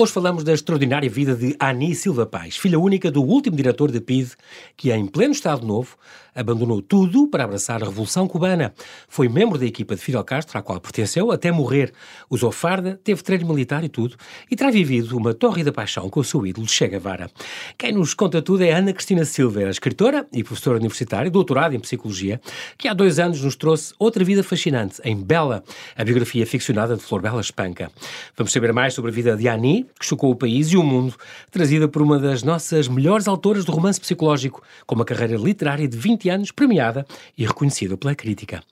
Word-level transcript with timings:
Hoje 0.00 0.12
falamos 0.12 0.44
da 0.44 0.52
extraordinária 0.52 1.10
vida 1.10 1.34
de 1.34 1.56
Ani 1.58 1.92
Silva 1.92 2.24
Paz, 2.24 2.56
filha 2.56 2.78
única 2.78 3.10
do 3.10 3.20
último 3.20 3.56
diretor 3.56 3.90
da 3.90 4.00
PIDE, 4.00 4.30
que 4.76 4.92
em 4.92 5.04
pleno 5.04 5.32
Estado 5.32 5.66
Novo 5.66 5.96
abandonou 6.38 6.80
tudo 6.80 7.26
para 7.26 7.44
abraçar 7.44 7.82
a 7.82 7.86
Revolução 7.86 8.28
Cubana. 8.28 8.72
Foi 9.08 9.28
membro 9.28 9.58
da 9.58 9.66
equipa 9.66 9.96
de 9.96 10.00
Fidel 10.00 10.22
Castro, 10.22 10.56
à 10.56 10.62
qual 10.62 10.80
pertenceu 10.80 11.32
até 11.32 11.50
morrer. 11.50 11.92
Usou 12.30 12.52
farda, 12.52 13.00
teve 13.02 13.22
treino 13.22 13.48
militar 13.48 13.82
e 13.82 13.88
tudo, 13.88 14.16
e 14.48 14.54
terá 14.54 14.70
vivido 14.70 15.16
uma 15.16 15.34
torrida 15.34 15.72
paixão 15.72 16.08
com 16.08 16.20
o 16.20 16.24
seu 16.24 16.46
ídolo 16.46 16.68
Che 16.68 16.86
Guevara. 16.86 17.28
Quem 17.76 17.92
nos 17.92 18.14
conta 18.14 18.40
tudo 18.40 18.62
é 18.62 18.70
Ana 18.70 18.92
Cristina 18.92 19.24
Silva, 19.24 19.64
escritora 19.64 20.26
e 20.32 20.44
professora 20.44 20.76
universitária, 20.78 21.30
doutorada 21.30 21.74
em 21.74 21.80
Psicologia, 21.80 22.40
que 22.76 22.86
há 22.86 22.94
dois 22.94 23.18
anos 23.18 23.42
nos 23.42 23.56
trouxe 23.56 23.92
outra 23.98 24.22
vida 24.22 24.44
fascinante, 24.44 25.00
em 25.04 25.16
Bela, 25.16 25.64
a 25.96 26.04
biografia 26.04 26.46
ficcionada 26.46 26.96
de 26.96 27.02
Flor 27.02 27.20
Bela 27.20 27.40
Espanca. 27.40 27.90
Vamos 28.36 28.52
saber 28.52 28.72
mais 28.72 28.94
sobre 28.94 29.10
a 29.10 29.14
vida 29.14 29.36
de 29.36 29.48
Ani, 29.48 29.86
que 29.98 30.06
chocou 30.06 30.30
o 30.30 30.36
país 30.36 30.68
e 30.68 30.76
o 30.76 30.84
mundo, 30.84 31.14
trazida 31.50 31.88
por 31.88 32.00
uma 32.00 32.18
das 32.18 32.44
nossas 32.44 32.86
melhores 32.86 33.26
autoras 33.26 33.64
do 33.64 33.72
romance 33.72 34.00
psicológico, 34.00 34.62
com 34.86 34.94
uma 34.94 35.04
carreira 35.04 35.36
literária 35.36 35.88
de 35.88 35.96
20 35.96 36.27
anos, 36.28 36.50
premiada 36.50 37.06
e 37.36 37.46
reconhecida 37.46 37.96
pela 37.96 38.14
crítica. 38.14 38.62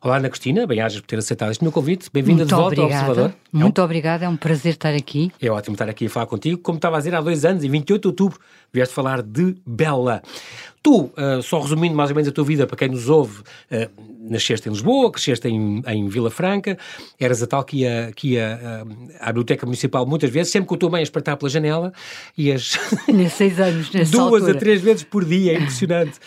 Olá, 0.00 0.16
Ana 0.16 0.28
Cristina, 0.28 0.66
bem-ajas 0.66 1.00
por 1.00 1.06
ter 1.06 1.18
aceitado 1.18 1.50
este 1.50 1.62
meu 1.62 1.72
convite. 1.72 2.08
Bem-vinda 2.12 2.44
de 2.44 2.54
volta 2.54 2.80
obrigada. 2.80 3.04
ao 3.04 3.10
Observador. 3.10 3.36
Muito 3.52 3.80
é 3.80 3.82
um... 3.82 3.84
obrigada, 3.84 4.24
é 4.24 4.28
um 4.28 4.36
prazer 4.36 4.74
estar 4.74 4.94
aqui. 4.94 5.32
É 5.40 5.50
ótimo 5.50 5.74
estar 5.74 5.88
aqui 5.88 6.06
a 6.06 6.10
falar 6.10 6.26
contigo. 6.26 6.58
Como 6.58 6.76
estava 6.76 6.96
a 6.96 6.98
dizer, 6.98 7.14
há 7.14 7.20
dois 7.20 7.44
anos, 7.44 7.64
em 7.64 7.70
28 7.70 8.02
de 8.02 8.08
outubro, 8.08 8.38
vieste 8.72 8.94
falar 8.94 9.22
de 9.22 9.56
Bela. 9.66 10.22
Tu, 10.82 11.04
uh, 11.04 11.42
só 11.42 11.60
resumindo 11.60 11.94
mais 11.94 12.10
ou 12.10 12.16
menos 12.16 12.28
a 12.28 12.32
tua 12.32 12.44
vida, 12.44 12.66
para 12.66 12.76
quem 12.76 12.88
nos 12.88 13.08
ouve, 13.08 13.40
uh, 13.40 14.13
nasceste 14.28 14.68
em 14.68 14.72
Lisboa, 14.72 15.10
cresceste 15.10 15.48
em, 15.48 15.82
em 15.86 16.08
Vila 16.08 16.30
Franca, 16.30 16.78
eras 17.18 17.42
a 17.42 17.46
tal 17.46 17.64
que 17.64 17.78
ia, 17.78 18.12
que 18.14 18.32
ia 18.32 18.84
uh, 18.84 19.12
à 19.20 19.26
biblioteca 19.26 19.66
municipal 19.66 20.06
muitas 20.06 20.30
vezes, 20.30 20.52
sempre 20.52 20.68
com 20.68 20.74
a 20.74 20.78
tua 20.78 20.90
mãe 20.90 21.00
a 21.00 21.02
espreitar 21.02 21.36
pela 21.36 21.48
janela, 21.48 21.92
ias... 22.36 22.78
seis 23.30 23.60
anos, 23.60 23.90
nessa 23.92 24.12
Duas 24.12 24.42
altura. 24.42 24.52
a 24.52 24.60
três 24.60 24.80
vezes 24.80 25.02
por 25.04 25.24
dia, 25.24 25.52
é 25.52 25.56
impressionante. 25.56 26.18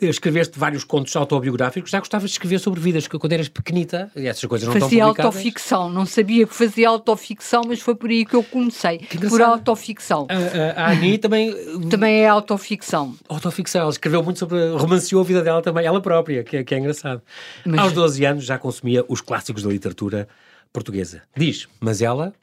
Escreveste 0.00 0.58
vários 0.58 0.84
contos 0.84 1.14
autobiográficos, 1.16 1.90
já 1.90 1.98
gostavas 1.98 2.30
de 2.30 2.34
escrever 2.34 2.58
sobre 2.58 2.80
vidas, 2.80 3.06
que 3.06 3.18
quando 3.18 3.32
eras 3.32 3.48
pequenita, 3.48 4.10
essas 4.14 4.44
coisas 4.44 4.68
não 4.68 4.80
fazia 4.80 5.04
autoficção, 5.04 5.90
não 5.90 6.06
sabia 6.06 6.46
que 6.46 6.54
fazia 6.54 6.88
autoficção, 6.88 7.62
mas 7.66 7.80
foi 7.80 7.94
por 7.94 8.10
aí 8.10 8.24
que 8.24 8.34
eu 8.34 8.42
comecei, 8.42 9.00
por 9.28 9.40
autoficção. 9.40 10.26
A, 10.28 10.80
a, 10.82 10.86
a 10.86 10.90
Ani 10.90 11.18
também... 11.18 11.54
Também 11.90 12.22
é 12.22 12.28
autoficção. 12.28 13.14
Autoficção, 13.28 13.82
ela 13.82 13.90
escreveu 13.90 14.22
muito 14.22 14.38
sobre, 14.38 14.70
romanceou 14.70 15.20
a 15.20 15.24
vida 15.24 15.42
dela 15.42 15.62
também, 15.62 15.84
ela 15.86 16.00
própria, 16.00 16.42
que, 16.42 16.56
é, 16.56 16.64
que 16.64 16.74
é 16.74 16.78
engraçado. 16.78 17.22
Mas... 17.64 17.80
Aos 17.80 17.92
12 17.92 18.24
anos 18.24 18.44
já 18.44 18.58
consumia 18.58 19.04
os 19.08 19.20
clássicos 19.20 19.62
da 19.62 19.70
literatura 19.70 20.28
portuguesa. 20.72 21.22
Diz, 21.36 21.68
mas 21.80 22.02
ela, 22.02 22.34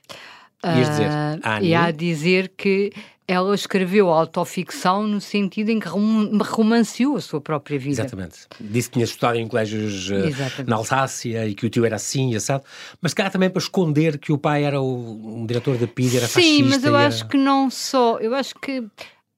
ias 0.64 0.90
dizer, 0.90 1.08
uh, 1.08 1.40
a 1.44 1.56
Ani... 1.56 1.68
Ia 1.68 1.92
dizer 1.92 2.54
que 2.56 2.92
ela 3.28 3.56
escreveu 3.56 4.10
autoficção 4.10 5.08
no 5.08 5.22
sentido 5.22 5.70
em 5.70 5.80
que 5.80 5.88
romanceou 5.88 7.16
a 7.16 7.22
sua 7.22 7.40
própria 7.40 7.80
vida. 7.80 8.02
Exatamente. 8.02 8.40
Disse 8.60 8.90
que 8.90 8.94
tinha 8.94 9.06
estudado 9.06 9.38
em 9.38 9.48
colégios 9.48 10.10
uh, 10.10 10.14
na 10.68 10.76
Alsácia 10.76 11.48
e 11.48 11.56
que 11.56 11.66
o 11.66 11.70
tio 11.70 11.86
era 11.86 11.96
assim, 11.96 12.36
assado, 12.36 12.64
mas 13.02 13.14
cá 13.14 13.30
também 13.30 13.50
para 13.50 13.62
esconder 13.62 14.18
que 14.18 14.32
o 14.34 14.38
pai 14.38 14.66
era 14.66 14.82
o, 14.82 15.40
um 15.42 15.46
diretor 15.46 15.78
da 15.78 15.88
PID, 15.88 16.18
era 16.18 16.28
Sim, 16.28 16.34
fascista. 16.34 16.64
Sim, 16.64 16.70
mas 16.70 16.84
eu 16.84 16.98
era... 16.98 17.08
acho 17.08 17.28
que 17.28 17.38
não 17.38 17.70
só, 17.70 18.18
eu 18.20 18.36
acho 18.36 18.56
que 18.56 18.84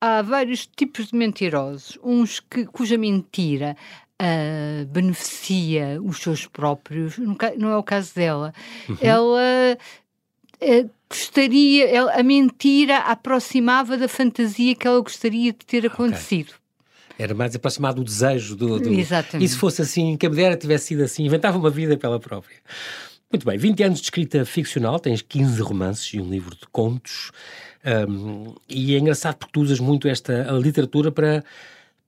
há 0.02 0.22
vários 0.22 0.66
tipos 0.66 1.08
de 1.08 1.16
mentirosos, 1.16 1.98
uns 2.04 2.40
que, 2.40 2.66
cuja 2.66 2.98
mentira 2.98 3.78
Uh, 4.22 4.86
beneficia 4.86 6.00
os 6.02 6.20
seus 6.20 6.46
próprios, 6.46 7.18
não 7.18 7.70
é 7.70 7.78
o 7.78 7.84
caso 7.84 8.14
dela. 8.16 8.54
Uhum. 8.88 8.98
Ela 9.02 9.78
uh, 10.62 10.90
gostaria, 11.10 11.90
ela, 11.90 12.14
a 12.14 12.24
mentira 12.24 12.98
aproximava 13.00 13.98
da 13.98 14.08
fantasia 14.08 14.76
que 14.76 14.88
ela 14.88 15.02
gostaria 15.02 15.52
de 15.52 15.66
ter 15.66 15.86
acontecido. 15.86 16.50
Okay. 16.50 16.64
Era 17.26 17.34
mais 17.34 17.56
aproximado 17.56 17.98
do 17.98 18.04
desejo 18.04 18.56
do, 18.56 18.80
do... 18.80 18.90
Exatamente. 18.90 19.46
E 19.46 19.48
se 19.48 19.58
fosse 19.58 19.82
assim, 19.82 20.18
que 20.18 20.26
a 20.26 20.30
mulher 20.30 20.56
tivesse 20.58 20.88
sido 20.88 21.04
assim, 21.04 21.26
inventava 21.26 21.58
uma 21.58 21.70
vida 21.70 21.96
pela 21.96 22.20
própria. 22.20 22.58
Muito 23.32 23.46
bem, 23.46 23.58
20 23.58 23.84
anos 23.84 24.00
de 24.00 24.06
escrita 24.06 24.46
ficcional, 24.46 25.00
tens 25.00 25.22
15 25.22 25.62
romances 25.62 26.14
e 26.14 26.22
um 26.22 26.30
livro 26.30 26.56
de 26.56 26.68
contos. 26.72 27.32
Um, 28.10 28.54
e 28.70 28.96
é 28.96 29.00
engraçado 29.00 29.36
porque 29.36 29.52
tu 29.52 29.62
usas 29.62 29.80
muito 29.80 30.08
esta 30.08 30.52
literatura 30.52 31.12
para 31.12 31.44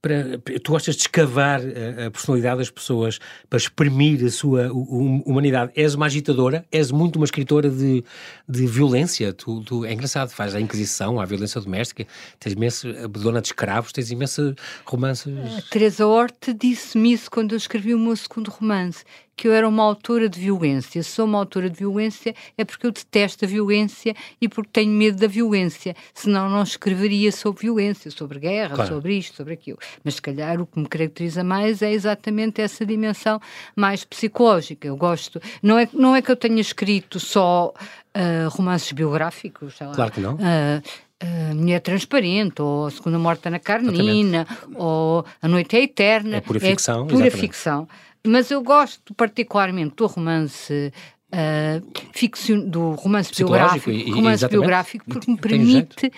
para, 0.05 0.37
tu 0.59 0.71
gostas 0.71 0.95
de 0.95 1.01
escavar 1.01 1.59
a, 1.59 2.05
a, 2.05 2.11
personalidade 2.11 2.59
das 2.59 2.69
pessoas 2.69 3.17
para 3.49 3.57
exprimir 3.57 4.23
a 4.23 4.29
sua 4.29 4.71
humanidade. 4.71 5.71
És 5.75 5.95
uma 5.95 6.05
agitadora, 6.05 6.63
és 6.71 6.91
muito 6.91 7.15
uma 7.15 7.25
escritora 7.25 7.71
de, 7.71 8.03
de 8.47 8.67
violência. 8.67 9.33
Tu, 9.33 9.63
tu, 9.63 9.83
é 9.83 9.91
engraçado, 9.91 10.29
faz 10.29 10.53
a 10.53 10.61
Inquisição, 10.61 11.19
a 11.19 11.25
violência 11.25 11.59
doméstica, 11.59 12.05
tens 12.39 12.53
imenso 12.53 12.87
dona 13.09 13.41
de 13.41 13.47
escravos, 13.47 13.91
tens 13.91 14.11
imensos 14.11 14.53
romances. 14.85 15.33
A 15.57 15.61
Teresa 15.71 16.05
Horte 16.05 16.53
disse-me 16.53 17.13
isso 17.13 17.31
quando 17.31 17.53
eu 17.53 17.57
escrevi 17.57 17.95
o 17.95 17.99
meu 17.99 18.15
segundo 18.15 18.51
romance 18.51 19.03
que 19.35 19.47
eu 19.47 19.53
era 19.53 19.67
uma 19.67 19.83
autora 19.83 20.29
de 20.29 20.39
violência. 20.39 21.03
Se 21.03 21.09
sou 21.09 21.25
uma 21.25 21.37
autora 21.37 21.69
de 21.69 21.77
violência 21.77 22.33
é 22.57 22.63
porque 22.63 22.87
eu 22.87 22.91
detesto 22.91 23.45
a 23.45 23.47
violência 23.47 24.15
e 24.39 24.47
porque 24.47 24.69
tenho 24.71 24.91
medo 24.91 25.17
da 25.17 25.27
violência. 25.27 25.95
Senão 26.13 26.49
não 26.49 26.63
escreveria 26.63 27.31
sobre 27.31 27.63
violência, 27.63 28.09
sobre 28.11 28.39
guerra, 28.39 28.75
claro. 28.75 28.93
sobre 28.93 29.17
isto, 29.17 29.35
sobre 29.35 29.53
aquilo. 29.53 29.77
Mas 30.03 30.15
se 30.15 30.21
calhar 30.21 30.61
o 30.61 30.65
que 30.65 30.79
me 30.79 30.87
caracteriza 30.87 31.43
mais 31.43 31.81
é 31.81 31.91
exatamente 31.91 32.61
essa 32.61 32.85
dimensão 32.85 33.39
mais 33.75 34.05
psicológica. 34.05 34.87
Eu 34.87 34.95
gosto. 34.95 35.41
Não 35.61 35.77
é, 35.77 35.89
não 35.93 36.15
é 36.15 36.21
que 36.21 36.31
eu 36.31 36.35
tenha 36.35 36.61
escrito 36.61 37.19
só 37.19 37.73
uh, 37.75 38.49
romances 38.49 38.91
biográficos, 38.91 39.75
sei 39.75 39.87
lá. 39.87 39.93
Claro 39.93 40.11
que 40.11 40.21
não. 40.21 40.35
Uh, 40.35 40.81
Uh, 41.23 41.55
Mulher 41.55 41.79
Transparente, 41.79 42.61
ou 42.61 42.87
A 42.87 42.91
Segunda 42.91 43.17
Morta 43.17 43.49
na 43.49 43.57
Carnina, 43.57 44.41
exatamente. 44.41 44.77
ou 44.77 45.25
A 45.41 45.47
Noite 45.47 45.77
é 45.77 45.83
Eterna. 45.83 46.35
É 46.35 46.41
pura 46.41 46.59
ficção. 46.59 47.05
É 47.05 47.07
pura 47.07 47.13
exatamente. 47.13 47.39
ficção. 47.39 47.87
Mas 48.25 48.51
eu 48.51 48.61
gosto 48.61 49.13
particularmente 49.13 49.95
do 49.95 50.05
romance 50.07 50.91
uh, 51.31 52.65
do 52.69 52.91
romance 52.91 53.31
biográfico, 53.35 53.91
e, 53.91 54.11
romance 54.11 54.47
biográfico 54.47 55.05
porque 55.07 55.31
me 55.31 55.37
permite 55.37 56.11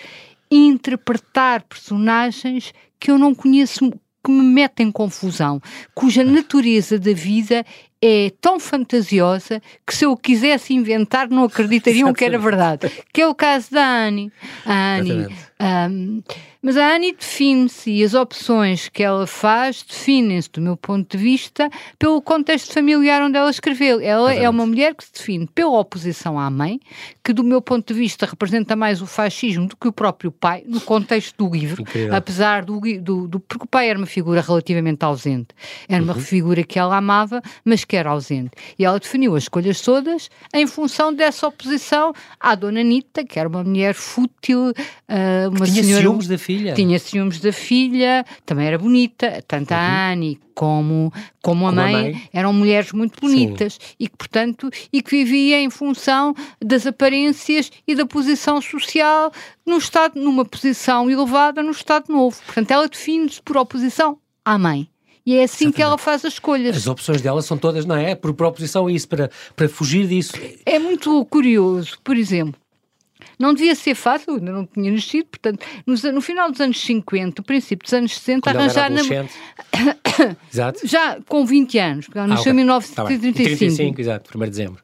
interpretar 0.50 1.64
personagens 1.64 2.74
que 3.00 3.12
eu 3.12 3.18
não 3.18 3.36
conheço, 3.36 3.92
que 4.24 4.32
me 4.32 4.44
metem 4.44 4.92
confusão, 4.92 5.62
cuja 5.94 6.24
natureza 6.24 6.98
da 6.98 7.14
vida 7.14 7.66
é 8.02 8.32
tão 8.40 8.60
fantasiosa 8.60 9.62
que 9.86 9.96
se 9.96 10.06
eu 10.06 10.16
quisesse 10.16 10.74
inventar 10.74 11.30
não 11.30 11.44
acreditariam 11.44 12.14
que 12.14 12.26
era 12.26 12.38
verdade. 12.38 12.92
Que 13.12 13.22
é 13.22 13.28
o 13.28 13.36
caso 13.36 13.72
da 13.72 13.86
Annie. 13.86 14.32
A 14.66 14.98
Annie 14.98 15.28
um, 15.60 16.22
mas 16.62 16.78
a 16.78 16.96
Annie 16.96 17.14
define-se 17.14 17.90
e 17.90 18.04
as 18.04 18.14
opções 18.14 18.90
que 18.90 19.02
ela 19.02 19.26
faz 19.26 19.84
definem-se, 19.84 20.52
do 20.52 20.62
meu 20.62 20.78
ponto 20.78 21.18
de 21.18 21.24
vista, 21.24 21.70
pelo 21.98 22.22
contexto 22.22 22.74
familiar 22.74 23.22
onde 23.24 23.38
ela 23.38 23.50
escreveu. 23.50 24.00
Ela 24.00 24.32
Exatamente. 24.32 24.46
é 24.46 24.50
uma 24.50 24.66
mulher 24.66 24.94
que 24.94 25.04
se 25.04 25.14
define 25.14 25.48
pela 25.48 25.80
oposição 25.80 26.40
à 26.40 26.50
mãe, 26.50 26.80
que 27.24 27.34
do 27.34 27.44
meu 27.44 27.62
ponto 27.62 27.92
de 27.94 28.00
vista 28.00 28.26
representa 28.26 28.76
mais 28.76 29.02
o 29.02 29.08
fascismo 29.08 29.68
do 29.68 29.76
que 29.76 29.88
o 29.88 29.92
próprio 29.92 30.32
pai, 30.32 30.64
no 30.68 30.82
contexto 30.82 31.36
do 31.38 31.52
livro, 31.52 31.82
Incrível. 31.82 32.16
apesar 32.16 32.64
do, 32.64 32.80
do, 33.02 33.28
do, 33.28 33.40
Porque 33.40 33.64
o 33.64 33.68
pai 33.68 33.90
era 33.90 33.98
uma 33.98 34.08
figura 34.08 34.42
relativamente 34.42 35.04
ausente. 35.04 35.50
Era 35.88 36.04
uma 36.04 36.14
uhum. 36.14 36.20
figura 36.20 36.64
que 36.64 36.78
ela 36.78 36.98
amava, 36.98 37.42
mas 37.66 37.84
que 37.88 37.96
era 37.96 38.10
ausente. 38.10 38.52
E 38.78 38.86
ela 38.86 39.00
definiu 39.00 39.36
as 39.36 39.44
escolhas 39.44 39.82
todas 39.82 40.30
em 40.54 40.68
função 40.68 41.14
dessa 41.14 41.48
oposição 41.48 42.14
à 42.40 42.56
Dona 42.56 42.82
Anitta, 42.82 43.24
que 43.24 43.40
era 43.40 43.48
uma 43.48 43.64
mulher 43.64 43.94
fútil, 43.94 44.70
uh, 44.70 45.50
uma 45.50 45.66
tinha 45.66 45.84
senhora, 45.84 46.02
ciúmes 46.02 46.28
da 46.28 46.38
filha. 46.38 46.74
Tinha 46.74 47.00
ciúmes 47.00 47.40
da 47.40 47.54
filha, 47.54 48.26
também 48.46 48.68
era 48.68 48.78
bonita, 48.78 49.44
tanto 49.48 49.72
uhum. 49.72 49.78
a 49.78 50.12
Annie 50.12 50.40
como, 50.54 51.14
como, 51.42 51.68
a, 51.68 51.70
como 51.70 51.76
mãe, 51.76 51.96
a, 51.96 52.02
mãe, 52.02 52.30
eram 52.34 52.52
mulheres 52.52 52.92
muito 52.92 53.22
bonitas 53.22 53.74
Sim. 53.74 53.96
e 54.00 54.08
que, 54.08 54.18
portanto, 54.18 54.70
e 54.92 55.04
que 55.04 55.12
vivia 55.12 55.62
em 55.62 55.70
função 55.70 56.34
das 56.60 56.88
aparências 56.88 57.72
e 57.88 57.94
da 57.94 58.08
posição 58.08 58.60
social 58.60 59.32
no 59.66 59.78
estado, 59.78 60.20
numa 60.20 60.44
posição 60.44 61.10
elevada 61.10 61.62
no 61.62 61.72
Estado 61.72 62.12
Novo. 62.12 62.36
Portanto, 62.44 62.72
ela 62.72 62.88
define-se 62.88 63.42
por 63.42 63.56
oposição 63.56 64.18
à 64.44 64.58
mãe. 64.58 64.90
E 65.28 65.36
é 65.36 65.44
assim 65.44 65.66
Exatamente. 65.66 65.76
que 65.76 65.82
ela 65.82 65.98
faz 65.98 66.24
as 66.24 66.34
escolhas. 66.36 66.78
As 66.78 66.88
opções 66.88 67.22
dela 67.22 67.42
são 67.42 67.58
todas, 67.58 67.86
não 67.86 67.98
é? 67.98 68.16
Por 68.16 68.34
proposição 68.34 68.88
a 68.88 68.92
isso, 68.94 69.10
para, 69.10 69.30
para 69.58 69.68
fugir 69.68 70.08
disso. 70.08 70.32
É 70.66 70.80
muito 70.80 71.26
curioso, 71.26 72.00
por 72.02 72.16
exemplo. 72.16 72.58
Não 73.38 73.54
devia 73.54 73.76
ser 73.76 73.94
fácil, 73.94 74.36
ainda 74.36 74.54
não 74.54 74.66
tinha 74.66 74.90
nascido, 74.90 75.26
portanto, 75.26 75.66
no, 75.86 75.96
no 76.14 76.22
final 76.22 76.50
dos 76.50 76.62
anos 76.62 76.80
50, 76.80 77.44
princípio 77.44 77.84
dos 77.84 77.94
anos 77.94 78.14
60, 78.14 78.40
Quando 78.42 78.56
arranjar 78.56 78.90
na. 78.90 79.02
exato. 80.50 80.88
Já 80.88 81.20
com 81.28 81.46
20 81.46 81.78
anos, 81.78 82.06
porque 82.06 82.20
ela 82.20 82.28
nasceu 82.28 82.52
ah, 82.52 82.54
okay. 82.54 82.62
em 82.62 82.66
1935. 82.66 82.96
Tá 82.96 83.58
35, 83.60 84.02
exato, 84.02 84.38
1 84.38 84.40
de 84.40 84.50
dezembro. 84.50 84.82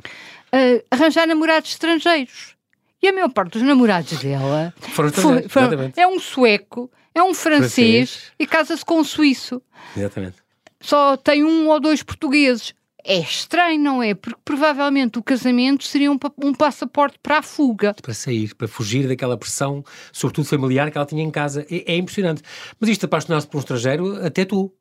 Uh, 0.54 0.84
arranjar 0.92 1.26
namorados 1.26 1.72
estrangeiros. 1.72 2.54
E 3.02 3.08
a 3.08 3.14
maior 3.14 3.30
parte 3.30 3.54
dos 3.54 3.62
namorados 3.62 4.22
dela 4.22 4.74
foram 4.78 5.10
foi, 5.10 5.48
foram, 5.48 5.92
é 5.96 6.06
um 6.06 6.20
sueco, 6.20 6.92
é 7.14 7.24
um 7.24 7.34
francês, 7.34 8.12
francês. 8.12 8.32
e 8.40 8.48
casa-se 8.48 8.84
com 8.84 9.00
um 9.00 9.04
suíço. 9.04 9.62
Exatamente. 9.96 10.38
Só 10.82 11.16
tem 11.16 11.44
um 11.44 11.70
ou 11.70 11.80
dois 11.80 12.04
portugueses 12.04 12.74
é 13.06 13.20
estranho, 13.20 13.82
não 13.82 14.02
é? 14.02 14.14
Porque 14.14 14.40
provavelmente 14.46 15.20
o 15.20 15.24
casamento 15.24 15.84
seria 15.84 16.12
um, 16.12 16.18
um, 16.42 16.54
passaporte 16.54 17.20
para 17.22 17.40
a 17.40 17.42
fuga. 17.42 17.94
Para 18.02 18.14
sair, 18.14 18.56
para 18.56 18.68
fugir 18.68 19.08
daquela 19.08 19.38
pressão, 19.38 19.84
sobretudo 20.12 20.48
familiar, 20.48 20.90
que 20.90 20.98
ela 20.98 21.06
tinha 21.06 21.22
em 21.22 21.30
casa. 21.30 21.66
É, 21.70 21.94
é 21.94 21.98
impressionante. 21.98 22.42
Mas 22.80 22.90
isto 22.90 23.06
apaixonar-se 23.06 23.48
por 23.48 23.58
um 23.58 23.60
estrangeiro, 23.60 24.26
até 24.26 24.46
tu. 24.46 24.74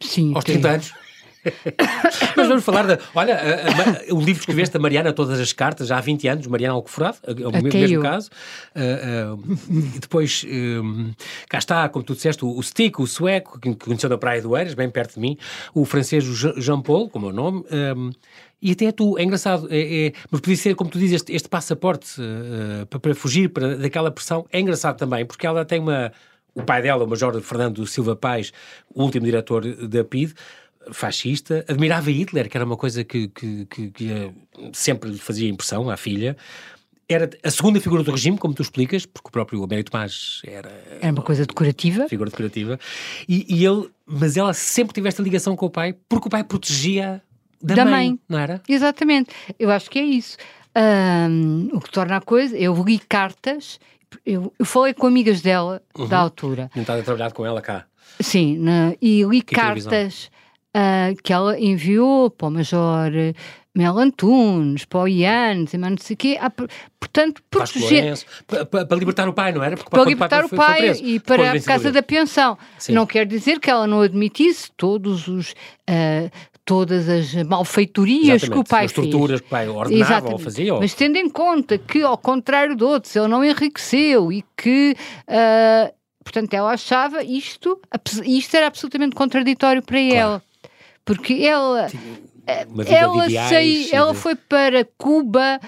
Sim. 0.00 0.34
Aos 0.34 0.44
30 0.44 0.68
anos. 0.68 0.92
Mas 2.36 2.48
vamos 2.48 2.64
falar 2.64 2.86
da. 2.86 2.98
Olha, 3.14 3.34
a, 3.34 4.10
a, 4.10 4.14
o 4.14 4.18
livro 4.18 4.34
que 4.34 4.40
escreveste 4.40 4.72
da 4.72 4.78
Mariana, 4.78 5.12
Todas 5.12 5.40
as 5.40 5.52
Cartas, 5.52 5.88
já 5.88 5.98
há 5.98 6.00
20 6.00 6.28
anos, 6.28 6.46
Mariana 6.46 6.74
Alcoforado, 6.74 7.18
é 7.26 7.46
o 7.46 7.62
mesmo 7.62 8.02
caso. 8.02 8.30
Uh, 8.74 9.34
uh, 9.34 9.98
depois, 10.00 10.44
um, 10.48 11.12
cá 11.48 11.58
está, 11.58 11.88
como 11.88 12.04
tu 12.04 12.14
disseste, 12.14 12.44
o, 12.44 12.56
o 12.56 12.62
Stick, 12.62 13.00
o 13.00 13.06
sueco, 13.06 13.58
que 13.58 13.74
conheceu 13.74 14.08
na 14.08 14.18
Praia 14.18 14.40
do 14.40 14.56
Eiras, 14.56 14.74
bem 14.74 14.88
perto 14.88 15.14
de 15.14 15.20
mim, 15.20 15.36
o 15.74 15.84
francês 15.84 16.24
Jean-Paul, 16.24 17.08
como 17.10 17.26
é 17.26 17.30
o 17.30 17.32
nome. 17.32 17.64
Um, 17.70 18.10
e 18.62 18.70
até 18.70 18.92
tu, 18.92 19.18
é 19.18 19.24
engraçado, 19.24 19.66
é, 19.72 20.06
é, 20.06 20.12
mas 20.30 20.40
podia 20.40 20.56
ser, 20.56 20.76
como 20.76 20.88
tu 20.88 20.96
dizes, 20.96 21.16
este, 21.16 21.34
este 21.34 21.48
passaporte 21.48 22.20
uh, 22.20 22.86
para, 22.86 23.00
para, 23.00 23.14
fugir 23.14 23.48
para, 23.48 23.76
daquela 23.76 24.08
pressão. 24.08 24.46
É 24.52 24.60
engraçado 24.60 24.96
também, 24.96 25.26
porque 25.26 25.44
ela 25.44 25.64
tem 25.64 25.80
uma. 25.80 26.12
O 26.54 26.62
pai 26.62 26.82
dela, 26.82 27.02
o 27.04 27.08
Major 27.08 27.40
Fernando 27.40 27.84
Silva 27.86 28.14
Paz, 28.14 28.52
o 28.94 29.02
último 29.02 29.24
diretor 29.24 29.64
da 29.88 30.04
PID, 30.04 30.34
fascista, 30.90 31.64
admirava 31.68 32.10
Hitler, 32.10 32.48
que 32.48 32.56
era 32.56 32.66
uma 32.66 32.76
coisa 32.76 33.04
que, 33.04 33.28
que, 33.28 33.66
que, 33.66 33.90
que 33.90 34.32
sempre 34.72 35.10
lhe 35.10 35.18
fazia 35.18 35.48
impressão 35.48 35.88
à 35.88 35.96
filha. 35.96 36.36
Era 37.08 37.28
a 37.42 37.50
segunda 37.50 37.80
figura 37.80 38.02
do 38.02 38.10
regime, 38.10 38.38
como 38.38 38.54
tu 38.54 38.62
explicas, 38.62 39.04
porque 39.04 39.28
o 39.28 39.30
próprio 39.30 39.62
Amélie 39.62 39.84
Tomás 39.84 40.40
era... 40.44 40.70
Era 41.00 41.12
uma 41.12 41.22
coisa 41.22 41.44
decorativa. 41.44 42.08
Figura 42.08 42.30
decorativa. 42.30 42.78
E, 43.28 43.44
e, 43.48 43.66
ele... 43.66 43.90
Mas 44.06 44.36
ela 44.36 44.54
sempre 44.54 44.94
teve 44.94 45.08
esta 45.08 45.22
ligação 45.22 45.54
com 45.54 45.66
o 45.66 45.70
pai, 45.70 45.94
porque 46.08 46.28
o 46.28 46.30
pai 46.30 46.42
protegia 46.42 47.22
da, 47.60 47.74
da 47.74 47.84
mãe, 47.84 48.10
mãe, 48.10 48.20
não 48.28 48.38
era? 48.38 48.62
Exatamente. 48.68 49.30
Eu 49.58 49.70
acho 49.70 49.90
que 49.90 49.98
é 49.98 50.04
isso. 50.04 50.36
Um, 50.76 51.68
o 51.72 51.80
que 51.80 51.90
torna 51.90 52.16
a 52.16 52.20
coisa... 52.20 52.56
Eu 52.56 52.74
li 52.82 52.98
cartas... 52.98 53.78
Eu, 54.24 54.52
eu 54.58 54.64
falei 54.64 54.92
com 54.94 55.06
amigas 55.06 55.40
dela 55.40 55.82
uhum. 55.96 56.06
da 56.06 56.18
altura. 56.18 56.70
Não 56.74 56.82
estás 56.82 57.00
a 57.00 57.02
trabalhar 57.02 57.32
com 57.32 57.44
ela 57.46 57.60
cá? 57.62 57.86
Sim, 58.20 58.58
na, 58.58 58.94
e 59.00 59.24
li 59.24 59.40
cartas 59.40 60.30
uh, 60.76 61.22
que 61.22 61.32
ela 61.32 61.58
enviou 61.58 62.30
para 62.30 62.48
o 62.48 62.50
Major 62.50 63.10
Mel 63.74 63.98
Antunes, 63.98 64.84
para 64.84 65.00
o 65.00 65.08
Ian, 65.08 65.64
e 65.72 65.78
não 65.78 65.96
sei 65.98 66.14
o 66.14 66.16
quê. 66.16 66.38
Ah, 66.40 66.50
portanto, 67.00 67.42
proteger... 67.50 68.18
Para, 68.46 68.66
para, 68.66 68.96
libertar 68.98 69.28
o 69.28 69.32
pai, 69.32 69.52
não 69.52 69.64
era? 69.64 69.76
Porque 69.76 69.90
para 69.90 70.04
libertar 70.04 70.44
o 70.44 70.48
pai, 70.48 70.90
o 70.90 70.94
pai 70.94 71.00
e 71.02 71.20
para 71.20 71.52
a 71.52 71.62
casa 71.62 71.90
da 71.90 72.02
pensão. 72.02 72.58
Sim. 72.78 72.92
Não 72.92 73.06
quer 73.06 73.26
dizer 73.26 73.58
que 73.60 73.70
ela 73.70 73.86
não 73.86 74.02
admitisse 74.02 74.70
todos 74.76 75.28
os... 75.28 75.52
Uh, 75.88 76.30
todas 76.64 77.08
as 77.08 77.34
malfeitorias 77.42 78.44
Exatamente. 78.44 78.52
que 78.52 78.58
o 78.58 78.64
pai 78.64 78.84
as 78.84 78.92
fez. 78.92 79.10
Torturas 79.10 79.40
que 79.40 79.46
o 79.46 79.50
pai 79.50 79.68
ordenava 79.68 79.94
Exatamente. 80.00 80.32
ou 80.32 80.38
fazia. 80.38 80.74
Ou... 80.74 80.80
Mas 80.80 80.94
tendo 80.94 81.16
em 81.16 81.28
conta 81.28 81.76
que, 81.76 82.02
ao 82.02 82.16
contrário 82.16 82.76
de 82.76 82.84
outros, 82.84 83.16
ele 83.16 83.28
não 83.28 83.44
enriqueceu 83.44 84.30
e 84.30 84.44
que... 84.56 84.94
Uh, 85.26 85.92
portanto, 86.22 86.54
ela 86.54 86.72
achava 86.72 87.24
isto, 87.24 87.80
isto 88.24 88.56
era 88.56 88.68
absolutamente 88.68 89.16
contraditório 89.16 89.82
para 89.82 89.98
claro. 89.98 90.14
ela 90.14 90.42
porque 91.04 91.34
ela 91.44 91.88
ela, 92.46 93.28
sei, 93.48 93.88
ela 93.92 94.14
foi 94.14 94.34
para 94.34 94.84
Cuba 94.98 95.60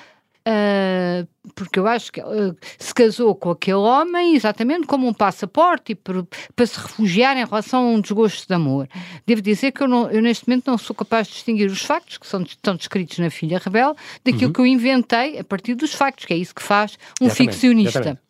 uh, 0.47 1.29
porque 1.55 1.79
eu 1.79 1.87
acho 1.87 2.13
que 2.13 2.21
uh, 2.21 2.57
se 2.79 2.95
casou 2.95 3.35
com 3.35 3.51
aquele 3.51 3.77
homem 3.77 4.35
exatamente 4.35 4.87
como 4.87 5.07
um 5.07 5.13
passaporte 5.13 5.93
e 5.93 5.95
para, 5.95 6.27
para 6.55 6.67
se 6.67 6.79
refugiar 6.79 7.37
em 7.37 7.45
relação 7.45 7.85
a 7.85 7.91
um 7.91 8.01
desgosto 8.01 8.47
de 8.47 8.55
amor. 8.55 8.89
Devo 9.27 9.43
dizer 9.43 9.73
que 9.73 9.83
eu, 9.83 9.89
não, 9.89 10.11
eu 10.11 10.23
neste 10.23 10.49
momento 10.49 10.67
não 10.67 10.79
sou 10.79 10.95
capaz 10.95 11.27
de 11.29 11.35
distinguir 11.35 11.71
os 11.71 11.83
factos 11.83 12.19
que 12.19 12.27
são, 12.27 12.43
estão 12.43 12.77
descritos 12.77 13.19
na 13.19 13.31
Filha 13.31 13.59
Rebelde 13.59 13.99
daquilo 14.25 14.47
uhum. 14.47 14.53
que 14.53 14.61
eu 14.61 14.67
inventei 14.67 15.39
a 15.39 15.45
partir 15.45 15.75
dos 15.75 15.95
factos, 15.95 16.25
que 16.25 16.33
é 16.33 16.37
isso 16.37 16.55
que 16.55 16.63
faz 16.63 16.99
um 17.21 17.27
exatamente, 17.27 17.53
ficcionista. 17.53 18.21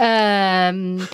Uh, 0.00 1.06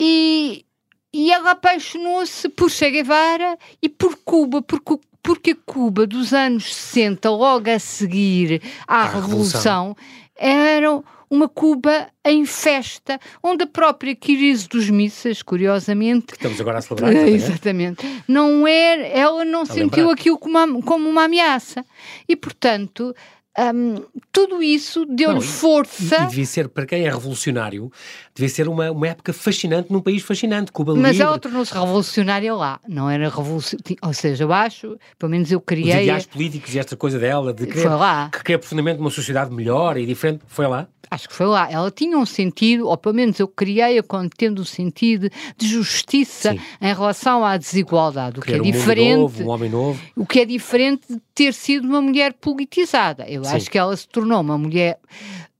e 0.00 0.64
e 1.12 1.30
ela 1.30 1.50
apaixonou-se 1.52 2.48
por 2.48 2.70
Che 2.70 2.90
Guevara 2.90 3.58
e 3.82 3.88
por 3.88 4.16
Cuba, 4.24 4.62
porque, 4.62 4.98
porque 5.22 5.54
Cuba 5.54 6.06
dos 6.06 6.32
anos 6.32 6.74
60, 6.74 7.30
logo 7.30 7.70
a 7.70 7.78
seguir 7.78 8.62
à, 8.86 9.04
Revolução, 9.04 9.94
Revolução, 9.94 9.96
era 10.36 11.02
uma 11.28 11.48
Cuba 11.48 12.08
em 12.24 12.44
festa, 12.44 13.18
onde 13.42 13.64
a 13.64 13.66
própria 13.66 14.14
crise 14.14 14.68
dos 14.68 14.90
missas, 14.90 15.40
curiosamente... 15.42 16.34
Estamos 16.34 16.60
agora 16.60 16.78
a 16.78 16.82
celebrar. 16.82 17.14
Também, 17.14 17.34
exatamente. 17.36 18.06
É? 18.06 18.22
Não 18.28 18.66
era, 18.66 19.06
ela 19.06 19.44
não 19.44 19.62
a 19.62 19.66
sentiu 19.66 20.06
lembrar. 20.06 20.12
aquilo 20.12 20.38
como 20.38 20.58
uma, 20.58 20.82
como 20.82 21.08
uma 21.08 21.24
ameaça. 21.24 21.84
E, 22.28 22.36
portanto, 22.36 23.14
um, 23.58 24.02
tudo 24.30 24.62
isso 24.62 25.04
deu-lhe 25.04 25.42
força. 25.42 26.16
E, 26.16 26.22
e, 26.22 26.26
devia 26.28 26.46
ser, 26.46 26.68
para 26.68 26.86
quem 26.86 27.04
é 27.04 27.10
revolucionário, 27.10 27.92
devia 28.34 28.48
ser 28.48 28.66
uma, 28.66 28.90
uma 28.90 29.08
época 29.08 29.32
fascinante 29.32 29.92
num 29.92 30.00
país 30.00 30.22
fascinante, 30.22 30.72
Cuba 30.72 30.94
Mas 30.94 31.12
livre. 31.12 31.26
ela 31.26 31.38
tornou-se 31.38 31.72
revolucionária 31.72 32.54
lá, 32.54 32.80
não 32.88 33.10
era 33.10 33.28
revolucionária. 33.28 33.96
Ou 34.02 34.12
seja, 34.14 34.44
eu 34.44 34.52
acho, 34.52 34.96
pelo 35.18 35.30
menos 35.30 35.52
eu 35.52 35.60
criei. 35.60 35.96
Os 35.96 36.02
ideais 36.02 36.26
políticos 36.26 36.74
e 36.74 36.78
esta 36.78 36.96
coisa 36.96 37.18
dela 37.18 37.52
de 37.52 37.66
querer, 37.66 37.88
que 38.32 38.42
quer 38.42 38.58
profundamente 38.58 39.00
uma 39.00 39.10
sociedade 39.10 39.54
melhor 39.54 39.98
e 39.98 40.06
diferente, 40.06 40.42
foi 40.46 40.66
lá? 40.66 40.88
Acho 41.12 41.28
que 41.28 41.34
foi 41.34 41.44
lá. 41.44 41.70
Ela 41.70 41.90
tinha 41.90 42.16
um 42.16 42.24
sentido, 42.24 42.88
ou 42.88 42.96
pelo 42.96 43.14
menos 43.14 43.38
eu 43.38 43.46
criei-a 43.46 44.02
tendo 44.34 44.62
um 44.62 44.64
sentido 44.64 45.28
de 45.58 45.68
justiça 45.68 46.52
Sim. 46.52 46.60
em 46.80 46.94
relação 46.94 47.44
à 47.44 47.58
desigualdade, 47.58 48.38
o 48.38 48.42
que 48.42 48.54
é 48.54 48.56
um 48.56 48.62
diferente. 48.62 49.18
Novo, 49.18 49.44
um 49.44 49.48
homem 49.50 49.68
novo. 49.68 50.00
O 50.16 50.24
que 50.24 50.40
é 50.40 50.46
diferente 50.46 51.02
de 51.10 51.20
ter 51.34 51.52
sido 51.52 51.86
uma 51.86 52.00
mulher 52.00 52.32
politizada. 52.32 53.26
Eu 53.28 53.41
Sim. 53.50 53.56
acho 53.56 53.70
que 53.70 53.78
ela 53.78 53.96
se 53.96 54.06
tornou 54.08 54.40
uma 54.40 54.58
mulher. 54.58 54.98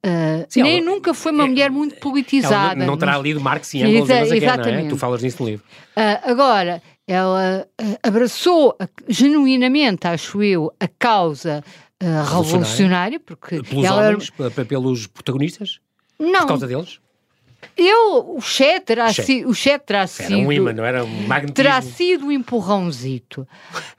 Uh, 0.05 0.45
Sim, 0.49 0.63
nem 0.63 0.79
ela, 0.79 0.87
nunca 0.87 1.15
foi 1.15 1.33
uma 1.33 1.45
é, 1.45 1.49
mulher 1.49 1.71
muito 1.71 1.95
politizada. 1.97 2.75
Não, 2.75 2.87
não 2.87 2.97
terá 2.97 3.17
lido 3.19 3.41
Marx 3.41 3.73
e 3.75 3.79
Engels, 3.79 4.11
Exa 4.11 4.37
exatamente. 4.37 4.79
Quer, 4.79 4.87
é? 4.87 4.89
Tu 4.89 4.97
falas 4.97 5.23
nisso 5.23 5.43
no 5.43 5.49
livro. 5.49 5.65
Uh, 5.97 6.31
agora, 6.31 6.83
ela 7.07 7.69
uh, 7.81 7.99
abraçou 8.03 8.77
genuinamente, 9.09 10.07
acho 10.07 10.43
eu, 10.43 10.73
a 10.81 10.89
causa 10.89 11.63
revolucionária, 12.33 13.21
porque 13.21 13.63
pelos 13.63 13.85
ela 13.85 14.09
homens, 14.09 14.29
pelos 14.67 15.07
protagonistas? 15.07 15.79
Não. 16.19 16.41
Por 16.41 16.49
causa 16.49 16.67
deles? 16.67 16.99
Eu, 17.77 18.37
o 18.37 18.41
Che 18.41 18.81
terá, 18.81 19.13
si, 19.13 19.45
o 19.45 19.55
che 19.55 19.79
terá 19.79 20.07
sido. 20.07 20.35
Era 20.35 20.47
um 20.47 20.53
imã, 20.53 20.73
não 20.73 20.85
era 20.85 21.05
um 21.05 21.27
magnetismo. 21.27 21.55
Terá 21.55 21.81
sido 21.81 22.27
um 22.27 22.33
empurrãozito. 22.33 23.47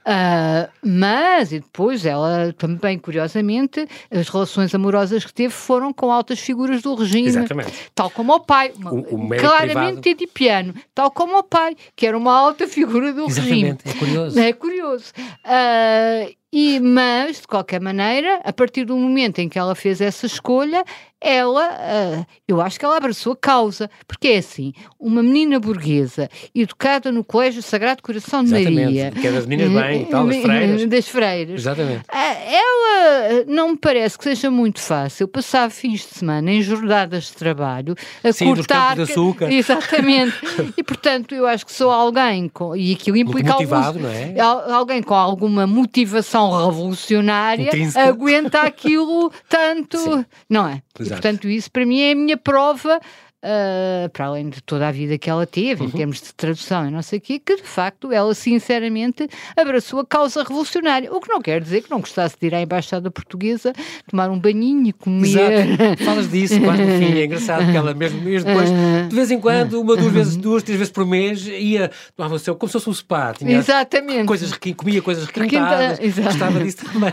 Uh, 0.06 0.70
mas, 0.82 1.52
e 1.52 1.60
depois, 1.60 2.06
ela 2.06 2.54
também, 2.56 2.98
curiosamente, 2.98 3.86
as 4.10 4.28
relações 4.28 4.74
amorosas 4.74 5.24
que 5.24 5.32
teve 5.32 5.52
foram 5.52 5.92
com 5.92 6.12
altas 6.12 6.38
figuras 6.38 6.82
do 6.82 6.94
regime. 6.94 7.28
Exatamente. 7.28 7.72
Tal 7.94 8.10
como 8.10 8.34
o 8.34 8.40
pai. 8.40 8.72
Uma, 8.76 8.92
o, 8.92 8.98
o 8.98 9.28
claramente 9.28 10.08
edipiano. 10.10 10.74
Tal 10.94 11.10
como 11.10 11.38
o 11.38 11.42
pai, 11.42 11.76
que 11.96 12.06
era 12.06 12.16
uma 12.16 12.34
alta 12.34 12.68
figura 12.68 13.12
do 13.12 13.26
Exatamente. 13.26 13.84
regime. 13.84 13.84
É 13.84 13.92
curioso. 13.98 14.40
É 14.40 14.52
curioso. 14.52 15.12
Uh, 15.44 16.43
e, 16.56 16.78
mas, 16.78 17.40
de 17.40 17.48
qualquer 17.48 17.80
maneira, 17.80 18.40
a 18.44 18.52
partir 18.52 18.84
do 18.84 18.96
momento 18.96 19.40
em 19.40 19.48
que 19.48 19.58
ela 19.58 19.74
fez 19.74 20.00
essa 20.00 20.24
escolha, 20.24 20.84
ela, 21.20 21.68
uh, 21.70 22.26
eu 22.46 22.60
acho 22.60 22.78
que 22.78 22.84
ela 22.84 22.96
abraçou 22.96 23.32
a 23.32 23.36
causa, 23.36 23.90
porque 24.06 24.28
é 24.28 24.36
assim, 24.36 24.72
uma 25.00 25.20
menina 25.20 25.58
burguesa, 25.58 26.28
educada 26.54 27.10
no 27.10 27.24
Colégio 27.24 27.62
Sagrado 27.62 28.02
Coração 28.02 28.44
de 28.44 28.54
Exatamente, 28.54 28.84
Maria. 28.84 29.10
que 29.10 29.26
é 29.26 29.32
das 29.32 29.46
meninas 29.46 29.82
bem 29.82 30.02
e 30.02 30.04
tal, 30.04 30.26
das 30.28 30.36
freiras. 30.42 30.86
Das 30.86 31.08
freiras. 31.08 31.60
Exatamente. 31.60 32.02
Uh, 32.02 32.14
ela 32.14 33.44
não 33.48 33.70
me 33.70 33.76
parece 33.76 34.16
que 34.16 34.22
seja 34.22 34.50
muito 34.50 34.80
fácil 34.80 35.26
passar 35.26 35.70
fins 35.70 36.00
de 36.00 36.14
semana 36.14 36.52
em 36.52 36.62
jornadas 36.62 37.24
de 37.24 37.32
trabalho 37.32 37.96
a 38.22 38.32
Sim, 38.32 38.54
cortar... 38.54 38.94
Dos 38.94 39.06
de 39.08 39.12
açúcar. 39.12 39.50
Exatamente. 39.52 40.36
e, 40.76 40.84
portanto, 40.84 41.34
eu 41.34 41.46
acho 41.46 41.64
que 41.64 41.72
sou 41.72 41.90
alguém, 41.90 42.48
com, 42.48 42.76
e 42.76 42.92
aquilo 42.92 43.16
implica 43.16 43.54
alguns, 43.54 44.04
é? 44.04 44.38
alguém 44.40 45.02
com 45.02 45.14
alguma 45.14 45.66
motivação 45.66 46.43
revolucionária 46.50 47.70
aguenta 47.96 48.62
aquilo 48.62 49.30
tanto, 49.48 49.98
Sim. 49.98 50.26
não 50.48 50.66
é? 50.68 50.82
E, 51.00 51.08
portanto, 51.08 51.48
isso 51.48 51.70
para 51.70 51.86
mim 51.86 52.00
é 52.00 52.12
a 52.12 52.16
minha 52.16 52.36
prova 52.36 53.00
uh, 53.44 54.08
para 54.08 54.26
além 54.26 54.48
de 54.48 54.62
toda 54.62 54.88
a 54.88 54.92
vida 54.92 55.18
que 55.18 55.28
ela 55.28 55.46
teve, 55.46 55.82
uhum. 55.82 55.88
em 55.88 55.90
termos 55.92 56.20
de 56.20 56.34
tradução 56.34 56.88
e 56.88 56.90
não 56.90 57.02
sei 57.02 57.18
o 57.18 57.22
quê, 57.22 57.38
que 57.38 57.56
de 57.56 57.62
facto 57.62 58.10
ela 58.10 58.34
sinceramente 58.34 59.28
abraçou 59.56 60.00
a 60.00 60.06
causa 60.06 60.42
revolucionária. 60.42 61.12
O 61.12 61.20
que 61.20 61.28
não 61.28 61.40
quer 61.40 61.60
dizer 61.60 61.82
que 61.82 61.90
não 61.90 62.00
gostasse 62.00 62.36
de 62.40 62.46
ir 62.46 62.54
à 62.54 62.62
Embaixada 62.62 63.10
Portuguesa, 63.10 63.72
tomar 64.08 64.30
um 64.30 64.38
banhinho 64.38 64.88
e 64.88 64.92
comer. 64.92 65.68
Exato. 65.68 66.04
Falas 66.04 66.30
disso 66.30 66.60
quase 66.60 66.82
no 66.82 66.98
fim, 66.98 67.18
é 67.18 67.24
engraçado 67.24 67.70
que 67.70 67.76
ela 67.76 67.94
mesmo, 67.94 68.20
mesmo 68.22 68.48
depois, 68.48 68.70
de 69.08 69.14
vez 69.14 69.30
em 69.30 69.40
quando, 69.40 69.80
uma, 69.80 69.96
duas 69.96 70.12
vezes, 70.12 70.36
duas, 70.36 70.62
três 70.62 70.78
vezes 70.78 70.92
por 70.92 71.06
mês, 71.06 71.46
ia 71.46 71.90
tomava 72.16 72.34
o 72.34 72.38
seu, 72.38 72.54
como 72.54 72.68
se 72.68 72.72
fosse 72.74 72.88
um 72.88 72.94
spa. 72.94 73.34
Tinha 73.34 73.58
Exatamente. 73.58 74.26
Coisas, 74.26 74.52
comia 74.76 75.02
coisas 75.02 75.24
requintadas, 75.26 75.98
gostava 75.98 76.60
disso 76.60 76.78
também. 76.92 77.12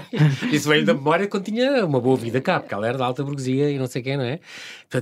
Isso 0.52 0.70
veio 0.70 0.86
da 0.86 0.94
memória 0.94 1.28
quando 1.28 1.44
tinha 1.44 1.86
uma 1.86 2.00
boa 2.00 2.16
vida 2.16 2.40
cá, 2.40 2.60
porque 2.60 2.74
ela 2.74 2.88
era 2.88 2.98
da 2.98 3.06
alta 3.06 3.24
burguesia 3.24 3.70
e 3.70 3.78
não 3.78 3.88
sei 3.88 4.02
quem, 4.02 4.18
não 4.18 4.24
é? 4.24 4.40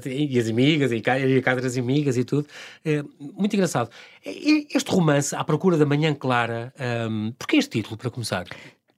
e 0.06 0.38
as 0.38 0.48
amigas, 0.48 0.92
e 0.92 1.02
a 1.24 1.42
casa 1.42 1.62
das 1.62 1.78
amigas 1.78 2.18
e 2.18 2.24
tudo. 2.24 2.48
É, 2.84 3.04
muito 3.20 3.54
engraçado. 3.56 3.90
Este 4.24 4.92
romance, 4.92 5.36
À 5.36 5.44
Procura 5.44 5.78
da 5.78 5.86
Manhã 5.86 6.14
Clara, 6.14 6.74
um, 7.10 7.32
porquê 7.38 7.58
este 7.58 7.80
título, 7.80 7.98
para 7.98 8.10
começar? 8.10 8.46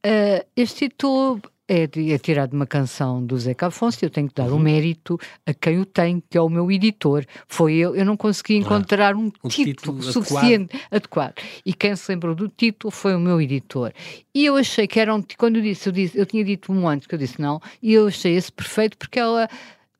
Uh, 0.06 0.44
este 0.56 0.90
título 0.90 1.42
é, 1.72 1.84
é 1.84 2.18
tirado 2.18 2.50
de 2.50 2.56
uma 2.58 2.68
canção 2.68 3.26
do 3.26 3.38
Zeca 3.40 3.68
Afonso 3.68 4.00
e 4.02 4.06
eu 4.06 4.10
tenho 4.10 4.28
que 4.28 4.34
dar 4.36 4.48
o 4.48 4.52
uhum. 4.52 4.56
um 4.58 4.60
mérito 4.60 5.18
a 5.46 5.54
quem 5.54 5.80
o 5.80 5.86
tem, 5.86 6.22
que 6.30 6.38
é 6.38 6.42
o 6.42 6.50
meu 6.50 6.70
editor. 6.70 7.24
Foi 7.48 7.76
eu, 7.76 7.96
eu 7.96 8.04
não 8.04 8.18
consegui 8.18 8.58
encontrar 8.58 9.14
ah, 9.14 9.18
um, 9.18 9.32
um, 9.42 9.48
título, 9.48 10.00
título 10.00 10.04
suficiente, 10.04 10.76
adequado. 10.92 11.30
adequado. 11.30 11.62
E 11.66 11.74
quem 11.74 11.96
se 11.96 12.12
lembrou 12.12 12.36
do 12.36 12.50
título 12.50 12.92
foi 12.92 13.16
o 13.16 13.20
meu 13.20 13.40
editor. 13.40 13.94
E 14.36 14.46
eu 14.46 14.58
achei 14.58 14.86
que 14.86 15.00
era 15.00 15.16
um. 15.16 15.24
Quando 15.38 15.58
eu 15.58 15.62
disse, 15.62 15.88
eu, 15.88 15.94
disse, 15.94 16.18
eu 16.18 16.26
tinha 16.26 16.44
dito 16.44 16.74
um 16.74 16.90
antes 16.90 17.08
que 17.08 17.16
eu 17.16 17.20
disse 17.20 17.40
não, 17.40 17.62
e 17.82 17.94
eu 17.94 18.08
achei 18.08 18.36
esse 18.36 18.52
perfeito 18.52 18.98
porque 18.98 19.18
ela 19.18 19.48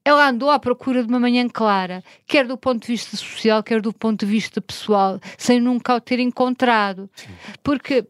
ela 0.04 0.30
andou 0.30 0.50
à 0.50 0.60
procura 0.60 1.04
de 1.04 1.10
uma 1.10 1.20
manhã 1.20 1.48
clara, 1.48 2.04
quer 2.26 2.46
do 2.48 2.58
ponto 2.58 2.82
de 2.82 2.88
vista 2.88 3.16
social, 3.16 3.62
quer 3.62 3.82
do 3.82 3.94
ponto 3.94 4.26
de 4.26 4.32
vista 4.32 4.60
pessoal, 4.60 5.20
sem 5.38 5.60
nunca 5.60 5.96
o 5.96 6.02
ter 6.02 6.20
encontrado. 6.20 7.10
Sim. 7.16 7.30
Porque 7.64 8.08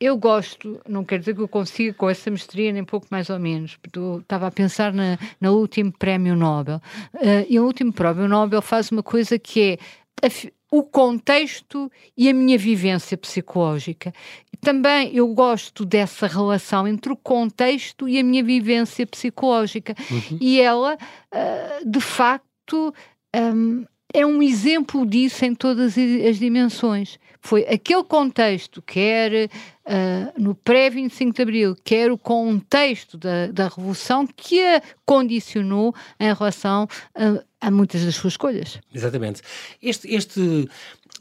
eu 0.00 0.16
gosto, 0.16 0.80
não 0.88 1.04
quer 1.04 1.18
dizer 1.18 1.34
que 1.34 1.42
eu 1.42 1.48
consiga 1.48 1.92
com 1.94 2.08
essa 2.08 2.30
mestria, 2.30 2.72
nem 2.72 2.84
pouco 2.84 3.06
mais 3.10 3.28
ou 3.28 3.38
menos. 3.38 3.78
Eu 3.94 4.20
estava 4.20 4.46
a 4.46 4.50
pensar 4.50 4.92
na, 4.92 5.18
na 5.40 5.50
último 5.50 5.92
prémio 5.92 6.34
Nobel. 6.34 6.80
Uh, 7.14 7.46
e 7.48 7.60
o 7.60 7.64
último 7.64 7.92
prémio 7.92 8.26
Nobel 8.26 8.62
faz 8.62 8.90
uma 8.90 9.02
coisa 9.02 9.38
que 9.38 9.78
é 10.22 10.28
o 10.70 10.82
contexto 10.82 11.90
e 12.16 12.28
a 12.28 12.34
minha 12.34 12.56
vivência 12.56 13.16
psicológica. 13.16 14.12
Também 14.60 15.14
eu 15.14 15.26
gosto 15.28 15.84
dessa 15.84 16.26
relação 16.26 16.86
entre 16.86 17.12
o 17.12 17.16
contexto 17.16 18.08
e 18.08 18.18
a 18.18 18.22
minha 18.22 18.44
vivência 18.44 19.06
psicológica. 19.06 19.94
Uhum. 20.10 20.38
E 20.40 20.60
ela, 20.60 20.96
uh, 20.96 21.90
de 21.90 22.00
facto, 22.00 22.94
um, 23.34 23.84
é 24.12 24.24
um 24.24 24.42
exemplo 24.42 25.06
disso 25.06 25.44
em 25.44 25.54
todas 25.54 25.96
as 25.96 26.38
dimensões. 26.38 27.18
Foi 27.40 27.62
aquele 27.62 28.04
contexto, 28.04 28.82
quer 28.82 29.46
uh, 29.46 30.40
no 30.40 30.54
pré-25 30.54 31.32
de 31.32 31.42
Abril, 31.42 31.76
quer 31.82 32.10
o 32.10 32.18
contexto 32.18 33.16
da, 33.16 33.46
da 33.48 33.68
Revolução, 33.68 34.26
que 34.26 34.62
a 34.62 34.82
condicionou 35.06 35.94
em 36.18 36.32
relação 36.32 36.86
a, 37.14 37.66
a 37.66 37.70
muitas 37.70 38.04
das 38.04 38.14
suas 38.14 38.34
escolhas. 38.34 38.78
Exatamente. 38.94 39.42
Este, 39.82 40.08
este 40.14 40.68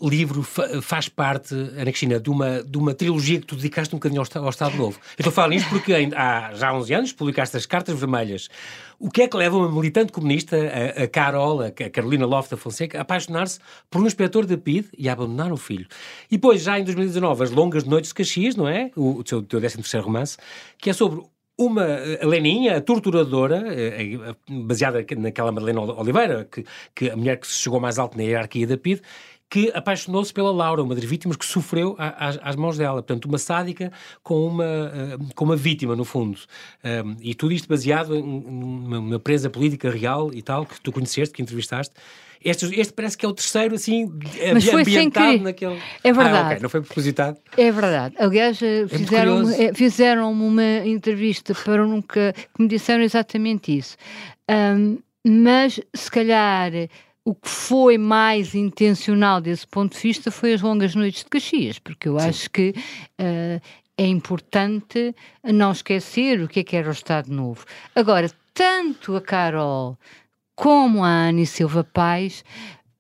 livro 0.08 0.44
fa 0.44 0.82
faz 0.82 1.10
parte, 1.10 1.54
Ana 1.54 1.86
Cristina, 1.86 2.20
de 2.20 2.30
uma, 2.30 2.64
de 2.64 2.78
uma 2.78 2.94
trilogia 2.94 3.40
que 3.40 3.46
tu 3.46 3.56
dedicaste 3.56 3.94
um 3.94 3.98
bocadinho 3.98 4.22
ao, 4.22 4.44
ao 4.44 4.50
Estado 4.50 4.78
Novo. 4.78 4.98
Eu 5.18 5.22
estou 5.22 5.30
a 5.30 5.34
falar 5.34 5.50
nisto 5.50 5.70
porque 5.70 5.94
há 6.16 6.54
já 6.54 6.74
11 6.74 6.94
anos 6.94 7.14
publicaste 7.14 7.58
as 7.58 7.66
Cartas 7.66 8.00
Vermelhas. 8.00 8.48
O 9.00 9.10
que 9.10 9.24
é 9.24 9.28
que 9.28 9.36
leva 9.36 9.58
uma 9.58 9.72
militante 9.72 10.12
comunista, 10.12 10.58
a, 10.58 11.04
a 11.04 11.08
Carol, 11.08 11.62
a 11.62 11.72
Carolina 11.72 12.26
Lofta 12.26 12.56
Fonseca, 12.56 12.98
a 12.98 13.02
apaixonar-se 13.02 13.60
por 13.90 14.02
um 14.02 14.06
inspetor 14.06 14.46
da 14.46 14.58
PID 14.58 14.88
e 14.98 15.10
a 15.10 15.14
abandonar 15.14 15.52
o 15.52 15.58
filho? 15.58 15.88
E 16.30 16.36
depois, 16.36 16.62
já 16.62 16.80
em 16.80 16.84
2019, 16.84 17.44
As 17.44 17.52
Longas 17.52 17.84
Noites 17.84 18.10
de 18.10 18.16
Caxias, 18.16 18.56
não 18.56 18.68
é? 18.68 18.92
O, 18.96 19.18
o 19.18 19.24
teu, 19.24 19.42
teu 19.42 19.60
13 19.60 19.98
romance, 20.00 20.38
que 20.78 20.90
é 20.90 20.94
sobre 20.94 21.22
uma 21.60 21.86
Leninha, 22.24 22.78
a 22.78 22.82
torturadora, 22.82 23.66
eh, 23.68 24.16
eh, 24.16 24.36
baseada 24.50 25.06
naquela 25.18 25.52
Madalena 25.52 25.82
Oliveira, 25.82 26.48
que, 26.50 26.66
que 26.96 27.10
a 27.10 27.18
mulher 27.18 27.38
que 27.38 27.46
se 27.46 27.56
chegou 27.56 27.82
mais 27.82 28.00
alto 28.00 28.18
na 28.18 28.24
hierarquia 28.24 28.66
da 28.66 28.78
PID, 28.78 29.02
que 29.50 29.72
apaixonou-se 29.74 30.32
pela 30.32 30.52
Laura, 30.52 30.84
uma 30.84 30.94
das 30.94 31.04
vítimas 31.04 31.36
que 31.36 31.46
sofreu 31.46 31.96
às, 31.98 32.38
às, 32.42 32.56
mãos 32.56 32.78
dela. 32.78 33.02
Portanto, 33.02 33.26
uma 33.26 33.38
sádica 33.38 33.92
com 34.22 34.46
uma, 34.46 34.64
eh, 34.64 35.18
com 35.34 35.46
uma 35.46 35.56
vítima, 35.56 35.96
no 35.96 36.06
fundo. 36.06 36.40
e 37.22 37.34
tudo 37.34 37.54
isto 37.54 37.68
baseado 37.68 38.16
em 38.16 38.22
uma 38.22 39.20
presa 39.20 39.50
política 39.50 39.90
real 39.90 40.32
e 40.34 40.42
tal, 40.42 40.66
que 40.66 40.80
tu 40.80 40.92
conheceste, 40.92 41.34
que 41.34 41.42
entrevistaste. 41.42 41.96
Este, 42.44 42.80
este 42.80 42.94
parece 42.94 43.18
que 43.18 43.26
é 43.26 43.30
o 43.30 43.34
terceiro, 43.34 43.76
assim, 43.76 44.10
Mas 44.54 44.64
foi 44.64 44.82
ambientado 44.82 45.40
naquele. 45.40 45.78
É 46.04 46.14
verdade. 46.14 46.38
Ah, 46.38 46.48
okay. 46.48 46.60
Não 46.62 46.70
foi 46.70 46.82
propositado? 46.82 47.38
É 47.58 47.72
verdade. 47.72 48.16
Aliás, 48.18 48.62
eh, 48.62 48.88
fizeram, 48.88 49.50
é, 49.50 49.74
fizeram 49.74 50.32
uma 50.32 50.86
entrevista 50.86 51.54
para 51.54 51.86
nunca. 51.86 52.34
que 52.34 52.62
me 52.62 52.70
disseram 52.70 53.04
exatamente 53.04 53.78
isso. 53.78 53.98
Um, 54.50 55.00
mas, 55.28 55.82
se 55.94 56.10
calhar. 56.10 56.72
O 57.30 57.36
que 57.36 57.48
foi 57.48 57.96
mais 57.96 58.56
intencional 58.56 59.40
desse 59.40 59.68
ponto 59.68 59.96
de 59.96 60.02
vista 60.02 60.32
foi 60.32 60.52
as 60.52 60.64
longas 60.64 60.96
noites 60.96 61.24
de 61.24 61.30
Caxias, 61.30 61.78
porque 61.78 62.10
eu 62.10 62.20
Sim. 62.20 62.28
acho 62.28 62.50
que 62.50 62.74
uh, 63.22 63.62
é 63.96 64.08
importante 64.08 65.14
não 65.44 65.72
esquecer 65.72 66.42
o 66.42 66.48
que 66.48 66.62
é 66.62 66.64
que 66.64 66.76
era 66.76 66.90
o 66.90 66.92
Estado 66.92 67.32
Novo. 67.32 67.66
Agora, 67.94 68.32
tanto 68.52 69.16
a 69.16 69.22
Carol 69.22 69.96
como 70.56 71.04
a 71.04 71.28
Anne 71.28 71.46
Silva 71.46 71.84
Paz, 71.84 72.44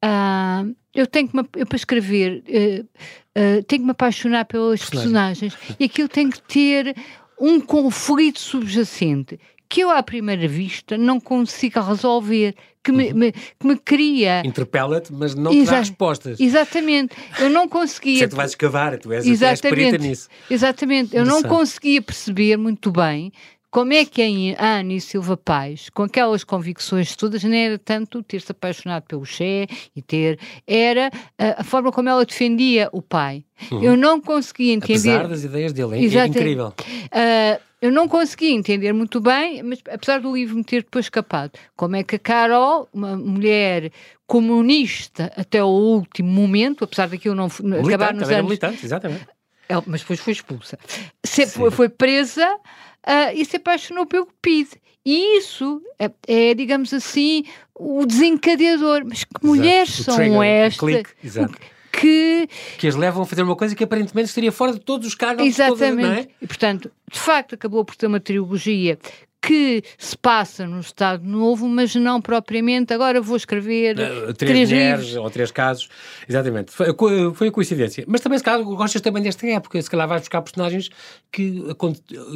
uh, 0.06 0.76
eu 0.94 1.08
tenho 1.08 1.28
que 1.28 1.36
me, 1.36 1.44
eu 1.56 1.66
para 1.66 1.76
escrever 1.76 2.44
uh, 2.48 2.84
uh, 2.84 3.64
tenho 3.64 3.82
que 3.82 3.86
me 3.86 3.92
apaixonar 3.94 4.46
pelas 4.46 4.88
personagens 4.88 5.58
e 5.80 5.86
aquilo 5.86 6.08
tem 6.08 6.30
que 6.30 6.40
ter 6.44 6.96
um 7.42 7.60
conflito 7.60 8.40
subjacente 8.40 9.40
que 9.70 9.82
eu 9.82 9.92
à 9.92 10.02
primeira 10.02 10.48
vista 10.48 10.98
não 10.98 11.20
consigo 11.20 11.80
resolver, 11.80 12.56
que 12.84 12.92
me, 12.92 13.12
uhum. 13.12 13.18
me 13.18 13.32
que 13.32 13.68
me 13.68 13.78
cria... 13.78 14.42
Interpela-te, 14.44 15.14
mas 15.14 15.36
não 15.36 15.52
Exa 15.52 15.64
te 15.64 15.70
dá 15.70 15.78
respostas. 15.80 16.40
Exatamente, 16.40 17.16
eu 17.40 17.50
não 17.50 17.70
conseguia... 17.70 18.20
Você 18.20 18.28
tu 18.28 18.36
vais 18.36 18.52
escavar, 18.52 18.98
tu 18.98 19.14
és, 19.14 19.28
exatamente, 19.28 19.96
és 19.96 20.02
nisso. 20.02 20.30
Exatamente, 20.50 21.16
eu 21.16 21.24
não 21.24 21.44
conseguia 21.44 22.02
perceber 22.02 22.58
muito 22.58 22.92
bem 22.92 23.32
como 23.72 23.94
é 23.94 24.04
que 24.04 24.56
a 24.58 24.80
Anne 24.80 25.00
Silva 25.00 25.38
Paz, 25.38 25.90
com 25.90 26.04
aquelas 26.04 26.44
convicções 26.44 27.16
todas, 27.16 27.44
não 27.44 27.54
era 27.54 27.78
tanto 27.78 28.24
ter-se 28.24 28.52
apaixonado 28.52 29.04
pelo 29.04 29.26
Che 29.26 29.68
e 29.96 30.02
ter, 30.02 30.40
era 30.66 31.12
a, 31.38 31.62
a, 31.62 31.64
forma 31.64 31.92
como 31.92 32.10
ela 32.10 32.26
defendia 32.26 32.90
o 32.92 33.02
pai. 33.02 33.46
Uhum. 33.72 33.84
Eu 33.84 33.96
não 33.96 34.20
conseguia 34.20 34.74
entender. 34.74 35.12
Apesar 35.12 35.28
das 35.28 35.44
ideias 35.44 35.72
dele, 35.72 35.98
é 35.98 36.04
Exato. 36.04 36.30
incrível. 36.30 36.74
Uh, 37.14 37.69
eu 37.82 37.92
não 37.92 38.08
conseguia 38.08 38.52
entender 38.52 38.94
muito 38.94 39.22
bem, 39.22 39.64
mas 39.64 39.80
apesar 39.90 40.20
do 40.20 40.36
livro 40.36 40.58
me 40.58 40.64
ter 40.64 40.84
depois 40.84 41.06
escapado, 41.06 41.52
como 41.76 41.96
é 41.96 42.04
que 42.04 42.16
a 42.16 42.20
Carol, 42.20 42.90
uma 42.94 43.16
mulher 43.16 43.92
comunista 44.28 45.32
até 45.36 45.64
o 45.64 45.68
último 45.68 46.30
momento, 46.30 46.84
apesar 46.84 47.08
daquilo 47.08 47.36
não 47.36 47.48
militante, 47.60 47.88
acabar 47.88 48.14
nos 48.14 48.30
anos. 48.30 48.44
Militante, 48.44 48.86
exatamente. 48.86 49.28
Ela, 49.68 49.84
mas 49.86 50.02
depois 50.02 50.20
foi 50.20 50.34
expulsa. 50.34 50.78
Se, 51.24 51.46
foi, 51.48 51.72
foi 51.72 51.90
presa 51.90 52.56
uh, 52.56 53.34
e 53.34 53.46
se 53.46 53.58
apaixonou 53.58 54.06
pelo 54.06 54.28
PID. 54.42 54.70
E 55.06 55.38
isso 55.38 55.82
é, 55.98 56.12
é, 56.28 56.54
digamos 56.54 56.94
assim, 56.94 57.46
o 57.74 58.06
desencadeador. 58.06 59.04
Mas 59.06 59.24
que 59.24 59.46
mulheres 59.46 59.90
são 59.90 60.16
trigger, 60.16 60.44
estas? 60.44 61.04
exato. 61.24 61.58
Que... 62.00 62.48
que 62.78 62.88
as 62.88 62.96
levam 62.96 63.24
a 63.24 63.26
fazer 63.26 63.44
uma 63.44 63.56
coisa 63.56 63.76
que 63.76 63.84
aparentemente 63.84 64.30
estaria 64.30 64.52
fora 64.52 64.74
de 64.74 64.80
todos 64.80 65.08
os 65.08 65.16
cargos. 65.16 65.46
Exatamente. 65.46 66.08
Todas, 66.08 66.26
é? 66.26 66.28
E, 66.42 66.48
portanto, 66.48 66.92
de 67.12 67.20
facto, 67.20 67.56
acabou 67.56 67.84
por 67.84 67.96
ter 67.96 68.08
uma 68.08 68.20
trilogia 68.20 68.98
que 69.42 69.84
se 69.98 70.18
passa 70.18 70.68
no 70.68 70.80
Estado 70.80 71.26
Novo, 71.26 71.68
mas 71.68 71.96
não 71.96 72.22
propriamente. 72.22 72.94
Agora 72.94 73.22
vou 73.22 73.38
escrever 73.38 73.98
uh, 73.98 74.34
três, 74.34 74.38
três 74.38 74.70
mulheres 74.70 75.06
livros. 75.06 75.24
ou 75.24 75.30
três 75.30 75.52
casos. 75.52 75.90
Exatamente. 76.28 76.72
Foi, 76.72 76.94
foi 77.34 77.48
a 77.48 77.52
coincidência. 77.52 78.04
Mas 78.08 78.22
também, 78.22 78.38
se 78.38 78.44
calhar, 78.44 78.64
gostas 78.64 79.02
também 79.02 79.24
desta 79.24 79.48
época. 79.48 79.82
Se 79.82 79.90
calhar 79.90 80.08
vais 80.08 80.22
buscar 80.22 80.42
personagens 80.42 80.90
que, 81.32 81.64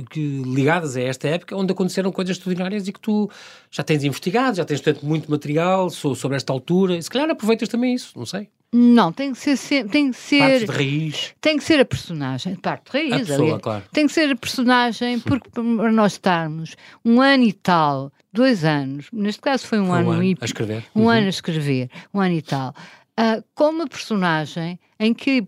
que, 0.10 0.43
ligadas 0.46 0.96
a 0.96 1.01
esta 1.01 1.27
época, 1.27 1.55
onde 1.55 1.74
aconteceram 1.74 2.12
coisas 2.12 2.38
extraordinárias 2.38 2.88
e 2.88 2.93
que 2.93 3.00
tu 3.00 3.29
já 3.70 3.84
tens 3.84 4.03
investigado, 4.03 4.58
já 4.58 4.65
tens, 4.65 4.79
tanto 4.82 5.05
muito 5.05 5.29
material 5.29 5.89
sobre 5.89 6.38
esta 6.38 6.53
altura. 6.53 7.01
Se 7.01 7.10
calhar 7.10 7.29
aproveitas 7.29 7.67
também 7.67 7.93
isso, 7.93 8.13
não 8.15 8.25
sei. 8.25 8.48
Não, 8.75 9.12
tem 9.12 9.32
que 9.32 9.56
ser. 9.56 9.88
Tem 9.88 10.10
que 10.10 10.18
ser 10.18 10.39
parte 10.39 10.65
de 10.65 10.72
raiz. 10.72 11.36
Tem 11.39 11.58
que 11.58 11.63
ser 11.63 11.80
a 11.80 11.86
personagem. 11.86 12.56
Parte 12.56 12.92
de 12.92 12.98
raiz. 12.98 13.13
A 13.13 13.20
pessoa, 13.20 13.53
ali. 13.53 13.62
claro. 13.62 13.84
Tem 13.94 14.08
que 14.08 14.13
ser 14.13 14.32
a 14.32 14.36
personagem, 14.36 15.20
porque 15.20 15.50
para 15.51 15.92
nós 15.92 16.13
estarmos 16.13 16.75
um 17.06 17.22
ano 17.22 17.44
e 17.44 17.53
tal, 17.53 18.12
dois 18.34 18.65
anos, 18.65 19.08
neste 19.13 19.39
caso 19.39 19.68
foi 19.68 19.80
um, 19.80 19.88
foi 19.88 20.00
ano, 20.00 20.10
um 20.10 20.12
ano 20.13 20.24
e. 20.24 20.38
A 20.42 20.46
escrever. 20.46 20.84
Um 20.96 21.03
uhum. 21.03 21.10
ano 21.10 21.25
a 21.27 21.30
escrever, 21.30 21.89
um 22.12 22.20
ano 22.20 22.34
e 22.34 22.42
tal. 22.42 22.74
Uh, 23.13 23.44
com 23.53 23.70
uma 23.70 23.88
personagem 23.88 24.80
em 25.00 25.13
que 25.13 25.42
uh, 25.42 25.48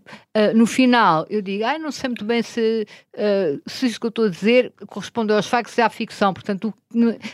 no 0.54 0.66
final 0.66 1.26
eu 1.28 1.42
digo, 1.42 1.64
ai, 1.64 1.78
não 1.80 1.90
sei 1.90 2.10
muito 2.10 2.24
bem 2.24 2.40
se, 2.40 2.86
uh, 3.16 3.60
se 3.66 3.86
isso 3.86 3.98
que 3.98 4.06
eu 4.06 4.10
estou 4.10 4.26
a 4.26 4.28
dizer 4.28 4.72
corresponde 4.86 5.32
aos 5.32 5.48
factos 5.48 5.76
e 5.76 5.80
à 5.80 5.90
ficção, 5.90 6.32
portanto, 6.32 6.72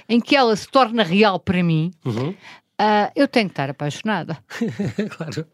em 0.08 0.20
que 0.20 0.34
ela 0.34 0.56
se 0.56 0.66
torna 0.68 1.02
real 1.02 1.38
para 1.38 1.62
mim, 1.62 1.90
uhum. 2.02 2.34
Uh, 2.82 3.12
eu 3.14 3.28
tenho 3.28 3.46
que 3.46 3.52
estar 3.52 3.70
apaixonada. 3.70 4.36
claro. 5.16 5.46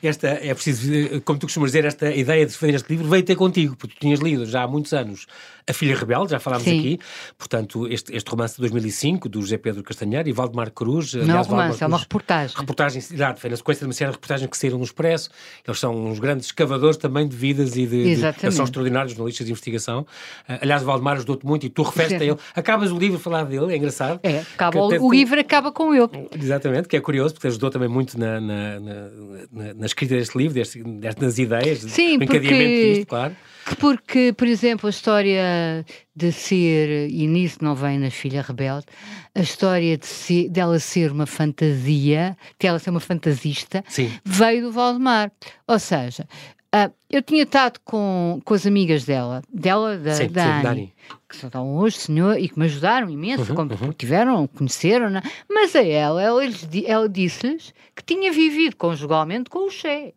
Esta, 0.00 0.28
é 0.28 0.54
preciso, 0.54 1.20
como 1.22 1.36
tu 1.36 1.46
costumas 1.46 1.72
dizer, 1.72 1.84
esta 1.84 2.08
ideia 2.14 2.46
de 2.46 2.52
fazer 2.52 2.76
este 2.76 2.88
livro 2.90 3.08
veio 3.08 3.24
ter 3.24 3.34
contigo, 3.34 3.74
porque 3.74 3.96
tu 3.96 4.00
tinhas 4.00 4.20
lido 4.20 4.46
já 4.46 4.62
há 4.62 4.68
muitos 4.68 4.92
anos 4.92 5.26
A 5.68 5.72
Filha 5.72 5.96
Rebelde, 5.96 6.30
já 6.30 6.38
falámos 6.38 6.62
Sim. 6.62 6.78
aqui, 6.78 7.00
portanto, 7.36 7.88
este, 7.88 8.14
este 8.14 8.30
romance 8.30 8.54
de 8.54 8.60
2005, 8.60 9.28
do 9.28 9.40
José 9.40 9.58
Pedro 9.58 9.82
Castanheiro 9.82 10.28
e 10.28 10.32
Valdemar 10.32 10.70
Cruz. 10.70 11.12
Não 11.14 11.22
aliás, 11.22 11.46
é 11.46 11.50
um 11.50 11.52
romance, 11.52 11.82
é 11.82 11.86
uma 11.88 11.98
reportagem. 11.98 12.56
Reportagem, 12.56 12.98
exato, 12.98 13.40
foi 13.40 13.50
na 13.50 13.56
sequência 13.56 13.80
de 13.80 13.86
uma 13.86 13.92
série 13.92 14.10
de 14.10 14.14
reportagens 14.14 14.48
que 14.48 14.56
saíram 14.56 14.78
no 14.78 14.84
Expresso. 14.84 15.28
Eles 15.66 15.80
são 15.80 16.06
uns 16.06 16.20
grandes 16.20 16.46
escavadores 16.46 16.96
também 16.96 17.26
de 17.26 17.34
vidas 17.34 17.76
e 17.76 17.84
de. 17.84 18.10
Exatamente. 18.10 18.50
De, 18.50 18.54
são 18.54 18.64
extraordinários 18.64 19.10
jornalistas 19.10 19.44
de 19.44 19.50
investigação. 19.50 20.02
Uh, 20.48 20.58
aliás, 20.62 20.82
o 20.84 20.86
Valdemar 20.86 21.16
ajudou-te 21.16 21.44
muito 21.44 21.66
e 21.66 21.68
tu 21.68 21.82
referes 21.82 22.12
a 22.12 22.22
ele. 22.24 22.36
Acabas 22.54 22.92
o 22.92 22.96
livro 22.96 23.16
a 23.16 23.20
falar 23.20 23.44
dele, 23.44 23.72
é 23.74 23.76
engraçado. 23.76 24.20
É, 24.22 24.38
acaba, 24.54 24.78
o, 24.78 25.06
o 25.06 25.10
livro 25.10 25.40
acaba 25.40 25.72
com 25.72 25.92
ele. 25.92 26.28
Exatamente. 26.40 26.75
Exatamente, 26.76 26.88
que 26.88 26.96
é 26.96 27.00
curioso, 27.00 27.34
porque 27.34 27.46
ajudou 27.46 27.70
também 27.70 27.88
muito 27.88 28.18
na, 28.18 28.40
na, 28.40 28.80
na, 28.80 29.74
na 29.74 29.86
escrita 29.86 30.14
deste 30.14 30.36
livro, 30.36 30.54
deste, 30.54 30.82
destas 30.82 31.38
ideias, 31.38 31.78
Sim, 31.80 32.14
encadeamento 32.14 32.50
porque... 32.50 32.92
disto, 32.94 33.06
claro. 33.06 33.36
Porque, 33.80 34.32
por 34.36 34.46
exemplo, 34.46 34.86
a 34.86 34.90
história 34.90 35.84
de 36.14 36.30
ser, 36.30 37.10
e 37.10 37.26
nisso 37.26 37.58
não 37.60 37.74
vem 37.74 37.98
na 37.98 38.10
Filha 38.10 38.40
Rebelde, 38.42 38.86
a 39.34 39.40
história 39.40 39.96
de 39.98 40.06
ser, 40.06 40.48
dela 40.48 40.78
ser 40.78 41.10
uma 41.10 41.26
fantasia, 41.26 42.36
de 42.60 42.66
ela 42.66 42.78
ser 42.78 42.90
uma 42.90 43.00
fantasista, 43.00 43.84
Sim. 43.88 44.12
veio 44.24 44.62
do 44.62 44.72
Valdemar. 44.72 45.32
Ou 45.66 45.78
seja, 45.80 46.28
uh, 46.72 46.92
eu 47.10 47.20
tinha 47.22 47.42
estado 47.42 47.80
com, 47.84 48.40
com 48.44 48.54
as 48.54 48.66
amigas 48.66 49.04
dela, 49.04 49.42
dela, 49.52 49.96
da, 49.98 50.14
sim, 50.14 50.28
da 50.28 50.56
sim, 50.58 50.62
Dani. 50.62 50.92
Que 51.38 51.46
estão 51.46 51.76
hoje, 51.76 51.98
senhor, 51.98 52.38
e 52.38 52.48
que 52.48 52.58
me 52.58 52.64
ajudaram 52.66 53.08
imenso, 53.10 53.50
Uhum, 53.50 53.56
como 53.56 53.74
uhum. 53.74 53.92
tiveram, 53.92 54.46
conheceram, 54.46 55.10
né? 55.10 55.22
mas 55.48 55.74
a 55.76 55.82
ela, 55.84 56.22
ela, 56.22 56.42
ela 56.86 57.08
disse-lhes 57.08 57.72
que 57.94 58.02
tinha 58.04 58.32
vivido 58.32 58.76
conjugalmente 58.76 59.50
com 59.50 59.66
o 59.66 59.70
Che. 59.70 60.14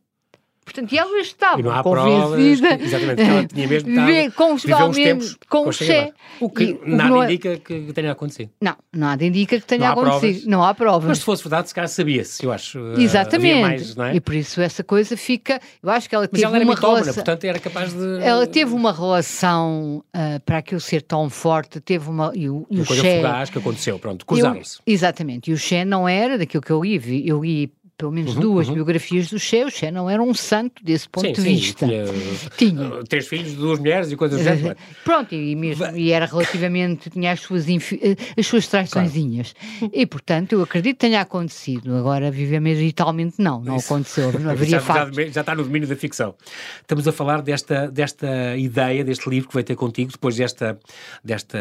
Portanto, 0.72 0.92
e 0.92 0.96
E 0.96 1.00
não 1.00 1.20
estavam 1.20 1.72
há 1.72 1.84
provas. 1.84 2.40
Exatamente, 2.40 3.16
que 3.16 3.22
ela 3.30 3.46
tinha 3.46 3.68
mesmo 3.68 3.90
estado, 3.90 4.06
Viver 4.08 4.32
viveu 4.66 4.86
uns 4.88 4.96
tempos 4.96 5.38
com 5.50 5.64
com 5.64 5.70
o 5.70 5.74
Che. 5.74 6.14
O 6.40 6.50
que 6.50 6.64
E 6.64 6.80
nada 6.86 7.10
não 7.10 7.22
é- 7.24 7.26
indica 7.26 7.58
que 7.58 7.92
tenha 7.94 8.12
acontecido. 8.12 8.50
Não, 8.62 8.76
nada 8.94 9.26
indica 9.26 9.60
que 9.60 9.66
tenha 9.66 9.88
Não 9.88 9.92
acontecido. 9.94 10.22
provas. 10.34 10.46
Não 10.46 10.64
há 10.64 10.74
provas. 10.74 11.08
Mas 11.10 11.18
se 11.18 11.24
fosse 11.26 11.44
verdade, 11.44 11.68
se 11.70 11.76
calhar 11.76 11.88
sabia-se, 11.90 12.46
eu 12.46 12.52
acho. 12.52 12.80
Uh, 12.80 13.00
Exatamente. 13.00 13.62
Mais, 13.62 13.96
não 13.96 14.06
é? 14.06 14.16
E 14.16 14.22
por 14.22 14.34
isso 14.36 14.62
essa 14.62 14.84
coisa 14.84 15.18
fica. 15.18 15.60
Eu 15.84 15.90
acho 15.90 16.08
que 16.08 16.16
ela 16.16 16.24
Mas 16.32 16.32
teve 16.40 16.44
ela 16.46 16.56
era 16.56 16.66
uma 16.66 16.76
relação. 16.76 17.14
portanto 17.14 17.44
era 17.44 17.60
capaz 17.60 17.94
de. 17.94 18.20
Ela 18.22 18.48
teve 18.48 18.74
uma 18.74 18.94
relação 18.94 20.04
ah, 20.14 20.40
para 20.46 20.58
aquilo 20.60 20.80
ser 20.80 21.02
tão 21.02 21.30
forte, 21.30 21.80
teve 21.80 22.10
uma. 22.10 22.32
E 22.36 22.50
o, 22.50 22.66
e 22.70 22.76
Uma 22.76 22.84
o 22.84 22.86
coisa 22.88 23.02
Che- 23.02 23.16
fugaz 23.18 23.50
que 23.50 23.58
aconteceu, 23.58 24.00
pronto, 24.00 24.26
cruzaram-se. 24.26 24.80
Exatamente. 24.86 25.52
E 25.52 25.54
o 25.54 25.58
Che 25.58 25.84
não 25.84 26.08
era 26.08 26.38
daquilo 26.38 26.62
que 26.64 26.72
eu 26.72 26.82
li. 26.84 26.98
vi- 26.98 27.28
Eu 27.28 27.42
li 27.44 27.72
pelo 28.00 28.14
menos 28.14 28.34
Uhum, 28.34 28.40
duas 28.42 28.68
uhum. 28.70 28.76
biografias 28.76 29.30
do 29.30 29.38
Che. 29.38 29.66
O 29.66 29.70
Che 29.70 29.92
não 29.92 30.10
era 30.10 30.24
um 30.24 30.34
santo 30.34 30.82
desse 30.82 31.08
ponto 31.10 31.28
sim, 31.28 31.34
de 31.34 31.42
sim, 31.42 31.56
vista. 31.56 31.86
Tinha, 31.86 32.06
Tinha. 32.58 32.88
uh, 32.88 33.04
três 33.04 33.28
filhos, 33.28 33.54
duas 33.56 33.78
mulheres 33.78 34.10
e 34.10 34.16
coisas 34.16 34.40
do 34.40 34.44
género. 34.44 34.78
Pronto, 35.04 35.36
e, 35.36 35.54
mesmo, 35.54 35.86
e 35.98 36.10
era 36.14 36.26
relativamente, 36.26 37.10
tinha 37.10 37.34
as 37.34 37.42
suas, 37.42 37.68
infi- 37.68 38.00
eh, 38.02 38.16
as 38.38 38.48
suas 38.48 38.68
traiçõezinhas. 38.68 39.54
E, 39.92 40.06
portanto, 40.06 40.54
eu 40.54 40.64
acredito 40.64 40.94
que 40.96 41.02
tenha 41.02 41.20
acontecido. 41.20 41.94
Agora, 41.98 42.32
viver 42.32 42.62
meditalmente, 42.62 43.36
não, 43.38 43.62
não 43.62 43.76
Isso. 43.76 43.94
aconteceu. 43.94 44.32
Não 44.32 44.40
já, 44.44 44.52
haveria 44.52 44.80
já, 44.80 44.82
factos. 44.82 45.34
já 45.34 45.42
está 45.42 45.54
no 45.54 45.64
domínio 45.66 45.88
da 45.90 45.96
ficção. 45.98 46.34
Estamos 46.80 47.06
a 47.06 47.12
falar 47.12 47.42
desta, 47.42 47.92
desta 47.92 48.56
ideia, 48.56 49.04
deste 49.04 49.30
livro 49.30 49.50
que 49.50 49.54
vai 49.56 49.64
ter 49.64 49.76
contigo, 49.76 50.10
depois 50.10 50.38
desta, 50.38 50.80
desta 51.22 51.60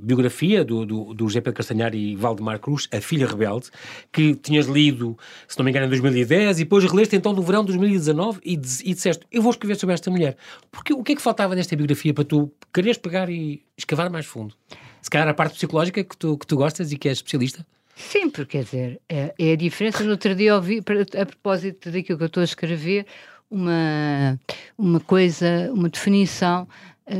biografia 0.00 0.64
do, 0.64 0.86
do, 0.86 1.14
do 1.14 1.28
GP 1.28 1.52
Castanhar 1.52 1.96
e 1.96 2.14
Valdemar 2.14 2.60
Cruz, 2.60 2.86
A 2.92 3.00
Filha 3.00 3.26
Rebelde, 3.26 3.70
que 4.12 4.36
tinhas 4.36 4.66
lido, 4.66 5.18
se 5.48 5.58
não 5.58 5.63
me 5.64 5.70
engano, 5.70 5.86
em 5.86 5.88
2010, 5.88 6.60
e 6.60 6.64
depois 6.64 6.84
releste 6.84 7.16
então 7.16 7.32
no 7.32 7.42
verão 7.42 7.62
de 7.62 7.72
2019 7.72 8.40
e, 8.44 8.56
disseste, 8.56 9.26
eu 9.30 9.42
vou 9.42 9.50
escrever 9.50 9.76
sobre 9.76 9.94
esta 9.94 10.10
mulher. 10.10 10.36
Porque 10.70 10.92
o 10.92 11.02
que 11.02 11.12
é 11.12 11.16
que 11.16 11.22
faltava 11.22 11.54
nesta 11.54 11.74
biografia 11.74 12.12
para 12.12 12.24
tu 12.24 12.52
quereres 12.72 12.98
pegar 12.98 13.28
e 13.28 13.62
escavar 13.76 14.10
mais 14.10 14.26
fundo? 14.26 14.54
Se 15.02 15.10
calhar 15.10 15.28
a 15.28 15.34
parte 15.34 15.54
psicológica 15.54 16.02
que 16.02 16.16
tu, 16.16 16.38
que 16.38 16.46
tu 16.46 16.56
gostas 16.56 16.92
e 16.92 16.96
que 16.96 17.08
és 17.08 17.18
especialista? 17.18 17.66
Sim, 17.96 18.28
porque 18.28 18.58
quer 18.58 18.64
dizer, 18.64 19.00
é, 19.08 19.34
é 19.38 19.52
a 19.52 19.56
diferença. 19.56 20.02
No 20.02 20.12
outro 20.12 20.34
dia 20.34 20.54
ouvi, 20.54 20.78
a 20.78 21.26
propósito 21.26 21.90
daquilo 21.90 22.18
que 22.18 22.24
eu 22.24 22.26
estou 22.26 22.40
a 22.40 22.44
escrever, 22.44 23.06
uma, 23.50 24.38
uma 24.76 25.00
coisa, 25.00 25.70
uma 25.72 25.88
definição 25.88 26.66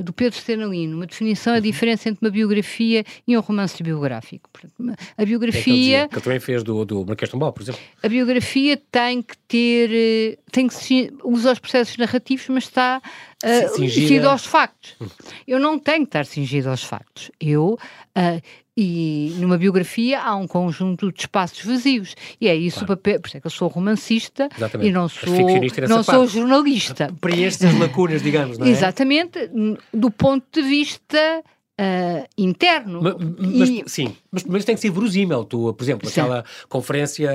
do 0.03 0.13
Pedro 0.13 0.39
Stenalino, 0.39 0.97
uma 0.97 1.07
definição, 1.07 1.55
a 1.55 1.61
diferença 1.61 2.09
entre 2.09 2.25
uma 2.25 2.31
biografia 2.31 3.05
e 3.27 3.37
um 3.37 3.41
romance 3.41 3.83
biográfico. 3.83 4.49
A 5.17 5.23
É 5.23 5.27
biografia, 5.27 5.75
dizia, 5.75 6.09
que 6.09 6.15
ele 6.15 6.23
também 6.23 6.41
fez 6.41 6.63
do, 6.63 6.85
do 6.85 7.05
Marquês 7.05 7.29
de 7.29 7.33
Pombal, 7.33 7.53
por 7.53 7.63
exemplo. 7.63 7.81
a 8.03 8.09
biografia 8.09 8.81
tem 8.91 9.21
que 9.21 9.37
ter, 9.47 9.91
eh, 9.93 10.39
tem 10.51 10.67
que 10.69 10.75
se 10.75 11.13
usa 11.23 11.53
os 11.53 11.59
processos 11.59 11.97
narrativos, 11.99 12.49
mas 12.49 12.65
está 12.65 13.03
uh, 13.45 13.75
Cingida. 13.75 13.95
cingido 13.95 14.29
aos 14.29 14.47
factos. 14.47 14.97
Eu 15.47 15.59
não 15.59 15.79
tenho 15.79 15.99
que 16.01 16.09
estar 16.09 16.25
cingido 16.25 16.71
aos 16.71 16.83
factos. 16.83 17.31
Eu 17.39 17.79
ah, 18.15 18.41
e 18.77 19.35
numa 19.39 19.57
biografia 19.57 20.21
há 20.21 20.35
um 20.35 20.47
conjunto 20.47 21.13
de 21.13 21.21
espaços 21.21 21.65
vazios 21.65 22.15
e 22.41 22.49
é 22.49 22.55
isso 22.55 22.85
o 22.85 22.87
papel, 22.87 23.21
por 23.21 23.29
isso 23.29 23.37
é 23.37 23.41
que 23.41 23.47
eu 23.47 23.51
sou 23.51 23.69
romancista 23.69 24.49
Exatamente. 24.57 24.89
e 24.89 24.93
não 24.93 25.09
sou 25.09 25.33
não 25.89 26.03
sou 26.03 26.27
jornalista. 26.27 27.15
Preenches 27.21 27.63
as 27.63 27.79
lacunas, 27.79 28.23
digamos, 28.23 28.59
não 28.59 28.67
é? 28.67 28.71
Exatamente, 28.71 29.39
do 29.93 30.11
ponto 30.11 30.45
de 30.51 30.63
vista 30.63 31.43
ah, 31.79 32.25
interno. 32.39 33.03
Ma- 33.03 33.17
Mas, 33.39 33.69
E- 33.69 33.85
sim, 33.87 34.17
mas, 34.31 34.45
mas 34.45 34.65
tem 34.65 34.75
que 34.75 34.81
ser 34.81 34.91
verosímil. 34.91 35.45
Tu, 35.45 35.73
por 35.75 35.83
exemplo, 35.85 36.09
Sim. 36.09 36.21
aquela 36.21 36.45
conferência 36.69 37.31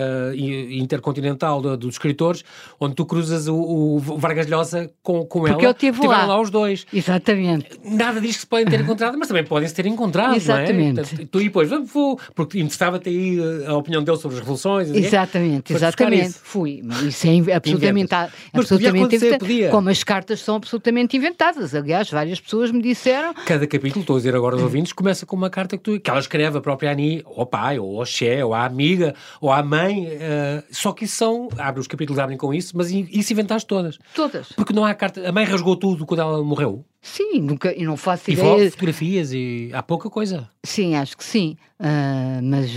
intercontinental 0.70 1.62
do- 1.62 1.78
dos 1.78 1.96
escritores, 1.96 2.44
onde 2.80 2.96
tu 2.96 3.06
cruzas 3.06 3.48
o, 3.48 3.56
o 3.56 4.00
Vargas 4.00 4.48
Llosa 4.48 4.92
com, 5.02 5.26
com 5.26 5.42
Porque 5.42 5.66
ela. 5.66 5.74
Tiveram 5.74 6.10
lá. 6.10 6.26
lá 6.26 6.42
os 6.42 6.50
dois. 6.50 6.86
Exatamente. 6.94 7.68
Nada 7.84 8.20
diz 8.22 8.36
que 8.36 8.42
se 8.42 8.48
podem 8.48 8.66
ter 8.66 8.80
encontrado, 8.82 9.18
mas 9.18 9.28
também 9.28 9.44
podem 9.44 9.68
se 9.68 9.74
ter 9.76 9.86
encontrado, 9.86 10.36
Exatamente. 10.36 10.96
não 10.96 11.24
é? 11.24 11.26
Tu 11.30 11.42
e 11.42 11.44
depois, 11.46 11.70
vamos, 11.70 11.92
vou, 11.92 12.20
porque 12.36 12.60
interessava-te 12.60 13.10
aí 13.10 13.40
eh, 13.40 13.68
a 13.68 13.76
opinião 13.76 14.04
dele 14.04 14.18
sobre 14.18 14.36
as 14.36 14.40
revoluções. 14.42 14.92
quê. 14.92 14.98
Exatamente, 15.00 15.74
buscar 15.74 15.88
exatamente. 15.90 16.34
Fui. 16.44 16.82
Mas 16.84 17.02
isso 17.02 17.28
é 17.28 17.54
absolutamente. 17.56 18.10
Mas 18.12 18.68
podia 18.68 18.90
absolutamente 18.90 19.16
inventado. 19.16 19.72
Como 19.72 19.90
as 19.90 20.04
cartas 20.04 20.40
são 20.42 20.56
absolutamente 20.56 21.18
inventadas. 21.18 21.74
Aliás, 21.76 22.10
várias 22.10 22.40
pessoas 22.40 22.72
me 22.72 22.82
disseram 22.82 23.34
Cada 23.46 23.66
capítulo, 23.68 24.02
estou 24.02 24.16
a 24.16 24.20
dizer 24.20 24.29
agora 24.36 24.56
aos 24.56 24.64
ouvintes, 24.64 24.94
começa 24.94 25.26
com 25.26 25.36
uma 25.36 25.50
carta 25.50 25.78
que, 25.78 25.84
tu, 25.84 26.00
que 26.00 26.10
ela 26.10 26.20
escreve 26.20 26.58
a 26.58 26.62
própria 26.62 26.92
Ani, 26.92 27.22
ou 27.26 27.42
ao 27.42 27.46
pai, 27.46 27.80
ou 27.80 28.00
ao 28.00 28.06
Xé, 28.06 28.44
ou 28.44 28.54
à 28.54 28.66
amiga, 28.66 29.16
ou 29.40 29.52
à 29.52 29.62
mãe. 29.64 30.08
eh, 30.10 30.64
só 30.72 30.92
que 30.92 31.06
isso 31.06 31.16
são. 31.16 31.50
Abre 31.58 31.80
os 31.80 31.88
capítulos, 31.88 32.20
abrem 32.20 32.38
com 32.38 32.54
isso, 32.54 32.76
mas 32.76 32.92
isso 32.92 33.34
inventaste 33.34 33.68
todas. 33.68 33.98
todas. 34.16 34.50
Porque 34.50 34.74
não 34.74 34.86
há 34.86 34.94
carta. 34.94 35.28
A 35.28 35.32
mãe 35.32 35.46
rasgou 35.46 35.76
tudo 35.76 36.06
quando 36.06 36.22
ela 36.22 36.44
morreu. 36.44 36.86
Sim, 37.02 37.40
nunca, 37.40 37.74
e 37.74 37.86
não 37.86 37.96
faço 37.96 38.30
ideia. 38.30 38.46
foto, 38.46 38.72
fotografias 38.72 39.32
e 39.32 39.70
há 39.74 39.82
pouca 39.82 40.10
coisa. 40.10 40.50
Sim, 40.66 40.96
acho 40.96 41.16
que 41.16 41.24
sim. 41.24 41.56
Ah, 41.80 42.42
mas, 42.44 42.70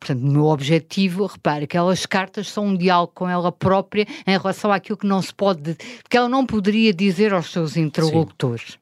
portanto, 0.00 0.22
o 0.22 0.26
meu 0.32 0.44
objetivo, 0.46 1.26
repare, 1.26 1.64
aquelas 1.64 2.06
cartas 2.06 2.48
são 2.48 2.68
um 2.68 2.76
diálogo 2.76 3.12
com 3.14 3.28
ela 3.28 3.52
própria 3.52 4.06
em 4.26 4.38
relação 4.38 4.72
àquilo 4.72 4.96
que 4.96 5.06
não 5.06 5.20
se 5.20 5.34
pode, 5.34 5.76
que 6.08 6.16
ela 6.16 6.28
não 6.28 6.46
poderia 6.46 6.92
dizer 6.94 7.34
aos 7.34 7.52
seus 7.52 7.76
interlocutores. 7.76 8.78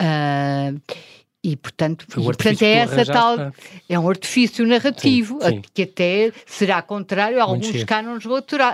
Ah, 0.00 0.72
e 1.52 1.56
portanto, 1.56 2.06
e, 2.16 2.22
portanto 2.24 2.62
é 2.62 2.72
essa 2.72 3.04
tal 3.06 3.36
para- 3.36 3.52
é 3.88 3.98
um 3.98 4.08
artifício 4.08 4.66
narrativo 4.66 5.38
Sim, 5.42 5.48
sim. 5.48 5.62
que 5.72 5.82
até 5.82 6.32
será 6.46 6.82
contrário 6.82 7.40
a 7.40 7.44
alguns 7.44 7.84
cânones 7.84 8.24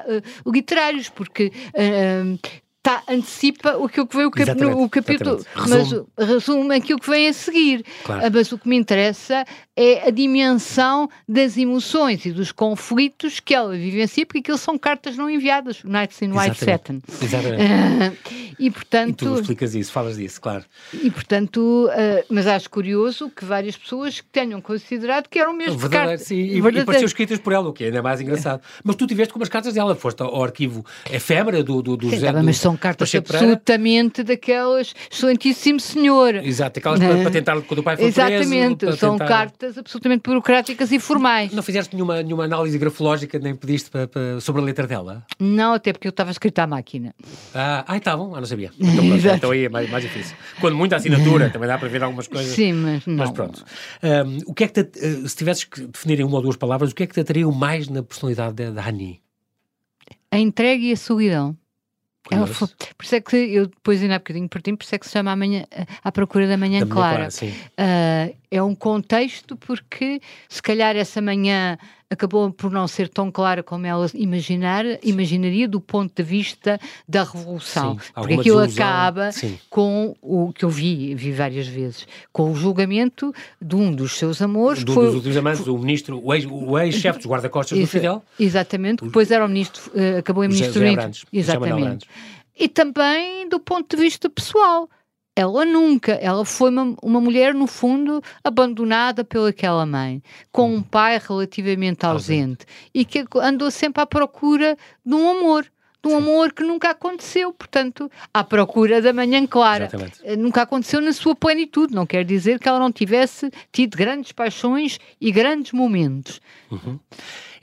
eh, 0.09 0.23
literários 0.47 1.09
porque 1.09 1.53
ah, 1.77 2.37
tá, 2.85 3.03
antecipa 3.09 3.77
o 3.79 3.89
que 3.89 3.97
vem 4.15 4.27
o, 4.27 4.31
cap, 4.31 4.43
Exatamente, 4.43 4.77
no, 4.77 4.85
o 4.85 4.89
capítulo 4.91 5.37
exatamente. 5.57 6.07
mas 6.19 6.29
Resume. 6.29 6.75
aquilo 6.77 7.01
que 7.01 7.09
vem 7.11 7.29
a 7.29 7.33
seguir 7.33 7.85
Claro. 8.05 8.27
ah, 8.27 8.31
Mas 8.33 8.53
o 8.53 8.59
que 8.59 8.69
me 8.69 8.77
interessa 8.77 9.45
é 9.77 10.07
a 10.07 10.11
dimensão 10.11 11.09
das 11.29 11.57
emoções 11.57 12.25
e 12.27 12.31
dos 12.31 12.53
conflitos 12.53 13.41
que 13.41 13.55
ela 13.55 13.75
vivencia, 13.75 14.25
porque 14.25 14.39
aquilo 14.39 14.59
são 14.59 14.79
cartas 14.79 15.17
não 15.17 15.29
enviadas, 15.29 15.83
Nights 15.83 16.23
in 16.23 16.31
White 16.31 16.59
Satin. 16.65 17.03
Exatamente. 17.21 17.63
Ah, 17.63 18.13
e 18.59 18.67
E 18.67 18.71
tu 18.71 18.75
portanto, 18.75 19.35
explicas 19.41 19.75
isso, 19.75 19.91
falas 19.91 20.17
disso, 20.17 20.41
claro. 20.41 20.65
e 20.93 21.11
portanto 21.11 21.89
ah, 21.91 22.25
mas 22.29 22.47
acho 22.47 22.69
curioso 22.71 23.31
que 23.35 23.45
várias 23.45 23.77
pessoas 23.77 24.21
que 24.21 24.27
tenham 24.31 24.61
considerado 24.61 25.27
que 25.29 25.39
eram 25.39 25.53
mesmo 25.55 25.79
Verdadeiro, 25.79 26.09
cartas. 26.11 26.27
sim, 26.29 26.37
e, 26.37 26.43
e 26.43 26.49
verdadeiras. 26.61 26.85
pareceu 26.85 27.07
escritas 27.07 27.39
por 27.41 27.53
ela, 27.53 27.69
o 27.69 27.73
que 27.73 27.83
é 27.85 27.87
ainda 27.89 28.03
mais 28.03 28.21
engraçado. 28.21 28.61
Mas 28.85 28.95
tu 28.97 29.07
tiveste 29.07 29.33
com 29.33 29.41
umas 29.41 29.49
cartas 29.49 29.75
dela, 29.75 29.95
foste 29.97 30.23
ao, 30.23 30.45
arquivo 30.45 30.85
efêmera 31.11 31.63
do, 31.65 31.83
do, 31.83 31.97
do 31.97 32.11
José 32.11 32.31
do 32.33 32.45
mas 32.45 32.59
são 32.59 32.74
cartas 32.77 33.09
Pacheco 33.09 33.27
Pereira. 33.27 33.47
absolutamente 33.53 34.23
daquelas 34.23 34.95
excelentíssimo 35.11 35.79
senhor. 35.81 36.35
Exato, 36.37 36.79
aquelas 36.79 36.99
para, 37.01 37.17
para 37.23 37.31
tentar, 37.31 37.61
quando 37.63 37.81
o 37.81 37.83
pai 37.83 37.97
foi 37.97 38.07
Exatamente, 38.07 38.77
preso, 38.87 38.97
são 38.99 39.13
tentar- 39.13 39.27
cartas 39.29 39.79
absolutamente 39.79 40.23
burocráticas 40.25 40.91
e 40.93 40.99
formais. 40.99 41.53
Não 41.53 41.63
fizeste 41.63 41.95
nenhuma, 41.95 42.23
nenhuma 42.23 42.45
análise 42.45 42.77
grafológica, 42.79 43.39
nem 43.39 43.55
pediste 43.55 43.91
para, 43.91 44.07
para- 44.09 44.41
sobre 44.41 44.63
a 44.63 44.65
letra 44.65 44.87
dela? 44.87 45.25
Não, 45.39 45.75
até 45.75 45.93
porque 45.93 46.07
eu 46.07 46.11
estava 46.11 46.31
escrita 46.31 46.63
à 46.63 46.67
máquina. 46.67 47.15
Ah, 47.55 47.85
ai, 47.89 48.01
tá 48.01 48.17
bom, 48.17 48.35
ah, 48.35 48.41
não 48.41 48.47
sabia. 48.47 48.71
Então, 48.95 49.07
pronto, 49.09 49.27
então 49.37 49.51
aí 49.51 49.65
é 49.65 49.69
mais, 49.69 49.91
mais 49.91 50.05
difícil. 50.05 50.37
Quando 50.61 50.77
muita 50.77 50.97
assinatura, 50.97 51.51
também 51.51 51.69
dá 51.69 51.77
para 51.79 51.89
ver 51.89 52.03
algumas 52.03 52.29
coisas. 52.29 52.55
Sim, 52.55 52.73
mas 52.75 53.07
não. 53.07 53.17
Mas 53.17 53.31
pronto. 53.31 53.65
Ahm, 54.03 54.39
o 54.47 54.55
que 54.55 54.65
é 54.65 54.69
que 54.69 54.85
te, 54.85 54.99
eh, 54.99 55.29
se 55.29 55.37
tivesses 55.37 55.65
que 55.65 55.87
definir 55.87 56.21
em 56.21 56.25
uma 56.25 56.37
ou 56.37 56.43
duas 56.43 56.57
palavras, 56.57 56.91
o 56.93 56.95
que 56.95 57.03
é 57.03 57.07
que 57.07 57.15
te 57.15 57.21
atraiu 57.21 57.51
mais 57.53 57.89
na 57.89 58.03
personalidade 58.03 58.55
da, 58.55 58.71
da 58.71 58.87
Annie? 58.89 59.21
A 60.31 60.39
entrega 60.39 60.83
e 60.85 60.93
a 60.93 60.97
solidão. 60.97 61.57
Ela 62.31 62.47
foi, 62.47 62.69
por 62.69 63.05
isso 63.05 63.15
é 63.15 63.21
que 63.21 63.37
eu 63.37 63.67
depois 63.67 64.01
ainda 64.01 64.17
há 64.17 64.19
bocadinho 64.19 64.49
perdi, 64.49 64.75
por 64.77 64.85
isso 64.85 64.95
é 64.95 64.99
que 64.99 65.07
se 65.07 65.13
chama 65.13 65.33
amanhã, 65.33 65.65
à 66.03 66.11
procura 66.11 66.49
da 66.49 66.57
manhã 66.57 66.81
Da 66.81 66.87
clara. 66.87 67.29
Clara. 67.29 67.55
Ah, 67.77 68.31
é 68.51 68.63
um 68.63 68.75
contexto 68.75 69.57
porque 69.57 70.21
se 70.49 70.63
calhar 70.63 70.97
essa 70.97 71.21
manhã 71.21 71.77
acabou 72.09 72.51
por 72.53 72.71
não 72.71 72.87
ser 72.87 73.09
tão 73.09 73.31
clara 73.31 73.63
como 73.63 73.87
ela 73.87 74.09
imaginar, 74.15 74.85
imaginaria 75.03 75.67
do 75.69 75.81
ponto 75.81 76.13
de 76.15 76.23
vista 76.23 76.79
da 77.09 77.25
revolução. 77.25 77.99
Sim, 77.99 78.13
porque 78.15 78.35
aquilo 78.35 78.61
desusão, 78.61 78.87
acaba 78.87 79.33
sim. 79.33 79.59
com 79.69 80.15
o 80.21 80.53
que 80.53 80.65
eu 80.65 80.71
vi, 80.71 81.15
vi 81.15 81.33
várias 81.33 81.67
vezes, 81.67 82.07
com 82.33 82.51
o 82.51 82.55
julgamento 82.55 83.35
de 83.61 83.77
um 83.77 83.93
dos 83.93 84.13
seus 84.13 84.41
amores. 84.41 84.85
Do, 84.85 84.93
foi, 84.93 85.07
dos 85.07 85.15
últimos 85.17 85.37
amantes, 85.37 85.67
o 85.67 85.79
ministro, 85.79 86.21
o 86.25 86.79
ex-chefe 86.79 87.09
ex 87.09 87.17
dos 87.19 87.27
guarda-costas 87.27 87.79
do 87.79 87.87
Fidel. 87.87 88.23
Exatamente, 88.39 89.05
depois 89.05 89.31
era 89.31 89.45
o 89.45 89.49
ministro, 89.49 89.91
uh, 89.95 90.19
acabou 90.19 90.45
em 90.45 90.49
ministro 90.49 90.81
do 90.81 91.27
Exatamente. 91.33 92.07
E 92.57 92.69
também 92.69 93.49
do 93.49 93.59
ponto 93.59 93.97
de 93.97 94.01
vista 94.01 94.31
pessoal 94.31 94.89
ela 95.37 95.65
nunca, 95.65 96.13
ela 96.13 96.45
foi 96.45 96.71
uma, 96.71 96.97
uma 97.03 97.21
mulher, 97.21 97.55
no 97.55 97.67
fundo, 97.67 98.23
abandonada 98.43 99.25
pelaquela 99.25 99.85
mãe, 99.85 100.23
com 100.53 100.75
um 100.75 100.83
pai 100.83 101.21
relativamente 101.25 102.07
ausente, 102.07 102.65
e 102.95 103.05
que 103.05 103.25
andou 103.43 103.71
sempre 103.71 104.03
à 104.03 104.07
procura 104.07 104.77
de 105.05 105.15
um 105.15 105.31
amor. 105.31 105.67
De 106.03 106.11
um 106.13 106.19
amor 106.19 106.53
que 106.53 106.63
nunca 106.63 106.91
aconteceu, 106.91 107.51
portanto, 107.51 108.11
à 108.33 108.45
procura 108.45 109.01
da 109.01 109.11
manhã 109.11 109.47
clara. 109.47 109.87
Exatamente. 109.87 110.21
Eh, 110.23 110.37
nunca 110.37 110.61
aconteceu 110.61 111.01
na 111.01 111.15
sua 111.15 111.35
plenitude, 111.35 111.95
não 111.95 112.05
quer 112.05 112.27
dizer 112.27 112.59
que 112.59 112.69
ela 112.69 112.79
não 112.79 112.93
tivesse 112.93 113.51
tido 113.73 113.97
grandes 113.97 114.31
paixões 114.31 114.99
e 115.19 115.33
grandes 115.33 115.73
momentos. 115.73 116.43
Uhum. 116.71 117.01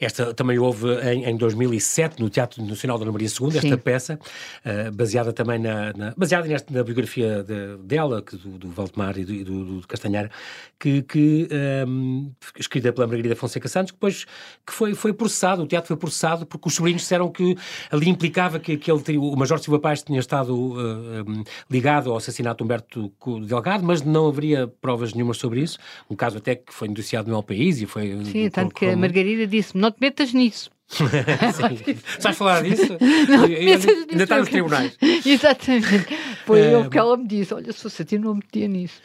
Esta 0.02 0.34
também 0.34 0.58
houve 0.58 0.88
em, 1.04 1.26
em 1.26 1.38
2007 1.38 2.20
no 2.20 2.28
Teatro 2.28 2.64
Nacional 2.66 2.98
da 2.98 3.06
Maria 3.12 3.28
II, 3.28 3.56
esta 3.56 3.78
peça, 3.78 4.20
uh, 4.66 4.92
baseada 4.92 5.32
também 5.32 5.60
na, 5.60 5.94
na 5.94 6.14
baseada 6.18 6.48
nesta, 6.48 6.74
na 6.74 6.84
biografia 6.84 7.44
de, 7.44 7.78
dela, 7.84 8.20
que, 8.24 8.36
do, 8.36 8.58
do 8.58 8.70
Valdemar 8.70 9.16
e 9.20 9.24
do, 9.24 9.44
do, 9.44 9.82
do 9.82 9.88
Castanhar, 9.88 10.32
que, 10.80 11.04
que 11.04 11.48
um, 11.88 12.32
ehm, 12.32 12.32
escrita 12.60 12.92
pela 12.92 13.06
Margarida 13.06 13.36
Fonseca 13.36 13.68
Santos, 13.68 13.92
que 13.92 13.98
depois 13.98 14.26
que 14.66 14.74
foi, 14.74 14.96
foi 14.96 15.14
processado, 15.14 15.62
o 15.62 15.68
teatro 15.68 15.88
foi 15.88 15.98
processado 15.98 16.48
porque 16.48 16.68
os 16.68 16.74
sobrinhos 16.74 17.04
disseram 17.04 17.30
que 17.30 17.56
ali 17.92 18.10
implicava 18.10 18.60
que, 18.60 18.78
que 18.78 18.92
ele, 18.92 19.18
o 19.20 19.36
Major 19.36 19.60
Silva 19.60 19.80
Paz 19.80 20.02
tinha 20.02 20.20
estado 20.20 20.56
uh, 20.56 20.80
eh, 20.80 21.44
ligado 21.70 22.10
ao 22.10 22.18
assassinato 22.18 22.58
de 22.58 22.64
Humberto 22.64 23.12
Delgado, 23.48 23.84
mas 23.84 24.02
não 24.02 24.28
haveria 24.28 24.68
provas 24.68 25.14
nenhumas 25.14 25.38
sobre 25.38 25.62
isso. 25.62 25.78
Um 26.10 26.16
caso 26.16 26.40
até 26.40 26.56
que 26.56 26.74
foi 26.74 26.88
noticiado 26.88 27.30
no 27.30 27.38
El 27.38 27.44
País 27.44 27.80
e 27.80 27.86
foi... 27.86 28.18
Sim, 28.26 28.50
tanto 28.50 28.74
que 28.74 28.88
a 28.88 28.98
Margarida 28.98 29.46
disse 29.46 29.78
não 29.78 29.91
te 29.92 30.00
metas 30.02 30.34
nisso. 30.34 30.72
Sabes 32.20 32.38
falar 32.38 32.64
disso? 32.64 32.98
Não, 33.30 33.44
ainda 33.46 34.24
está 34.24 34.38
nos 34.40 34.50
tribunais. 34.50 34.98
Exatamente. 35.26 36.08
Foi 36.46 36.62
é, 36.62 36.78
o 36.78 36.90
que 36.90 36.98
ela 36.98 37.16
me 37.16 37.28
disse. 37.28 37.54
Olha, 37.54 37.72
se 37.72 37.82
fosse 37.82 38.02
a 38.02 38.06
ti, 38.06 38.18
não 38.18 38.36
metia 38.36 38.68
nisso. 38.68 38.96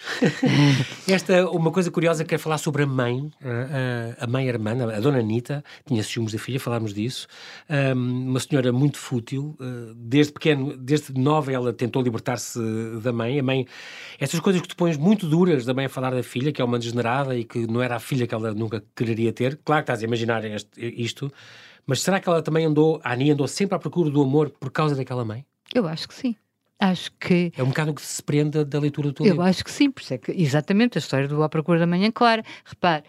Esta, 1.07 1.49
uma 1.51 1.71
coisa 1.71 1.91
curiosa, 1.91 2.25
quero 2.25 2.41
falar 2.41 2.59
sobre 2.59 2.83
a 2.83 2.87
mãe, 2.87 3.31
a, 4.19 4.25
a 4.25 4.27
mãe 4.27 4.49
irmã, 4.49 4.73
a 4.95 5.01
dona 5.01 5.19
Anitta, 5.19 5.63
tinha 5.87 6.03
ciúmes 6.03 6.33
da 6.33 6.39
filha, 6.39 6.59
falámos 6.59 6.93
disso. 6.93 7.29
Uma 7.95 8.41
senhora 8.41 8.73
muito 8.73 8.99
fútil. 8.99 9.57
Eh, 9.61 9.93
desde 9.95 10.33
pequeno, 10.33 10.77
desde 10.77 11.13
nova, 11.13 11.53
ela 11.53 11.73
tentou 11.73 12.03
libertar-se 12.03 12.59
da 13.03 13.13
mãe. 13.13 13.39
A 13.39 13.43
mãe, 13.43 13.67
essas 14.19 14.41
coisas 14.41 14.61
que 14.63 14.69
tu 14.69 14.77
pões 14.77 14.97
muito 14.97 15.27
duras 15.27 15.65
da 15.65 15.75
mãe 15.75 15.87
a 15.87 15.89
falar 15.89 16.11
da 16.11 16.23
filha, 16.23 16.53
que 16.53 16.61
é 16.61 16.65
uma 16.65 16.79
degenerada 16.79 17.37
e 17.37 17.45
que 17.45 17.67
não 17.67 17.83
era 17.83 17.97
a 17.97 18.01
filha 18.01 18.27
que 18.27 18.35
ela 18.35 18.53
nunca 18.55 18.83
quereria 18.95 19.33
ter. 19.33 19.59
Claro 19.65 19.83
que 19.85 19.93
estás 19.93 20.03
a 20.03 20.05
imaginar 20.07 20.45
este, 20.45 20.71
isto. 20.81 21.33
Mas 21.87 22.03
será 22.03 22.19
que 22.19 22.29
ela 22.29 22.43
também 22.43 22.67
andou, 22.67 23.01
a 23.05 23.13
Ani 23.13 23.31
andou 23.31 23.47
sempre 23.47 23.77
à 23.77 23.79
procura 23.79 24.11
do 24.11 24.21
amor 24.21 24.51
por 24.51 24.71
causa 24.71 24.95
daquela 24.95 25.25
mãe? 25.25 25.45
Eu 25.73 25.87
acho 25.87 26.09
que 26.09 26.15
sim. 26.15 26.35
Acho 26.79 27.11
que. 27.19 27.53
É 27.57 27.63
um 27.63 27.69
bocado 27.69 27.95
que 27.95 28.03
se 28.03 28.23
prenda 28.23 28.65
da 28.65 28.79
leitura 28.79 29.11
do 29.11 29.23
Eu 29.23 29.31
livro. 29.31 29.43
acho 29.43 29.65
que 29.65 29.71
sim, 29.71 29.91
por 29.91 30.03
isso 30.03 30.13
é 30.13 30.19
que, 30.19 30.33
exatamente, 30.33 30.99
a 30.99 31.01
história 31.01 31.27
do 31.27 31.43
À 31.43 31.49
Procura 31.49 31.79
da 31.79 31.87
Manhã 31.87 32.11
Clara. 32.11 32.43
Repare, 32.65 33.05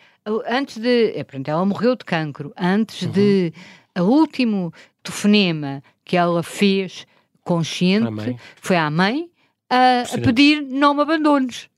antes 0.48 0.78
de. 0.78 1.12
É, 1.16 1.24
pronto, 1.24 1.48
ela 1.50 1.66
morreu 1.66 1.96
de 1.96 2.06
cancro. 2.06 2.54
Antes 2.58 3.02
uhum. 3.02 3.12
de. 3.12 3.54
O 4.00 4.04
último 4.04 4.72
telefonema 5.04 5.82
que 6.06 6.16
ela 6.16 6.44
fez 6.44 7.08
consciente 7.44 8.38
foi 8.62 8.76
à 8.76 8.90
mãe 8.92 9.30
a, 9.70 10.02
a 10.02 10.18
pedir 10.22 10.62
não 10.62 10.94
me 10.94 11.02
abandones. 11.02 11.70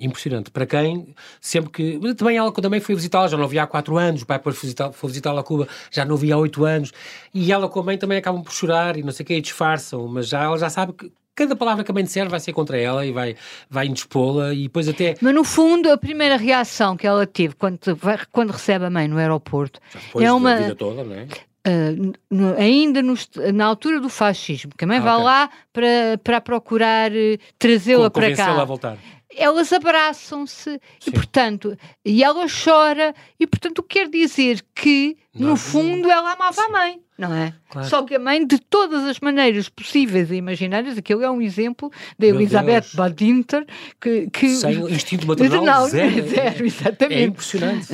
Impressionante. 0.00 0.50
Para 0.50 0.64
quem, 0.66 1.14
sempre 1.40 1.70
que. 1.70 2.14
Também 2.14 2.36
ela 2.36 2.52
também 2.52 2.80
foi 2.80 2.94
visitá-la, 2.94 3.28
já 3.28 3.36
não 3.36 3.48
via 3.48 3.64
há 3.64 3.66
quatro 3.66 3.96
anos, 3.96 4.22
o 4.22 4.26
pai 4.26 4.38
foi 4.38 4.52
visitá-la 4.52 4.92
visitá 5.02 5.38
a 5.38 5.42
Cuba, 5.42 5.66
já 5.90 6.04
não 6.04 6.16
via 6.16 6.34
há 6.34 6.38
oito 6.38 6.64
anos, 6.64 6.92
e 7.34 7.52
ela 7.52 7.68
com 7.68 7.80
a 7.80 7.82
mãe 7.82 7.98
também 7.98 8.18
acabam 8.18 8.42
por 8.42 8.52
chorar 8.52 8.96
e 8.96 9.02
não 9.02 9.10
sei 9.10 9.24
o 9.24 9.26
que, 9.26 9.34
e 9.34 9.40
disfarçam, 9.40 10.06
mas 10.06 10.28
já, 10.28 10.44
ela 10.44 10.58
já 10.58 10.70
sabe 10.70 10.92
que 10.92 11.10
cada 11.34 11.54
palavra 11.54 11.84
que 11.84 11.90
a 11.90 11.94
mãe 11.94 12.02
disser 12.02 12.28
vai 12.28 12.40
ser 12.40 12.52
contra 12.52 12.76
ela 12.76 13.06
e 13.06 13.12
vai, 13.12 13.36
vai 13.70 13.86
indispô-la 13.86 14.52
e 14.52 14.64
depois 14.64 14.88
até... 14.88 15.14
Mas 15.20 15.34
no 15.34 15.44
fundo, 15.44 15.90
a 15.90 15.96
primeira 15.96 16.36
reação 16.36 16.96
que 16.96 17.06
ela 17.06 17.26
teve 17.26 17.54
quando, 17.54 17.78
quando 18.32 18.50
recebe 18.50 18.86
a 18.86 18.90
mãe 18.90 19.06
no 19.06 19.18
aeroporto 19.18 19.80
é 20.20 20.32
uma... 20.32 20.56
vida 20.56 20.74
toda, 20.74 21.04
não 21.04 21.14
é? 21.14 21.28
Uh, 21.66 22.12
no, 22.30 22.56
ainda 22.56 23.00
na 23.52 23.66
altura 23.66 24.00
do 24.00 24.08
fascismo, 24.08 24.72
que 24.76 24.84
a 24.84 24.86
mãe 24.86 24.98
ah, 24.98 25.02
vai 25.02 25.14
okay. 25.14 25.24
lá 25.24 25.50
para, 25.72 26.18
para 26.24 26.40
procurar 26.40 27.12
uh, 27.12 27.38
trazê-la 27.58 28.10
para 28.10 28.34
cá. 28.34 28.60
a 28.60 28.64
voltar 28.64 28.98
elas 29.36 29.72
abraçam-se 29.72 30.80
e, 31.06 31.10
portanto, 31.10 31.76
e 32.04 32.22
ela 32.22 32.46
chora, 32.48 33.14
e, 33.38 33.46
portanto, 33.46 33.82
quer 33.82 34.08
dizer 34.08 34.64
que, 34.74 35.16
não, 35.34 35.50
no 35.50 35.56
fundo, 35.56 36.10
ela 36.10 36.32
amava 36.32 36.62
a 36.62 36.68
mãe 36.68 37.02
não 37.18 37.34
é? 37.34 37.52
Claro. 37.68 37.88
Só 37.88 38.02
que 38.02 38.14
a 38.14 38.18
mãe, 38.18 38.46
de 38.46 38.58
todas 38.60 39.04
as 39.04 39.18
maneiras 39.18 39.68
possíveis 39.68 40.30
e 40.30 40.36
imaginárias, 40.36 40.96
aquele 40.96 41.24
é 41.24 41.30
um 41.30 41.42
exemplo 41.42 41.90
da 42.16 42.28
Elizabeth 42.28 42.94
Badinter, 42.94 43.66
que, 44.00 44.30
que... 44.30 44.50
Sem 44.50 44.78
instinto 44.88 45.26
maternal, 45.26 45.64
não, 45.66 45.88
zero. 45.88 46.22
zero. 46.30 46.64
exatamente. 46.64 47.20
É 47.20 47.24
impressionante. 47.24 47.88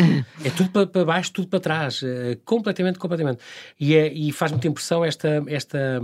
é 0.44 0.51
tudo 0.51 0.70
para, 0.70 0.87
para, 0.87 1.05
baixo, 1.07 1.33
tudo 1.33 1.49
para 1.49 1.59
trás. 1.59 2.03
É, 2.05 2.37
completamente, 2.44 2.99
completamente. 2.99 3.38
E, 3.81 3.97
é, 3.97 4.12
e 4.12 4.31
faz 4.31 4.53
muita 4.53 4.68
impressão 4.68 5.03
esta... 5.03 5.42
esta 5.47 6.01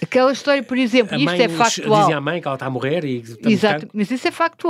Aquela 0.00 0.32
história, 0.32 0.62
por 0.62 0.78
exemplo, 0.78 1.18
isto 1.18 1.42
é 1.42 1.48
factual. 1.48 2.00
Dizia 2.02 2.16
a 2.16 2.20
mãe 2.20 2.40
que 2.40 2.46
ela 2.46 2.54
está 2.54 2.66
a 2.66 2.70
morrer 2.70 3.04
e... 3.04 3.22
Exato, 3.46 3.88
mas 3.92 4.12
isso 4.12 4.28
é 4.28 4.30
factual. 4.30 4.69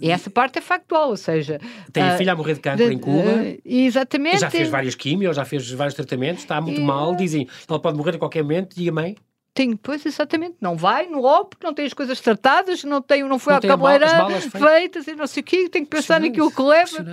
E 0.00 0.10
essa 0.10 0.30
parte 0.30 0.58
é 0.58 0.62
factual, 0.62 1.10
ou 1.10 1.16
seja... 1.16 1.60
Tem 1.92 2.02
a 2.02 2.14
uh, 2.14 2.16
filha 2.16 2.32
a 2.32 2.36
morrer 2.36 2.54
de 2.54 2.60
cancro 2.60 2.86
de, 2.86 2.94
em 2.94 2.98
Cuba. 2.98 3.30
Uh, 3.30 3.60
exatamente. 3.64 4.38
Já 4.38 4.50
fez 4.50 4.68
várias 4.68 4.94
quimios, 4.94 5.36
já 5.36 5.44
fez 5.44 5.70
vários 5.72 5.94
tratamentos, 5.94 6.42
está 6.42 6.58
muito 6.60 6.80
mal, 6.80 7.14
dizem, 7.14 7.46
ela 7.68 7.78
pode 7.78 7.98
morrer 7.98 8.16
a 8.16 8.18
qualquer 8.18 8.42
momento, 8.42 8.76
e 8.78 8.88
a 8.88 8.92
mãe? 8.92 9.16
Tem, 9.52 9.76
pois, 9.76 10.06
exatamente. 10.06 10.56
Não 10.60 10.76
vai 10.76 11.06
no 11.06 11.24
OP, 11.24 11.56
não 11.62 11.74
tem 11.74 11.84
as 11.84 11.92
coisas 11.92 12.18
tratadas, 12.20 12.82
não, 12.82 13.02
tem, 13.02 13.22
não 13.24 13.38
foi 13.38 13.52
não 13.52 13.58
à 13.58 13.60
cabeleira 13.60 14.40
feitas 14.40 15.06
e 15.06 15.14
não 15.14 15.26
sei 15.26 15.42
o 15.42 15.44
quê, 15.44 15.68
tem 15.68 15.84
que 15.84 15.90
pensar 15.90 16.20
naquilo 16.20 16.50
que 16.50 16.62
leva. 16.62 17.12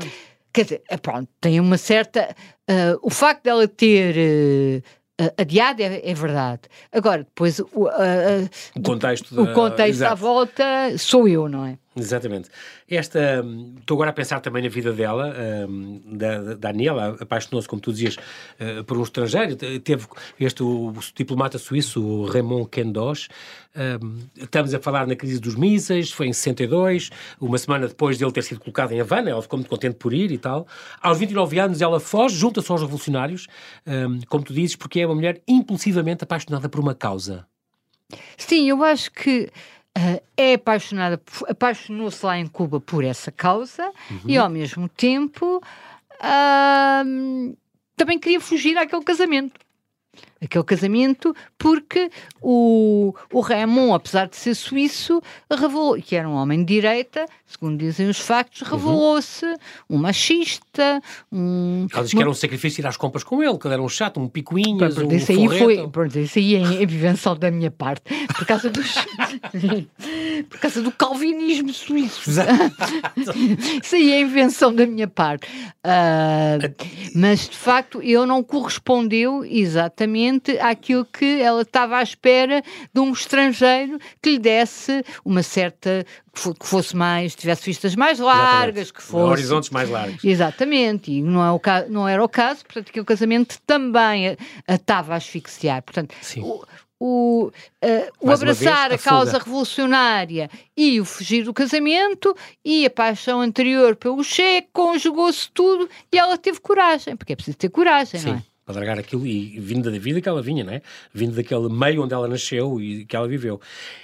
Quer 0.54 0.64
dizer, 0.64 0.82
é, 0.88 0.98
pronto, 0.98 1.28
tem 1.42 1.60
uma 1.60 1.78
certa... 1.78 2.34
Uh, 2.70 3.00
o 3.02 3.10
facto 3.10 3.44
dela 3.44 3.68
ter 3.68 4.82
uh, 5.22 5.34
adiado 5.38 5.82
é, 5.82 6.10
é, 6.10 6.14
verdade. 6.14 6.62
Agora, 6.92 7.24
depois 7.24 7.60
o, 7.60 7.86
uh, 7.86 8.50
o 8.76 8.82
contexto, 8.82 9.36
da... 9.36 9.42
o 9.42 9.54
contexto 9.54 10.04
à 10.04 10.14
volta 10.14 10.64
sou 10.98 11.28
eu, 11.28 11.50
não 11.50 11.66
é? 11.66 11.78
Exatamente. 11.98 12.50
Esta, 12.88 13.44
estou 13.80 13.96
agora 13.96 14.12
a 14.12 14.14
pensar 14.14 14.40
também 14.40 14.62
na 14.62 14.70
vida 14.70 14.94
dela, 14.94 15.34
da, 16.06 16.42
da 16.42 16.54
Daniela, 16.54 17.18
apaixonou-se, 17.20 17.68
como 17.68 17.82
tu 17.82 17.92
dizias, 17.92 18.16
uh, 18.16 18.84
por 18.84 18.98
um 18.98 19.04
estrangeiro. 19.04 19.56
Teve 19.56 20.06
este 20.40 20.62
o, 20.62 20.94
diplomata 21.16 21.58
suíço, 21.58 22.04
o 22.04 22.26
Raymond 22.26 22.70
Kendosh. 22.70 23.30
estamos 24.38 24.74
a 24.74 24.80
falar 24.80 25.08
na 25.08 25.16
crise 25.16 25.40
dos 25.40 25.56
mísseis, 25.56 26.12
foi 26.12 26.28
em 26.28 26.34
62, 26.34 27.10
uma 27.40 27.58
semana 27.58 27.88
depois 27.88 28.18
dele 28.18 28.32
ter 28.32 28.44
sido 28.44 28.60
colocado 28.60 28.92
em 28.92 29.02
Havana, 29.02 29.32
ela 29.32 29.42
ficou 29.42 29.58
muito 29.58 29.70
contente 29.70 29.96
por 29.96 30.14
ir 30.14 30.32
e 30.32 30.38
tal. 30.38 30.68
Aos 31.02 31.18
29 31.18 31.60
anos 31.60 31.82
ela 31.82 32.00
foge, 32.00 32.36
junta-se 32.36 32.72
aos 32.72 32.82
revolucionários, 32.82 33.48
como 34.28 34.44
tu 34.44 34.54
dizes, 34.54 34.76
porque 34.76 35.00
é 35.00 35.06
uma 35.06 35.16
mulher 35.16 35.42
impulsivamente 35.48 36.24
apaixonada 36.24 36.70
por 36.70 36.80
uma 36.80 36.94
causa. 36.94 37.46
Sim, 38.38 38.70
eu 38.70 38.84
acho 38.84 39.12
que 39.12 39.50
Uh, 39.98 40.22
é 40.38 40.54
apaixonada, 40.54 41.20
apaixonou-se 41.50 42.24
lá 42.24 42.38
em 42.38 42.46
Cuba 42.46 42.80
por 42.80 43.04
essa 43.04 43.32
causa 43.32 43.92
uhum. 44.12 44.20
e 44.28 44.38
ao 44.38 44.48
mesmo 44.48 44.88
tempo 44.88 45.58
uh, 45.58 47.58
também 47.96 48.20
queria 48.20 48.40
fugir 48.40 48.78
àquele 48.78 49.04
casamento 49.04 49.60
aquele 50.42 50.64
casamento, 50.64 51.36
porque 51.58 52.12
o, 52.42 53.14
o 53.32 53.40
Raymond, 53.40 53.94
apesar 53.94 54.28
de 54.28 54.36
ser 54.36 54.54
suíço, 54.56 55.22
revelou, 55.50 55.96
que 56.02 56.16
era 56.16 56.28
um 56.30 56.34
homem 56.34 56.60
de 56.60 56.76
direita, 56.76 57.26
segundo 57.46 57.78
dizem 57.78 58.08
os 58.08 58.20
factos, 58.20 58.62
uhum. 58.62 58.78
revelou-se 58.78 59.46
um 59.90 59.98
machista, 59.98 61.02
um... 61.32 61.88
Ela 61.92 62.04
diz 62.04 62.14
que 62.14 62.20
era 62.20 62.30
um 62.30 62.34
sacrifício 62.34 62.82
ir 62.82 62.88
às 62.88 62.98
compras 62.98 63.24
com 63.24 63.42
ele, 63.42 63.58
que 63.58 63.66
ele 63.66 63.74
era 63.74 63.82
um 63.82 63.90
chato, 63.90 64.20
um 64.20 64.28
picuinhas, 64.28 64.94
pronto, 64.94 65.12
um 65.12 65.16
isso 65.16 65.32
aí 65.32 65.48
foi, 65.58 65.88
pronto, 65.88 66.20
isso 66.20 66.38
aí 66.38 66.56
é 66.56 66.84
invenção 66.84 67.36
da 67.36 67.50
minha 67.50 67.72
parte, 67.72 68.04
por 68.36 68.46
causa 68.46 68.70
dos... 68.70 68.96
Por 70.50 70.60
causa 70.60 70.84
do 70.84 70.92
calvinismo 70.92 71.74
suíço. 71.74 72.30
Isso 73.84 73.96
aí 73.96 74.12
é 74.12 74.22
invenção 74.22 74.72
da 74.72 74.86
minha 74.86 75.08
parte. 75.08 75.48
Uh, 75.84 76.76
mas, 77.16 77.50
de 77.50 77.58
facto, 77.58 78.04
eu 78.04 78.26
não 78.28 78.44
correspondeu 78.44 79.44
exatamente 79.44 80.27
àquilo 80.62 81.06
que 81.06 81.42
ela 81.42 81.62
estava 81.62 81.98
à 81.98 82.04
espera 82.04 82.62
de 82.94 83.00
um 83.00 83.12
estrangeiro 83.12 84.00
que 84.22 84.32
lhe 84.32 84.40
desse 84.40 85.04
uma 85.24 85.44
certa 85.44 86.06
que 86.60 86.68
fosse 86.68 86.96
mais, 86.96 87.36
tivesse 87.36 87.66
vistas 87.66 87.96
mais 87.96 88.20
largas, 88.20 88.54
Exatamente. 88.54 88.94
que 88.94 89.02
fosse. 89.02 89.32
Horizontes 89.32 89.70
mais 89.72 89.90
largos. 89.90 90.24
Exatamente, 90.24 91.12
e 91.12 91.22
não, 91.22 91.44
é 91.44 91.52
o 91.52 91.60
caso, 91.60 91.90
não 91.90 92.08
era 92.08 92.24
o 92.24 92.30
caso, 92.30 92.64
portanto, 92.64 92.92
que 92.92 93.00
o 93.00 93.06
casamento 93.06 93.58
também 93.66 94.38
a, 94.68 94.76
estava 94.76 95.14
a 95.14 95.18
asfixiar. 95.18 95.82
Portanto, 95.82 96.14
Sim. 96.22 96.44
o, 96.44 96.64
o, 97.00 97.48
uh, 97.48 97.52
o 98.22 98.32
abraçar 98.32 98.90
vez, 98.90 99.06
a, 99.06 99.10
a 99.10 99.12
causa 99.12 99.38
revolucionária 99.38 100.50
e 100.76 101.00
o 101.00 101.06
fugir 101.06 101.44
do 101.44 101.54
casamento 101.54 102.36
e 102.66 102.86
a 102.86 102.90
paixão 102.90 103.42
anterior 103.42 103.96
pelo 103.96 104.24
cheque, 104.24 104.70
conjugou-se 104.74 105.50
tudo 105.52 105.90
e 106.12 106.18
ela 106.18 106.38
teve 106.38 106.60
coragem, 106.60 107.16
porque 107.16 107.34
é 107.34 107.36
preciso 107.36 107.58
ter 107.58 107.70
coragem, 107.70 108.20
Sim. 108.20 108.30
não 108.30 108.38
é? 108.38 108.44
Para 108.74 109.00
aquilo 109.00 109.26
e 109.26 109.58
vindo 109.60 109.90
da 109.90 109.98
vida 109.98 110.20
que 110.20 110.28
ela 110.28 110.42
vinha, 110.42 110.64
não 110.64 110.74
é? 110.74 110.82
Vindo 111.14 111.36
daquele 111.36 111.70
meio 111.70 112.04
onde 112.04 112.14
ela 112.14 112.28
nasceu 112.28 112.82
e 112.82 113.06
que 113.06 113.16
ela 113.16 113.28
viveu. 113.28 113.62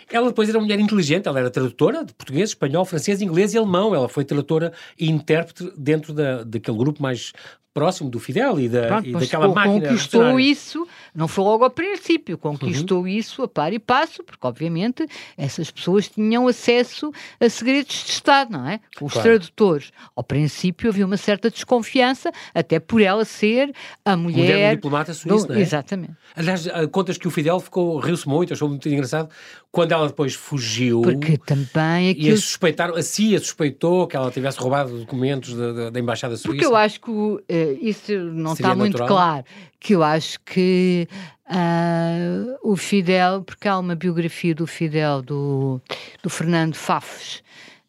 Ela 0.10 0.28
depois 0.28 0.48
era 0.48 0.58
uma 0.58 0.64
mulher 0.64 0.80
inteligente, 0.80 1.28
ela 1.28 1.40
era 1.40 1.50
tradutora 1.50 2.06
de 2.06 2.14
português, 2.14 2.52
espanhol, 2.52 2.86
francês, 2.86 3.22
inglês 3.22 3.54
e 3.54 3.58
alemão. 3.58 3.94
Ela 3.94 4.08
foi 4.08 4.24
tradutora 4.24 4.72
e 4.98 5.10
intérprete 5.10 5.72
dentro 5.78 6.14
da, 6.14 6.44
daquele 6.44 6.78
grupo 6.78 7.02
mais 7.02 7.34
próximo 7.74 8.10
do 8.10 8.20
Fidel 8.20 8.60
e, 8.60 8.70
da, 8.70 8.88
Pronto, 8.88 9.10
e 9.10 9.12
daquela 9.14 9.48
máquina. 9.48 9.90
Conquistou 9.90 10.40
isso, 10.40 10.88
não 11.14 11.28
foi 11.28 11.44
logo 11.44 11.64
ao 11.64 11.70
princípio, 11.70 12.38
conquistou 12.38 13.02
uhum. 13.02 13.08
isso 13.08 13.42
a 13.42 13.48
par 13.48 13.74
e 13.74 13.80
passo, 13.80 14.24
porque 14.24 14.46
obviamente 14.46 15.06
essas 15.36 15.72
pessoas 15.72 16.08
tinham 16.08 16.48
acesso 16.48 17.12
a 17.40 17.50
segredos 17.50 18.04
de 18.04 18.12
Estado, 18.12 18.52
não 18.52 18.68
é? 18.68 18.80
Os 19.02 19.14
claro. 19.14 19.30
tradutores. 19.30 19.92
Ao 20.16 20.24
princípio 20.24 20.90
havia 20.90 21.06
uma 21.06 21.18
certa 21.18 21.50
desconfiança, 21.50 22.32
até 22.54 22.80
por 22.80 23.02
ela 23.02 23.26
ser 23.26 23.74
a 24.06 24.16
mulher. 24.16 24.38
Mulher 24.38 24.70
do 24.70 24.76
diplomata 24.76 25.14
suíço, 25.14 25.48
do... 25.48 25.54
não 25.54 25.60
é? 25.60 25.62
Exatamente. 25.62 26.14
Aliás, 26.36 26.68
contas 26.92 27.18
que 27.18 27.28
o 27.28 27.32
Fidel 27.32 27.60
ficou, 27.60 27.98
riu-se 28.00 28.28
muito, 28.28 28.54
achou 28.54 28.70
muito 28.70 28.88
engraçado, 28.88 29.30
quando 29.74 29.92
ela 29.92 30.06
depois 30.06 30.36
fugiu. 30.36 31.02
Porque 31.02 31.36
também 31.36 32.12
aquilo... 32.12 32.28
E 32.28 32.32
a 32.32 32.38
suspeitar, 32.38 32.92
a 32.92 33.02
CIA 33.02 33.40
suspeitou 33.40 34.06
que 34.06 34.16
ela 34.16 34.30
tivesse 34.30 34.60
roubado 34.60 35.00
documentos 35.00 35.56
da, 35.56 35.74
da, 35.74 35.90
da 35.90 36.00
Embaixada 36.00 36.38
Suíça. 36.38 36.50
Porque 36.50 36.64
eu 36.64 36.76
acho 36.76 37.02
que 37.02 37.10
uh, 37.10 37.42
isso 37.82 38.14
não 38.14 38.54
está 38.54 38.76
muito 38.76 39.04
claro. 39.04 39.44
Que 39.80 39.96
eu 39.96 40.04
acho 40.04 40.40
que 40.42 41.08
uh, 41.50 42.56
o 42.62 42.78
Fidel, 42.78 43.42
porque 43.42 43.68
há 43.68 43.80
uma 43.80 43.96
biografia 43.96 44.54
do 44.54 44.68
Fidel, 44.68 45.24
do, 45.24 45.82
do 46.22 46.30
Fernando 46.30 46.76
Fafes, 46.76 47.42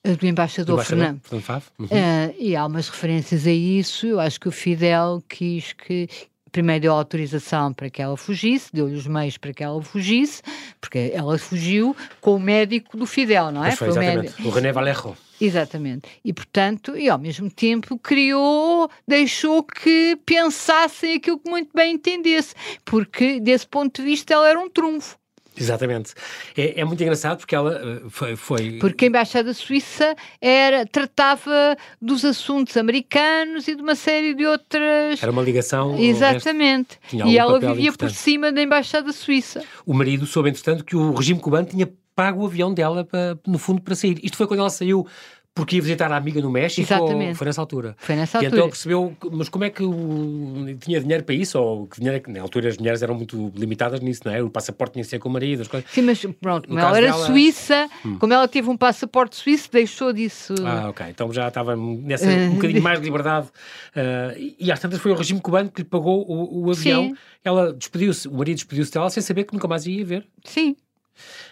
eh, 0.02 0.16
do 0.16 0.26
embaixador, 0.26 0.76
embaixador 0.76 0.84
Fernando. 0.86 1.20
Fernando 1.22 1.62
uhum. 1.80 1.84
uh, 1.84 2.34
e 2.38 2.56
há 2.56 2.64
umas 2.64 2.88
referências 2.88 3.46
a 3.46 3.52
isso. 3.52 4.06
Eu 4.06 4.20
acho 4.20 4.40
que 4.40 4.48
o 4.48 4.52
Fidel 4.52 5.22
quis 5.28 5.74
que 5.74 6.08
primeiro 6.54 6.82
deu 6.82 6.92
autorização 6.92 7.72
para 7.72 7.90
que 7.90 8.00
ela 8.00 8.16
fugisse, 8.16 8.70
deu-lhe 8.72 8.94
os 8.94 9.08
meios 9.08 9.36
para 9.36 9.52
que 9.52 9.64
ela 9.64 9.82
fugisse, 9.82 10.40
porque 10.80 11.10
ela 11.12 11.36
fugiu 11.36 11.96
com 12.20 12.36
o 12.36 12.38
médico 12.38 12.96
do 12.96 13.06
Fidel, 13.06 13.50
não 13.50 13.64
é? 13.64 13.72
Foi, 13.72 13.88
foi 13.92 13.96
o, 13.96 14.00
médico... 14.00 14.40
o 14.40 14.50
René 14.50 14.70
Valerro. 14.70 15.16
Exatamente. 15.40 16.08
E, 16.24 16.32
portanto, 16.32 16.96
e 16.96 17.08
ao 17.08 17.18
mesmo 17.18 17.50
tempo 17.50 17.98
criou, 17.98 18.88
deixou 19.06 19.64
que 19.64 20.16
pensassem 20.24 21.16
aquilo 21.16 21.40
que 21.40 21.50
muito 21.50 21.70
bem 21.74 21.94
entendesse, 21.94 22.54
porque 22.84 23.40
desse 23.40 23.66
ponto 23.66 24.00
de 24.00 24.06
vista 24.08 24.32
ela 24.32 24.48
era 24.48 24.60
um 24.60 24.70
trunfo. 24.70 25.18
Exatamente. 25.56 26.14
É, 26.56 26.80
é, 26.80 26.84
muito 26.84 27.02
engraçado 27.02 27.38
porque 27.38 27.54
ela 27.54 27.80
uh, 28.04 28.10
foi, 28.10 28.36
foi, 28.36 28.72
Porque 28.80 29.04
a 29.04 29.08
Embaixada 29.08 29.52
Suíça 29.54 30.14
era, 30.40 30.86
tratava 30.86 31.76
dos 32.00 32.24
assuntos 32.24 32.76
americanos 32.76 33.68
e 33.68 33.74
de 33.74 33.82
uma 33.82 33.94
série 33.94 34.34
de 34.34 34.46
outras. 34.46 35.22
Era 35.22 35.30
uma 35.30 35.42
ligação. 35.42 35.98
Exatamente. 35.98 36.98
E 37.12 37.38
ela 37.38 37.58
vivia 37.58 37.88
importante. 37.88 37.98
por 37.98 38.10
cima 38.10 38.52
da 38.52 38.62
Embaixada 38.62 39.12
Suíça. 39.12 39.62
O 39.86 39.94
marido 39.94 40.26
soube, 40.26 40.48
entretanto, 40.48 40.84
que 40.84 40.96
o 40.96 41.14
regime 41.14 41.40
cubano 41.40 41.66
tinha 41.66 41.88
pago 42.14 42.42
o 42.42 42.46
avião 42.46 42.72
dela, 42.72 43.04
para, 43.04 43.36
no 43.46 43.58
fundo, 43.58 43.82
para 43.82 43.94
sair. 43.94 44.18
Isto 44.22 44.36
foi 44.36 44.46
quando 44.46 44.60
ela 44.60 44.70
saiu 44.70 45.06
porque 45.54 45.76
ia 45.76 45.82
visitar 45.82 46.10
a 46.10 46.16
amiga 46.16 46.40
no 46.40 46.50
México 46.50 46.80
Exatamente. 46.80 47.36
foi 47.36 47.46
nessa 47.46 47.60
altura? 47.60 47.94
Foi 47.96 48.16
nessa 48.16 48.38
altura. 48.38 48.56
E 48.56 48.58
então 48.58 48.68
percebeu, 48.68 49.16
mas 49.30 49.48
como 49.48 49.64
é 49.64 49.70
que 49.70 49.84
o, 49.84 50.76
tinha 50.80 51.00
dinheiro 51.00 51.22
para 51.22 51.34
isso? 51.34 51.56
Ou 51.60 51.86
que 51.86 52.00
dinheiro, 52.00 52.20
é 52.26 52.32
na 52.32 52.42
altura 52.42 52.68
as 52.68 52.76
mulheres 52.76 53.02
eram 53.02 53.14
muito 53.14 53.52
limitadas 53.54 54.00
nisso, 54.00 54.22
não 54.24 54.34
é? 54.34 54.42
O 54.42 54.50
passaporte 54.50 54.94
tinha 54.94 55.04
que 55.04 55.10
ser 55.10 55.20
com 55.20 55.28
o 55.28 55.32
marido, 55.32 55.62
as 55.62 55.68
coisas. 55.68 55.88
Sim, 55.90 56.02
mas 56.02 56.24
pronto, 56.40 56.66
como 56.66 56.80
ela 56.80 56.96
era 56.96 57.06
dela... 57.06 57.26
suíça, 57.26 57.88
hum. 58.04 58.18
como 58.18 58.32
ela 58.32 58.48
teve 58.48 58.68
um 58.68 58.76
passaporte 58.76 59.36
suíço, 59.36 59.70
deixou 59.70 60.12
disso. 60.12 60.54
Ah, 60.64 60.88
ok. 60.88 61.06
Então 61.08 61.32
já 61.32 61.46
estava 61.46 61.76
nessa 61.76 62.28
um 62.28 62.54
bocadinho 62.58 62.82
mais 62.82 62.98
de 62.98 63.04
liberdade. 63.04 63.46
Uh, 63.46 64.54
e 64.58 64.72
às 64.72 64.80
tantas 64.80 64.98
foi 64.98 65.12
o 65.12 65.14
regime 65.14 65.40
cubano 65.40 65.70
que 65.70 65.82
lhe 65.82 65.88
pagou 65.88 66.28
o, 66.28 66.64
o 66.64 66.70
avião. 66.72 67.04
Sim. 67.04 67.16
Ela 67.44 67.72
despediu-se, 67.72 68.26
o 68.26 68.34
marido 68.34 68.56
despediu-se 68.56 68.92
dela 68.92 69.08
sem 69.08 69.22
saber 69.22 69.44
que 69.44 69.52
nunca 69.52 69.68
mais 69.68 69.86
ia 69.86 70.04
ver. 70.04 70.26
Sim. 70.42 70.74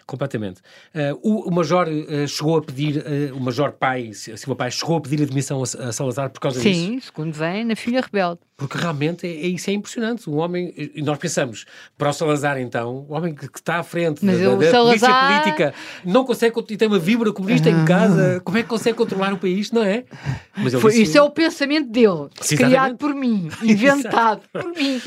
Completamente. 0.06 0.60
Uh, 0.94 1.18
o, 1.22 1.48
o, 1.48 1.50
Major 1.52 1.88
uh, 1.88 2.28
chegou 2.28 2.58
a 2.58 2.62
pedir, 2.62 2.98
uh, 2.98 3.36
o 3.36 3.40
Major 3.40 3.72
pai, 3.72 4.12
Silva 4.12 4.56
Pai, 4.56 4.70
chegou 4.70 4.96
a 4.96 5.00
pedir 5.00 5.22
admissão 5.22 5.60
a, 5.60 5.88
a 5.88 5.92
Salazar 5.92 6.30
por 6.30 6.40
causa 6.40 6.60
Sim, 6.60 6.70
disso? 6.70 6.84
Sim, 6.84 7.00
segundo 7.00 7.32
vem, 7.32 7.64
na 7.64 7.76
Filha 7.76 8.00
Rebelde. 8.00 8.40
Porque 8.56 8.78
realmente 8.78 9.26
é, 9.26 9.30
é, 9.30 9.46
isso 9.48 9.68
é 9.70 9.72
impressionante. 9.72 10.30
Um 10.30 10.36
homem, 10.36 10.72
e 10.76 11.02
nós 11.02 11.18
pensamos, 11.18 11.64
para 11.98 12.10
o 12.10 12.12
Salazar 12.12 12.60
então, 12.60 13.06
o 13.08 13.14
homem 13.14 13.34
que, 13.34 13.48
que 13.48 13.58
está 13.58 13.78
à 13.78 13.82
frente 13.82 14.24
Mas 14.24 14.38
da, 14.38 14.54
da 14.54 14.70
Salazar... 14.70 14.80
polícia 14.86 15.42
política, 15.42 15.74
não 16.04 16.24
consegue, 16.24 16.54
e 16.70 16.76
tem 16.76 16.86
uma 16.86 16.98
víbora 16.98 17.32
comunista 17.32 17.68
em 17.68 17.84
casa, 17.84 18.40
como 18.44 18.58
é 18.58 18.62
que 18.62 18.68
consegue 18.68 18.96
controlar 18.96 19.32
o 19.32 19.38
país, 19.38 19.72
não 19.72 19.82
é? 19.82 20.04
Mas 20.56 20.74
Foi, 20.74 20.92
disse... 20.92 21.02
Isso 21.02 21.18
é 21.18 21.22
o 21.22 21.30
pensamento 21.30 21.90
dele, 21.90 22.28
Sim, 22.40 22.56
criado 22.56 22.96
por 22.96 23.12
mim, 23.14 23.48
inventado 23.62 24.42
por 24.52 24.64
mim. 24.64 25.00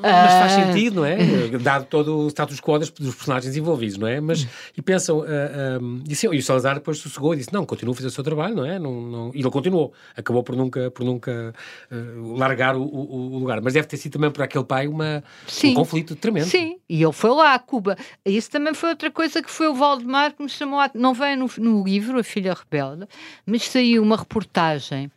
Mas 0.00 0.32
faz 0.32 0.52
sentido, 0.52 0.96
não 0.96 1.04
é? 1.04 1.16
Dado 1.62 1.84
todo 1.84 2.18
o 2.18 2.28
status 2.28 2.60
quo 2.60 2.78
dos 2.78 2.90
personagens 2.90 3.56
envolvidos, 3.56 3.98
não 3.98 4.08
é? 4.08 4.20
Mas, 4.20 4.35
e 4.76 4.82
pensam, 4.82 5.18
uh, 5.18 5.22
uh, 5.22 6.02
e, 6.08 6.14
sim, 6.14 6.28
e 6.32 6.38
o 6.38 6.42
Salazar 6.42 6.74
depois 6.74 6.98
sossegou 6.98 7.34
e 7.34 7.38
disse, 7.38 7.52
não, 7.52 7.64
continua 7.64 7.92
a 7.92 7.96
fazer 7.96 8.08
o 8.08 8.10
seu 8.10 8.24
trabalho, 8.24 8.54
não 8.54 8.64
é? 8.64 8.78
Não, 8.78 9.00
não... 9.00 9.30
E 9.34 9.40
ele 9.40 9.50
continuou, 9.50 9.92
acabou 10.16 10.42
por 10.42 10.56
nunca, 10.56 10.90
por 10.90 11.04
nunca 11.04 11.54
uh, 11.90 12.36
largar 12.36 12.76
o, 12.76 12.82
o, 12.82 13.34
o, 13.34 13.38
lugar. 13.38 13.60
Mas 13.60 13.74
deve 13.74 13.86
ter 13.86 13.96
sido 13.96 14.12
também 14.12 14.30
por 14.30 14.42
aquele 14.42 14.64
pai 14.64 14.86
uma, 14.86 15.22
um 15.64 15.74
conflito 15.74 16.16
tremendo. 16.16 16.46
Sim, 16.46 16.78
e 16.88 17.02
ele 17.02 17.12
foi 17.12 17.30
lá 17.30 17.54
a 17.54 17.58
Cuba. 17.58 17.96
Isso 18.24 18.50
também 18.50 18.74
foi 18.74 18.90
outra 18.90 19.10
coisa 19.10 19.42
que 19.42 19.50
foi 19.50 19.68
o 19.68 19.74
Valdemar 19.74 20.34
que 20.34 20.42
me 20.42 20.48
chamou 20.48 20.80
a... 20.80 20.90
Não 20.94 21.14
vem 21.14 21.36
no, 21.36 21.50
no 21.58 21.84
livro, 21.84 22.18
A 22.18 22.24
Filha 22.24 22.54
Rebelde, 22.54 23.06
mas 23.44 23.62
saiu 23.68 24.02
uma 24.02 24.16
reportagem 24.16 25.10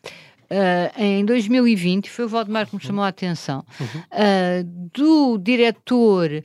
Uh, 0.49 0.99
em 0.99 1.23
2020, 1.25 2.09
foi 2.09 2.25
o 2.25 2.27
Valdemar 2.27 2.67
que 2.67 2.75
me 2.75 2.81
chamou 2.81 3.03
a 3.03 3.09
atenção, 3.09 3.63
uh, 3.79 4.63
do 4.91 5.37
diretor 5.37 6.43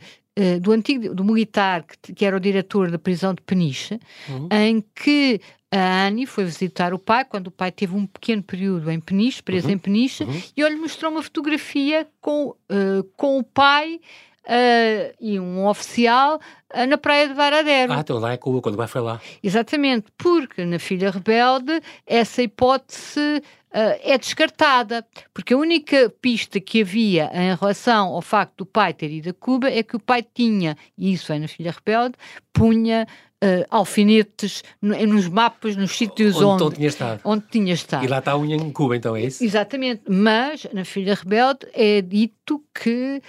do 0.61 0.73
antigo, 0.73 1.15
do 1.15 1.25
militar, 1.25 1.85
que, 2.03 2.13
que, 2.13 2.25
era 2.25 2.37
o 2.37 2.41
diretor 2.41 2.91
da 2.91 2.99
prisão 2.99 3.35
de 3.35 3.41
Peniche, 3.43 4.01
uhum. 4.29 4.49
em 4.51 4.85
que 4.95 5.41
a 5.71 6.07
Annie 6.07 6.27
foi 6.27 6.45
visitar 6.45 6.95
o 6.95 6.99
pai, 6.99 7.25
quando 7.25 7.49
o 7.49 7.51
pai 7.51 7.73
teve 7.73 7.97
um 7.97 8.07
pequeno 8.07 8.43
período 8.43 8.91
em 8.91 9.01
Peniche, 9.01 9.43
preso 9.43 9.67
uhum. 9.67 9.75
em 9.75 9.79
Peniche, 9.79 10.25
uhum. 10.25 10.43
e 10.57 10.61
ele 10.61 10.77
mostrou 10.77 11.11
uma 11.11 11.23
fotografia 11.23 12.07
com, 12.21 12.49
uh, 12.49 13.03
com 13.17 13.39
o 13.39 13.43
pai 13.43 14.01
uh, 14.45 15.15
e 15.21 15.39
um 15.39 15.67
oficial 15.67 16.41
uh, 16.75 16.87
na 16.87 16.99
praia 16.99 17.29
de 17.29 17.35
Varadero. 17.35 17.93
Ah, 17.93 18.01
então 18.01 18.19
lá 18.19 18.33
é 18.33 18.37
Cuba, 18.37 18.61
quando 18.61 18.75
o 18.75 18.79
pai 18.79 18.87
foi 18.87 19.01
lá. 19.01 19.21
Exatamente, 19.43 20.07
porque 20.17 20.65
na 20.65 20.79
Filha 20.79 21.11
Rebelde 21.11 21.81
essa 22.07 22.43
hipótese 22.43 23.43
Uh, 23.75 23.99
é 24.05 24.17
descartada, 24.17 25.05
porque 25.33 25.53
a 25.53 25.57
única 25.57 26.09
pista 26.23 26.61
que 26.61 26.83
havia 26.83 27.29
em 27.35 27.57
relação 27.57 28.11
ao 28.11 28.23
facto 28.23 28.59
do 28.59 28.67
pai 28.67 28.95
ter 28.95 29.11
ido 29.11 29.31
a 29.31 29.33
Cuba 29.33 29.69
é 29.69 29.83
que 29.83 29.97
o 29.97 29.99
pai 29.99 30.23
tinha, 30.23 30.77
e 30.97 31.13
isso 31.13 31.33
é 31.33 31.41
na 31.41 31.49
Filha 31.49 31.75
Rebelde, 31.77 32.15
punha 32.53 33.05
uh, 33.45 33.67
alfinetes 33.71 34.63
nos 34.81 35.29
mapas, 35.29 35.77
nos 35.77 35.91
sítios 35.91 36.41
onde, 36.41 36.63
onde, 36.63 36.77
tinha 36.77 36.89
estado. 36.89 37.21
onde 37.25 37.45
tinha 37.51 37.75
estado. 37.75 38.05
E 38.05 38.09
lá 38.09 38.19
está 38.19 38.33
a 38.33 38.39
unha 38.39 38.57
em 38.57 38.71
Cuba, 38.71 38.97
então 38.97 39.15
é 39.15 39.25
isso? 39.25 39.45
Exatamente, 39.45 40.03
mas 40.09 40.67
na 40.73 40.85
Filha 40.85 41.15
Rebelde 41.15 41.67
é 41.73 42.01
dito 42.01 42.63
que. 42.73 43.21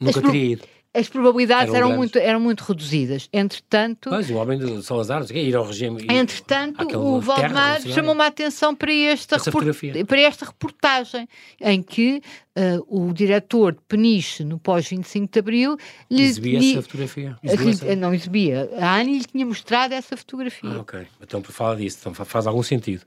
Nunca 0.00 0.20
teria 0.22 0.52
ido 0.52 0.62
as 0.96 1.08
probabilidades 1.08 1.74
eram, 1.74 1.88
eram 1.88 1.96
muito, 1.96 2.18
eram 2.18 2.40
muito 2.40 2.62
reduzidas. 2.62 3.28
Entretanto. 3.32 4.08
Mas 4.10 4.30
o 4.30 4.34
homem 4.34 4.58
de 4.58 4.82
Salazar, 4.82 5.20
não 5.20 5.26
sei 5.26 5.46
ir 5.46 5.54
ao 5.54 5.66
regime. 5.66 6.06
Entretanto, 6.08 6.98
o 6.98 7.20
Valdemar 7.20 7.82
chamou-me 7.82 8.22
a 8.22 8.26
atenção 8.26 8.74
para 8.74 8.92
esta, 8.92 9.36
report, 9.36 9.66
para 10.06 10.20
esta 10.20 10.46
reportagem, 10.46 11.28
em 11.60 11.82
que 11.82 12.22
uh, 12.56 13.08
o 13.08 13.12
diretor 13.12 13.72
de 13.72 13.80
Peniche, 13.86 14.42
no 14.44 14.58
pós-25 14.58 15.30
de 15.30 15.38
Abril, 15.38 15.76
lhe, 16.10 16.22
exibia 16.22 16.58
essa 16.58 16.82
fotografia? 16.82 17.36
Exibia 17.42 17.70
essa... 17.70 17.96
Não 17.96 18.14
exibia. 18.14 18.70
A 18.78 18.96
Anne 18.96 19.18
lhe 19.18 19.24
tinha 19.24 19.44
mostrado 19.44 19.94
essa 19.94 20.16
fotografia. 20.16 20.70
Ah, 20.70 20.80
ok. 20.80 21.06
Então, 21.20 21.42
por 21.42 21.52
falar 21.52 21.76
disso, 21.76 21.98
então 22.00 22.14
faz 22.14 22.46
algum 22.46 22.62
sentido. 22.62 23.02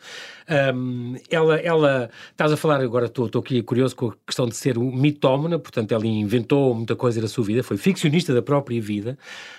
Um, 0.73 1.15
ela, 1.29 1.57
ela, 1.57 2.09
estás 2.31 2.51
a 2.51 2.57
falar 2.57 2.81
agora, 2.81 3.05
estou 3.05 3.29
aqui 3.35 3.61
curioso 3.61 3.95
com 3.95 4.07
a 4.09 4.13
questão 4.25 4.47
de 4.47 4.55
ser 4.55 4.77
mitómana, 4.77 5.59
portanto, 5.59 5.91
ela 5.91 6.05
inventou 6.05 6.73
muita 6.73 6.95
coisa 6.95 7.21
da 7.21 7.27
sua 7.27 7.43
vida, 7.43 7.63
foi 7.63 7.77
ficcionista 7.77 8.33
da 8.33 8.41
própria 8.41 8.81
vida. 8.81 9.17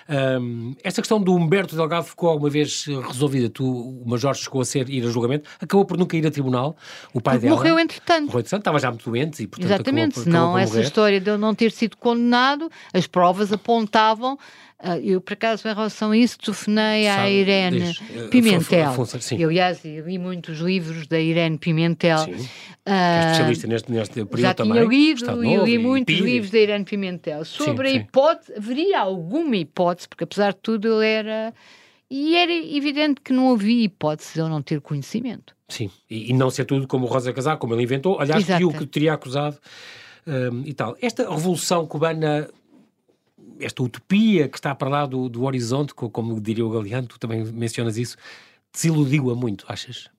Um, 0.09 0.75
esta 0.83 1.01
questão 1.01 1.21
do 1.21 1.33
Humberto 1.33 1.75
Delgado 1.75 2.05
ficou 2.05 2.29
alguma 2.29 2.49
vez 2.49 2.85
resolvida? 3.07 3.49
Tu, 3.49 3.63
o 3.65 4.03
Major 4.05 4.35
chegou 4.35 4.61
a 4.61 4.65
ser, 4.65 4.89
ir 4.89 5.05
a 5.05 5.09
julgamento, 5.09 5.49
acabou 5.59 5.85
por 5.85 5.97
nunca 5.97 6.15
ir 6.17 6.25
a 6.25 6.31
tribunal, 6.31 6.75
o 7.13 7.21
pai 7.21 7.35
Porque 7.35 7.47
dela... 7.47 7.57
Morreu 7.57 7.79
entretanto. 7.79 8.25
Morreu 8.25 8.39
entretanto, 8.39 8.61
estava 8.61 8.79
já 8.79 8.89
muito 8.89 9.09
doente 9.09 9.43
e, 9.43 9.47
portanto, 9.47 9.80
Exatamente, 9.81 10.11
acabou, 10.11 10.23
senão 10.23 10.55
acabou 10.55 10.59
essa 10.59 10.81
história 10.81 11.19
de 11.19 11.29
eu 11.29 11.37
não 11.37 11.53
ter 11.53 11.71
sido 11.71 11.97
condenado, 11.97 12.69
as 12.93 13.07
provas 13.07 13.51
apontavam 13.51 14.37
Uh, 14.83 14.97
eu, 15.03 15.21
por 15.21 15.33
acaso, 15.33 15.67
em 15.67 15.73
relação 15.75 16.09
a 16.09 16.17
isso, 16.17 16.39
telefonei 16.39 17.07
à 17.07 17.29
Irene 17.29 17.81
diz, 17.81 18.01
eh, 18.15 18.27
Pimentel. 18.29 18.89
Afonso, 18.89 19.19
eu, 19.35 19.49
aliás, 19.49 19.85
li 19.85 20.17
muitos 20.17 20.57
livros 20.57 21.05
da 21.05 21.19
Irene 21.19 21.59
Pimentel. 21.59 22.17
Sim. 22.17 22.31
Uh, 22.31 22.89
é 22.89 23.21
especialista 23.25 23.67
neste, 23.67 23.91
neste 23.91 24.13
período 24.13 24.41
já 24.41 24.53
também. 24.55 24.73
Já 24.73 24.89
tinha 24.89 24.89
lido 24.89 25.43
e 25.43 25.57
li 25.57 25.77
muitos 25.77 26.15
livros 26.15 26.49
da 26.49 26.57
Irene 26.57 26.83
Pimentel 26.83 27.45
sobre 27.45 27.91
sim, 27.91 27.97
a 27.97 28.01
hipótese, 28.01 28.53
haveria 28.57 29.01
alguma 29.01 29.55
hipótese, 29.55 30.09
porque 30.09 30.23
apesar 30.23 30.53
de 30.53 30.59
tudo 30.63 30.87
ele 30.87 31.07
era... 31.07 31.53
E 32.09 32.35
era 32.35 32.51
evidente 32.51 33.21
que 33.21 33.31
não 33.31 33.53
havia 33.53 33.85
hipótese 33.85 34.33
de 34.33 34.39
eu 34.39 34.49
não 34.49 34.61
ter 34.61 34.81
conhecimento. 34.81 35.55
Sim, 35.71 35.89
e, 36.09 36.29
e 36.29 36.33
não 36.33 36.49
ser 36.49 36.65
tudo 36.65 36.87
como 36.87 37.05
o 37.05 37.09
Rosa 37.09 37.31
Casar, 37.31 37.57
como 37.57 37.73
ele 37.73 37.83
inventou. 37.83 38.19
Aliás, 38.19 38.43
Exato. 38.43 38.59
viu 38.59 38.69
que 38.69 38.85
teria 38.85 39.13
acusado 39.13 39.57
um, 40.27 40.63
e 40.65 40.73
tal. 40.73 40.97
Esta 41.01 41.27
revolução 41.29 41.87
cubana 41.87 42.49
esta 43.59 43.81
utopia 43.83 44.47
que 44.47 44.57
está 44.57 44.73
para 44.73 44.89
lá 44.89 45.05
do, 45.05 45.29
do 45.29 45.43
horizonte, 45.43 45.93
como 45.93 46.39
diria 46.41 46.65
o 46.65 46.69
Galeano, 46.69 47.07
tu 47.07 47.19
também 47.19 47.43
mencionas 47.45 47.97
isso, 47.97 48.17
desiludiu-a 48.73 49.35
muito, 49.35 49.65
achas? 49.67 50.09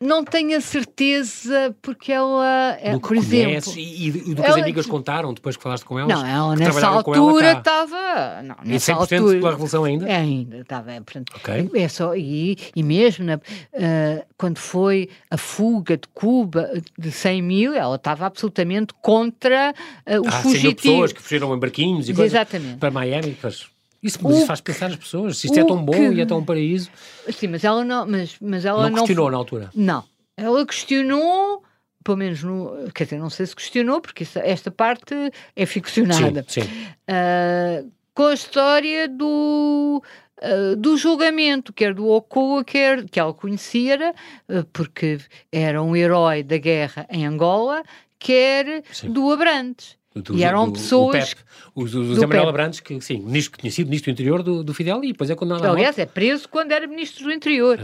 Não 0.00 0.24
tenho 0.24 0.56
a 0.56 0.60
certeza, 0.60 1.74
porque 1.80 2.12
ela, 2.12 2.76
é, 2.80 2.98
por 2.98 3.16
exemplo... 3.16 3.72
E, 3.76 4.08
e 4.08 4.10
do 4.10 4.42
que 4.42 4.46
ela, 4.46 4.56
as 4.56 4.62
amigas 4.62 4.86
contaram 4.86 5.32
depois 5.32 5.56
que 5.56 5.62
falaste 5.62 5.84
com 5.84 5.98
elas? 5.98 6.18
Não, 6.18 6.26
ela 6.26 6.56
nessa 6.56 6.86
altura 6.86 7.52
estava... 7.52 8.42
Não, 8.42 8.56
nessa 8.64 8.92
e 8.92 8.94
100% 8.94 8.98
altura, 9.00 9.38
pela 9.38 9.50
Revolução 9.50 9.84
ainda? 9.84 10.08
É, 10.08 10.16
ainda 10.16 10.58
estava, 10.58 10.92
portanto... 11.00 11.32
Okay. 11.36 11.70
É 11.74 11.88
só, 11.88 12.14
e, 12.14 12.58
e 12.74 12.82
mesmo 12.82 13.24
na, 13.24 13.36
uh, 13.36 14.26
quando 14.36 14.58
foi 14.58 15.08
a 15.30 15.36
fuga 15.36 15.96
de 15.96 16.08
Cuba 16.08 16.70
de 16.98 17.10
100 17.10 17.42
mil, 17.42 17.74
ela 17.74 17.96
estava 17.96 18.26
absolutamente 18.26 18.92
contra 19.00 19.72
uh, 20.06 20.20
os 20.20 20.34
ah, 20.34 20.42
fugitivos. 20.42 20.60
100 20.60 20.62
mil 20.64 20.76
pessoas 20.76 21.12
que 21.12 21.22
fugiram 21.22 21.54
em 21.54 21.58
barquinhos 21.58 22.08
e 22.08 22.14
coisas 22.14 22.32
Exatamente. 22.32 22.78
para 22.78 22.90
Miami, 22.90 23.36
pois... 23.40 23.73
Isso, 24.04 24.18
isso 24.30 24.46
faz 24.46 24.60
pensar 24.60 24.90
as 24.90 24.96
pessoas, 24.96 25.38
se 25.38 25.46
isto 25.46 25.58
é 25.58 25.64
tão 25.64 25.82
bom 25.82 25.92
que... 25.92 26.10
e 26.10 26.20
é 26.20 26.26
tão 26.26 26.44
paraíso. 26.44 26.90
Sim, 27.32 27.48
mas 27.48 27.64
ela 27.64 27.82
não. 27.82 28.06
Mas, 28.06 28.36
mas 28.38 28.66
ela 28.66 28.90
não 28.90 28.98
questionou 28.98 29.30
na 29.30 29.38
altura? 29.38 29.70
Não. 29.74 30.04
Ela 30.36 30.66
questionou, 30.66 31.62
pelo 32.04 32.18
menos 32.18 32.42
no. 32.42 32.90
Quer 32.94 33.04
dizer, 33.04 33.18
não 33.18 33.30
sei 33.30 33.46
se 33.46 33.56
questionou, 33.56 34.02
porque 34.02 34.24
isso, 34.24 34.38
esta 34.40 34.70
parte 34.70 35.14
é 35.56 35.64
ficcionada. 35.64 36.44
Sim, 36.46 36.60
sim. 36.60 36.68
Uh, 37.08 37.90
com 38.12 38.26
a 38.26 38.34
história 38.34 39.08
do. 39.08 40.02
Uh, 40.42 40.76
do 40.76 40.98
julgamento, 40.98 41.72
quer 41.72 41.94
do 41.94 42.06
Okoa, 42.08 42.62
quer 42.62 43.08
que 43.08 43.18
ela 43.18 43.32
conhecia, 43.32 44.12
uh, 44.50 44.64
porque 44.70 45.18
era 45.50 45.82
um 45.82 45.96
herói 45.96 46.42
da 46.42 46.58
guerra 46.58 47.06
em 47.08 47.24
Angola, 47.24 47.82
quer 48.18 48.82
Sim. 48.92 49.10
do 49.10 49.32
Abrantes. 49.32 49.96
Do, 50.14 50.36
e 50.36 50.44
eram 50.44 50.66
do, 50.66 50.74
pessoas. 50.74 51.32
O, 51.32 51.36
PEP, 51.36 51.42
o, 51.74 51.82
o 51.82 51.86
José 51.88 52.24
Manuel 52.24 52.48
Abrantes, 52.48 52.78
que 52.78 53.00
sim, 53.00 53.18
ministro, 53.18 53.60
tinha 53.60 53.70
sido 53.72 53.86
ministro 53.88 54.12
do 54.12 54.14
interior 54.14 54.42
do, 54.44 54.62
do 54.62 54.72
Fidel 54.72 55.02
e 55.02 55.08
depois 55.08 55.28
é 55.28 55.34
condenado 55.34 55.66
Aliás, 55.66 55.98
é 55.98 56.06
preso 56.06 56.48
quando 56.48 56.70
era 56.70 56.86
ministro 56.86 57.24
do 57.24 57.32
interior. 57.32 57.80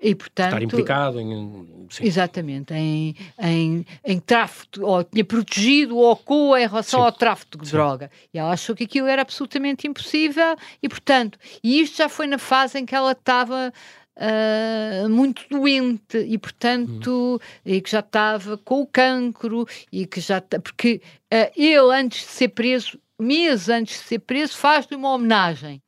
E, 0.00 0.14
portanto, 0.14 0.46
Estar 0.46 0.62
implicado 0.62 1.20
em. 1.20 1.86
Sim. 1.88 2.04
Exatamente, 2.04 2.74
em, 2.74 3.14
em, 3.40 3.86
em 4.04 4.18
tráfico, 4.18 4.80
ou 4.82 5.04
tinha 5.04 5.24
protegido 5.24 5.96
o 5.96 6.10
OCU 6.10 6.56
em 6.56 6.66
relação 6.66 7.00
sim. 7.00 7.06
ao 7.06 7.12
tráfico 7.12 7.58
de 7.58 7.68
sim. 7.68 7.72
droga. 7.72 8.10
E 8.34 8.38
ela 8.38 8.52
achou 8.52 8.74
que 8.74 8.84
aquilo 8.84 9.06
era 9.06 9.22
absolutamente 9.22 9.86
impossível 9.86 10.56
e, 10.82 10.88
portanto, 10.88 11.38
e 11.62 11.80
isto 11.80 11.96
já 11.96 12.08
foi 12.08 12.26
na 12.26 12.38
fase 12.38 12.78
em 12.78 12.84
que 12.84 12.94
ela 12.94 13.12
estava 13.12 13.72
uh, 14.18 15.08
muito 15.08 15.44
doente 15.48 16.18
e, 16.18 16.36
portanto, 16.36 17.40
hum. 17.40 17.60
e 17.64 17.80
que 17.80 17.90
já 17.90 18.00
estava 18.00 18.58
com 18.58 18.82
o 18.82 18.86
cancro 18.86 19.66
e 19.92 20.06
que 20.06 20.20
já 20.20 20.40
porque 20.40 21.00
uh, 21.32 21.50
ele, 21.56 21.94
antes 21.94 22.20
de 22.20 22.32
ser 22.32 22.48
preso, 22.48 22.98
meses 23.18 23.68
antes 23.68 24.00
de 24.00 24.04
ser 24.04 24.18
preso, 24.20 24.56
faz-lhe 24.56 24.96
uma 24.96 25.14
homenagem. 25.14 25.80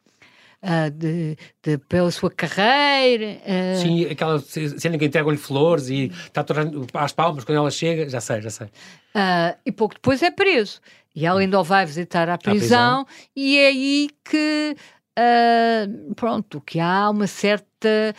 Uh, 0.62 0.90
de, 0.90 1.38
de, 1.62 1.78
pela 1.78 2.10
sua 2.10 2.30
carreira. 2.30 3.40
Uh... 3.46 3.80
Sim, 3.80 4.04
aquela 4.04 4.38
cena 4.38 4.98
que 4.98 5.06
entregam-lhe 5.06 5.38
flores 5.38 5.88
e 5.88 6.12
está 6.26 6.44
tornando 6.44 6.86
às 6.92 7.14
palmas 7.14 7.44
quando 7.44 7.56
ela 7.56 7.70
chega, 7.70 8.06
já 8.10 8.20
sei, 8.20 8.42
já 8.42 8.50
sei. 8.50 8.66
Uh, 8.66 9.56
e 9.64 9.72
pouco 9.72 9.94
depois 9.94 10.22
é 10.22 10.30
preso. 10.30 10.78
E 11.16 11.24
ela 11.24 11.40
ainda 11.40 11.58
o 11.58 11.64
vai 11.64 11.86
visitar 11.86 12.28
à 12.28 12.36
prisão, 12.36 13.00
à 13.00 13.04
prisão. 13.04 13.30
e 13.34 13.56
é 13.56 13.66
aí 13.68 14.10
que 14.22 14.76
uh, 15.18 16.14
pronto, 16.14 16.60
que 16.60 16.78
há 16.78 17.10
uma 17.10 17.26
certa 17.26 18.14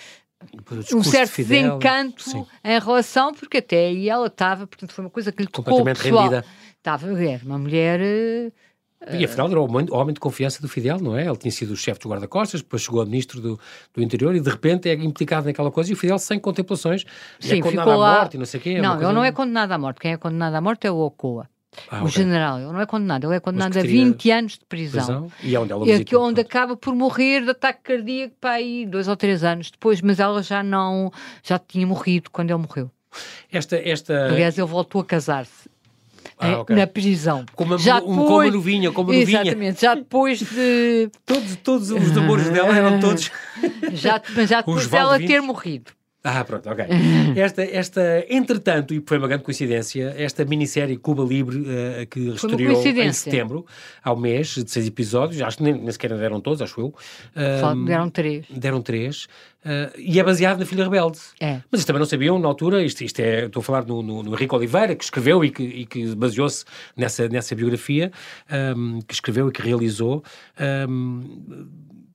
um 0.94 1.04
certo 1.04 1.32
Fidel, 1.32 1.78
desencanto 1.78 2.24
sim. 2.24 2.46
em 2.64 2.80
relação, 2.80 3.34
porque 3.34 3.58
até 3.58 3.88
aí 3.88 4.10
ela 4.10 4.28
estava, 4.28 4.66
portanto, 4.66 4.92
foi 4.92 5.06
uma 5.06 5.12
coisa 5.12 5.32
que 5.32 5.44
lhe 5.44 5.50
tocou 5.50 5.78
Completamente 5.78 6.04
pessoal. 6.04 6.24
rendida. 6.24 6.46
Estava, 6.78 7.24
era 7.24 7.46
uma 7.46 7.60
mulher... 7.60 8.02
Uh, 8.02 8.52
e 9.16 9.26
afinal 9.26 9.50
era 9.50 9.60
o 9.60 9.64
homem, 9.64 9.88
o 9.90 9.96
homem, 9.96 10.14
de 10.14 10.20
confiança 10.20 10.62
do 10.62 10.68
Fidel, 10.68 11.00
não 11.00 11.18
é? 11.18 11.26
Ele 11.26 11.36
tinha 11.36 11.52
sido 11.52 11.74
o 11.74 11.76
chefe 11.76 12.00
dos 12.00 12.12
guarda-costas, 12.12 12.62
depois 12.62 12.84
chegou 12.84 13.02
a 13.02 13.06
ministro 13.06 13.42
do, 13.42 13.60
do 13.94 14.02
interior 14.02 14.36
e 14.36 14.40
de 14.40 14.50
repente 14.50 14.88
é 14.90 14.94
implicado 14.94 15.48
naquela 15.48 15.72
coisa 15.72 15.90
e 15.90 15.94
o 15.94 15.98
Fidel 15.98 16.20
sem 16.20 16.40
contemplações 16.40 17.04
é 17.40 17.48
Sim, 17.48 17.60
é 17.60 17.62
condenado 17.62 17.92
à 17.92 17.98
morte 17.98 18.36
e 18.36 18.38
não 18.38 18.46
sei 18.46 18.60
o 18.60 18.64
quê. 18.64 18.70
É 18.72 18.82
não, 18.82 19.02
ele 19.02 19.14
não 19.14 19.24
é 19.24 19.32
condenado 19.32 19.72
à 19.72 19.78
morte. 19.78 20.00
Quem 20.00 20.12
é 20.12 20.18
condenado 20.18 20.54
à 20.54 20.62
morte 20.62 20.86
é 20.86 20.92
o 20.92 20.98
Ocoa. 20.98 21.50
Ah, 21.90 22.00
o 22.00 22.08
okay. 22.08 22.24
general, 22.24 22.60
ele 22.60 22.72
não 22.72 22.82
é 22.82 22.86
condenado, 22.86 23.28
ele 23.28 23.36
é 23.36 23.40
condenado 23.40 23.78
a 23.78 23.82
20 23.82 24.32
anos 24.32 24.54
de 24.54 24.66
prisão. 24.66 25.06
prisão. 25.06 25.32
E 25.42 25.56
é 25.56 25.60
onde 25.60 25.72
ela 25.72 25.86
visita, 25.86 26.20
onde 26.20 26.42
acaba 26.42 26.76
por 26.76 26.94
morrer 26.94 27.44
de 27.44 27.52
ataque 27.52 27.80
cardíaco 27.84 28.36
para 28.42 28.52
aí 28.52 28.86
dois 28.86 29.08
ou 29.08 29.16
três 29.16 29.44
anos 29.44 29.72
depois, 29.72 30.02
mas 30.02 30.20
ela 30.20 30.44
já 30.44 30.62
não, 30.62 31.12
já 31.42 31.58
tinha 31.58 31.88
morrido 31.88 32.30
quando 32.30 32.50
ele 32.52 32.60
morreu. 32.60 32.92
Esta, 33.52 33.78
esta... 33.78 34.28
Aliás, 34.28 34.58
ele 34.58 34.68
voltou 34.68 35.02
a 35.02 35.06
casar-se. 35.06 35.70
Ah, 36.38 36.60
okay. 36.60 36.76
na 36.76 36.88
prisão. 36.88 37.46
Como, 37.56 37.78
já 37.78 38.00
depois, 38.00 38.18
como 38.18 38.36
uma 38.36 38.52
novinha, 38.52 38.92
como 38.92 39.12
uma 39.12 39.20
novinha. 39.20 39.42
Exatamente, 39.42 39.82
já 39.82 39.94
depois 39.96 40.40
de... 40.40 41.10
todos, 41.26 41.56
todos 41.58 41.92
os 41.92 42.12
demônios 42.12 42.50
dela 42.50 42.76
eram 42.76 43.00
todos... 43.00 43.32
já, 43.94 44.22
mas 44.36 44.50
já 44.50 44.58
depois 44.62 44.88
dela 44.88 45.20
ter 45.20 45.42
morrido. 45.42 45.92
Ah, 46.24 46.44
pronto, 46.44 46.70
ok. 46.70 46.86
Esta, 47.36 47.64
esta, 47.64 48.26
entretanto, 48.30 48.94
e 48.94 49.02
foi 49.06 49.18
uma 49.18 49.28
grande 49.28 49.44
coincidência, 49.44 50.14
esta 50.18 50.46
minissérie 50.46 50.98
Cuba 50.98 51.24
Libre, 51.24 51.58
uh, 51.58 52.08
que 52.08 52.20
estreou 52.30 52.84
em 52.86 53.14
setembro, 53.14 53.66
ao 54.04 54.16
mês, 54.16 54.56
de 54.56 54.70
seis 54.70 54.86
episódios, 54.86 55.42
acho 55.42 55.58
que 55.58 55.64
nem, 55.64 55.74
nem 55.74 55.92
sequer 55.92 56.16
deram 56.16 56.40
todos, 56.40 56.62
acho 56.62 56.80
eu. 56.80 56.94
Um, 57.74 57.86
deram 57.86 58.10
três. 58.10 58.46
Deram 58.50 58.82
três. 58.82 59.28
Uh, 59.64 59.94
e 59.98 60.20
é 60.20 60.24
baseado 60.24 60.60
na 60.60 60.66
Filha 60.66 60.84
Rebelde. 60.84 61.20
É. 61.40 61.62
Mas 61.72 61.82
isto 61.82 61.88
também 61.88 62.00
não 62.00 62.08
sabiam 62.08 62.38
na 62.38 62.48
altura, 62.48 62.84
isto, 62.84 63.04
isto 63.04 63.20
é, 63.20 63.46
estou 63.46 63.62
a 63.62 63.64
falar 63.64 63.86
no, 63.86 64.02
no, 64.04 64.24
no 64.24 64.34
Henrique 64.34 64.54
Oliveira, 64.54 64.96
que 64.96 65.04
escreveu 65.04 65.44
e 65.44 65.50
que, 65.50 65.64
e 65.64 65.86
que 65.86 66.16
baseou-se 66.16 66.66
nessa, 66.96 67.28
nessa 67.30 67.56
biografia, 67.56 68.12
um, 68.76 69.00
que 69.02 69.14
escreveu 69.14 69.50
e 69.50 69.52
que 69.52 69.62
realizou. 69.62 70.24
Um, 70.88 71.68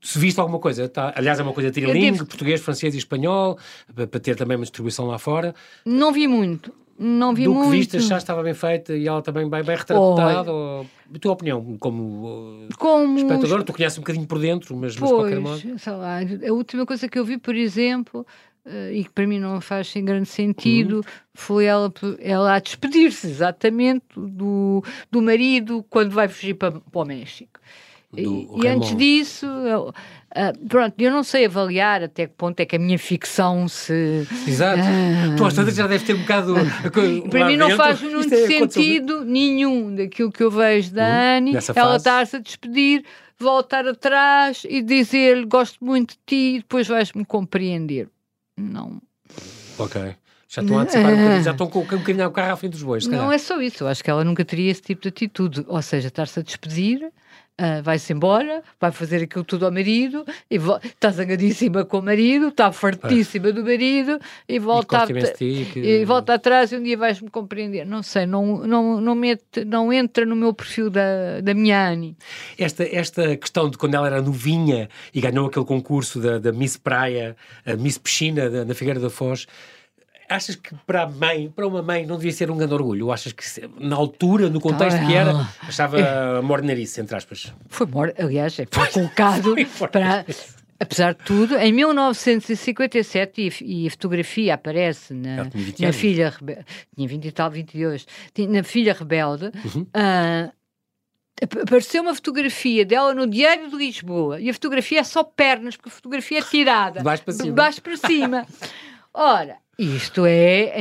se 0.07 0.21
viste 0.21 0.39
alguma 0.39 0.61
coisa, 0.61 0.89
tá, 0.89 1.13
aliás, 1.17 1.41
é 1.41 1.43
uma 1.43 1.53
coisa 1.53 1.71
trilingue, 1.73 2.13
devo... 2.13 2.27
português, 2.27 2.61
francês 2.61 2.95
e 2.95 2.99
espanhol, 2.99 3.59
para 3.93 4.21
ter 4.21 4.37
também 4.37 4.57
uma 4.57 4.63
distribuição 4.63 5.07
lá 5.07 5.19
fora. 5.19 5.53
Não 5.85 6.13
vi 6.13 6.29
muito. 6.29 6.73
Não 6.99 7.35
vi 7.35 7.45
Do 7.45 7.53
muito. 7.53 7.71
que 7.71 7.77
viste, 7.77 8.01
já 8.01 8.17
estava 8.17 8.43
bem 8.43 8.55
feita 8.55 8.95
e 8.97 9.07
ela 9.07 9.21
também 9.21 9.49
bem, 9.51 9.63
bem 9.63 9.77
retratada? 9.77 10.51
Ou... 10.51 10.87
A 11.15 11.19
tua 11.19 11.33
opinião, 11.33 11.77
como, 11.79 12.69
como 12.79 13.19
espectador, 13.19 13.65
tu 13.65 13.73
conheces 13.73 13.99
um 13.99 14.01
bocadinho 14.01 14.27
por 14.27 14.39
dentro, 14.39 14.75
mas, 14.77 14.97
pois, 14.97 15.01
mas 15.01 15.11
de 15.11 15.17
qualquer 15.17 15.41
modo. 15.41 15.79
Sei 15.79 15.93
lá, 15.93 16.19
a 16.21 16.53
última 16.53 16.87
coisa 16.87 17.09
que 17.09 17.19
eu 17.19 17.25
vi, 17.25 17.37
por 17.37 17.55
exemplo, 17.55 18.25
uh, 18.65 18.93
e 18.93 19.05
que 19.05 19.11
para 19.11 19.27
mim 19.27 19.39
não 19.39 19.61
faz 19.61 19.95
em 19.95 20.05
grande 20.05 20.29
sentido, 20.29 20.97
uhum. 20.97 21.03
foi 21.35 21.65
ela, 21.65 21.93
ela 22.21 22.55
a 22.55 22.59
despedir-se 22.61 23.27
exatamente 23.27 24.05
do, 24.17 24.83
do 25.11 25.21
marido 25.21 25.85
quando 25.91 26.13
vai 26.13 26.29
fugir 26.29 26.55
para, 26.55 26.81
para 26.81 27.01
o 27.01 27.05
México. 27.05 27.61
E, 28.17 28.49
e, 28.63 28.69
antes 28.69 28.97
disso, 28.97 29.47
eu, 29.47 29.89
uh, 29.89 30.69
pronto, 30.69 30.95
eu 30.99 31.11
não 31.11 31.23
sei 31.23 31.47
avaliar 31.47 32.03
até 32.03 32.27
que 32.27 32.35
ponto 32.35 32.59
é 32.61 32.67
que 32.67 32.77
a 32.77 32.79
minha 32.79 32.99
ficção 32.99 33.69
se. 33.69 34.27
Exato. 34.47 34.81
Uh, 34.81 35.37
tu 35.37 35.45
às 35.45 35.55
tantas 35.55 35.75
já 35.75 35.87
deve 35.87 36.05
ter 36.05 36.15
um 36.15 36.21
bocado. 36.21 36.55
para 37.31 37.47
mim 37.47 37.57
não 37.57 37.71
faz 37.77 38.01
muito 38.03 38.35
é 38.35 38.47
sentido 38.47 39.25
nenhum 39.25 39.95
daquilo 39.95 40.33
que 40.33 40.43
eu 40.43 40.51
vejo 40.51 40.93
da 40.93 41.05
uhum. 41.05 41.37
Anne, 41.39 41.59
ela 41.75 41.97
estar-se 41.97 42.37
a 42.37 42.39
despedir, 42.39 43.05
voltar 43.39 43.87
atrás 43.87 44.63
e 44.69 44.83
dizer 44.83 45.45
gosto 45.47 45.85
muito 45.85 46.13
de 46.13 46.21
ti 46.27 46.55
e 46.57 46.59
depois 46.59 46.87
vais-me 46.87 47.25
compreender. 47.25 48.09
Não. 48.57 49.01
Ok. 49.79 50.17
Já 50.49 50.63
estão 50.63 50.79
a 50.79 50.83
antecipar 50.83 51.13
um 51.13 51.17
bocadinho, 51.17 51.43
já 51.43 51.51
estão 51.51 51.67
com 51.67 51.81
um 51.81 51.83
bocadinho 51.83 52.27
o 52.27 52.31
carro 52.31 52.53
à 52.53 52.57
frente 52.57 52.73
dos 52.73 52.83
bois. 52.83 53.07
Não 53.07 53.33
é 53.33 53.39
só 53.39 53.61
isso, 53.61 53.85
eu 53.85 53.89
acho 53.89 54.03
que 54.03 54.09
ela 54.09 54.25
nunca 54.25 54.45
teria 54.45 54.71
esse 54.71 54.81
tipo 54.81 55.03
de 55.03 55.09
atitude. 55.09 55.65
Ou 55.67 55.83
seja, 55.83 56.09
estar-se 56.09 56.39
a 56.39 56.43
despedir 56.43 57.13
Uh, 57.59 57.83
vai-se 57.83 58.13
embora, 58.13 58.63
vai 58.79 58.93
fazer 58.93 59.23
aquilo 59.23 59.43
tudo 59.43 59.65
ao 59.65 59.73
marido, 59.73 60.27
e 60.51 60.57
está 60.85 61.11
zangadíssima 61.11 61.87
com 61.87 62.01
o 62.01 62.03
marido, 62.03 62.49
está 62.49 62.71
fartíssima 62.71 63.51
do 63.51 63.65
marido, 63.65 64.21
e 64.47 64.59
volta, 64.59 65.07
e, 65.09 65.63
a, 65.63 65.73
que... 65.73 65.81
e 65.81 66.05
volta 66.05 66.35
atrás 66.35 66.71
e 66.71 66.77
um 66.77 66.83
dia 66.83 66.99
vais-me 66.99 67.31
compreender. 67.31 67.87
Não 67.87 68.03
sei, 68.03 68.27
não, 68.27 68.59
não, 68.59 69.01
não, 69.01 69.15
mete, 69.15 69.65
não 69.65 69.91
entra 69.91 70.27
no 70.27 70.37
meu 70.37 70.53
perfil 70.53 70.91
da, 70.91 71.41
da 71.43 71.55
minha 71.55 71.89
Annie. 71.89 72.15
Esta, 72.59 72.85
esta 72.85 73.35
questão 73.39 73.71
de 73.71 73.79
quando 73.79 73.95
ela 73.95 74.07
era 74.07 74.21
novinha 74.21 74.91
e 75.15 75.21
ganhou 75.23 75.47
aquele 75.47 75.65
concurso 75.65 76.21
da, 76.21 76.39
da 76.39 76.53
Miss 76.53 76.77
Praia, 76.77 77.35
a 77.65 77.75
Miss 77.75 77.97
Piscina 77.97 78.51
da, 78.51 78.65
da 78.65 78.75
Figueira 78.75 79.01
da 79.01 79.09
Foz, 79.09 79.47
achas 80.29 80.57
que 80.57 80.75
para 80.87 81.03
a 81.03 81.09
mãe, 81.09 81.51
para 81.51 81.67
uma 81.67 81.83
mãe, 81.83 82.07
não 82.07 82.17
devia 82.17 82.33
ser 82.33 82.51
um 82.51 82.57
grande 82.57 82.75
orgulho? 82.75 83.07
Ou 83.07 83.13
achas 83.13 83.33
que 83.33 83.45
na 83.79 83.97
altura, 83.97 84.49
no 84.49 84.61
contexto 84.61 84.99
que 85.07 85.15
era, 85.15 85.33
ah. 85.33 85.49
achava 85.63 85.99
é. 86.01 86.41
mornerice, 86.41 87.01
entre 87.01 87.17
aspas? 87.17 87.53
Foi 87.69 87.87
mor, 87.87 88.13
aliás, 88.19 88.57
foi 88.71 88.89
colocado 88.89 89.55
foi 89.67 89.89
para. 89.89 90.25
Apesar 90.79 91.15
de 91.15 91.25
tudo, 91.25 91.57
em 91.57 91.73
1957, 91.73 93.41
e, 93.63 93.85
e 93.85 93.87
a 93.87 93.91
fotografia 93.91 94.55
aparece 94.55 95.15
na, 95.15 95.45
na 95.79 95.93
Filha 95.93 96.29
Rebelde, 96.29 96.67
tinha 96.95 97.09
20 97.09 97.25
e 97.25 97.33
tal, 97.33 97.51
22, 97.51 98.07
na 98.51 98.63
Filha 98.63 98.93
Rebelde, 98.93 99.47
uhum. 99.65 99.83
uh, 99.83 100.53
apareceu 101.63 102.03
uma 102.03 102.15
fotografia 102.15 102.85
dela 102.85 103.15
no 103.15 103.27
Diário 103.27 103.71
de 103.71 103.77
Lisboa, 103.77 104.39
e 104.39 104.51
a 104.51 104.53
fotografia 104.53 105.01
é 105.01 105.05
só 105.05 105.25
pernas, 105.25 105.77
porque 105.77 105.89
a 105.89 105.93
fotografia 105.93 106.41
é 106.41 106.43
tirada. 106.43 106.99
De 106.99 107.05
baixo 107.05 107.25
para 107.25 107.33
cima. 107.33 107.45
De 107.45 107.53
baixo 107.53 107.83
para 107.83 107.97
cima. 107.97 108.47
Ora, 109.15 109.57
isto 109.79 110.25
é, 110.25 110.75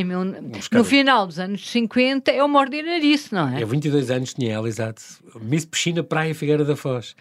no 0.72 0.84
final 0.86 1.28
dos 1.28 1.38
anos 1.38 1.70
50, 1.70 2.32
é 2.32 2.42
uma 2.42 2.60
ordinarice, 2.60 3.34
não 3.34 3.50
é? 3.50 3.62
É 3.62 3.66
22 3.66 4.10
anos 4.10 4.34
tinha 4.34 4.54
ela, 4.54 4.68
exato. 4.68 5.02
Miss 5.42 5.66
Piscina 5.66 6.02
Praia 6.02 6.34
Figueira 6.34 6.64
da 6.64 6.78
Foz. 6.78 7.16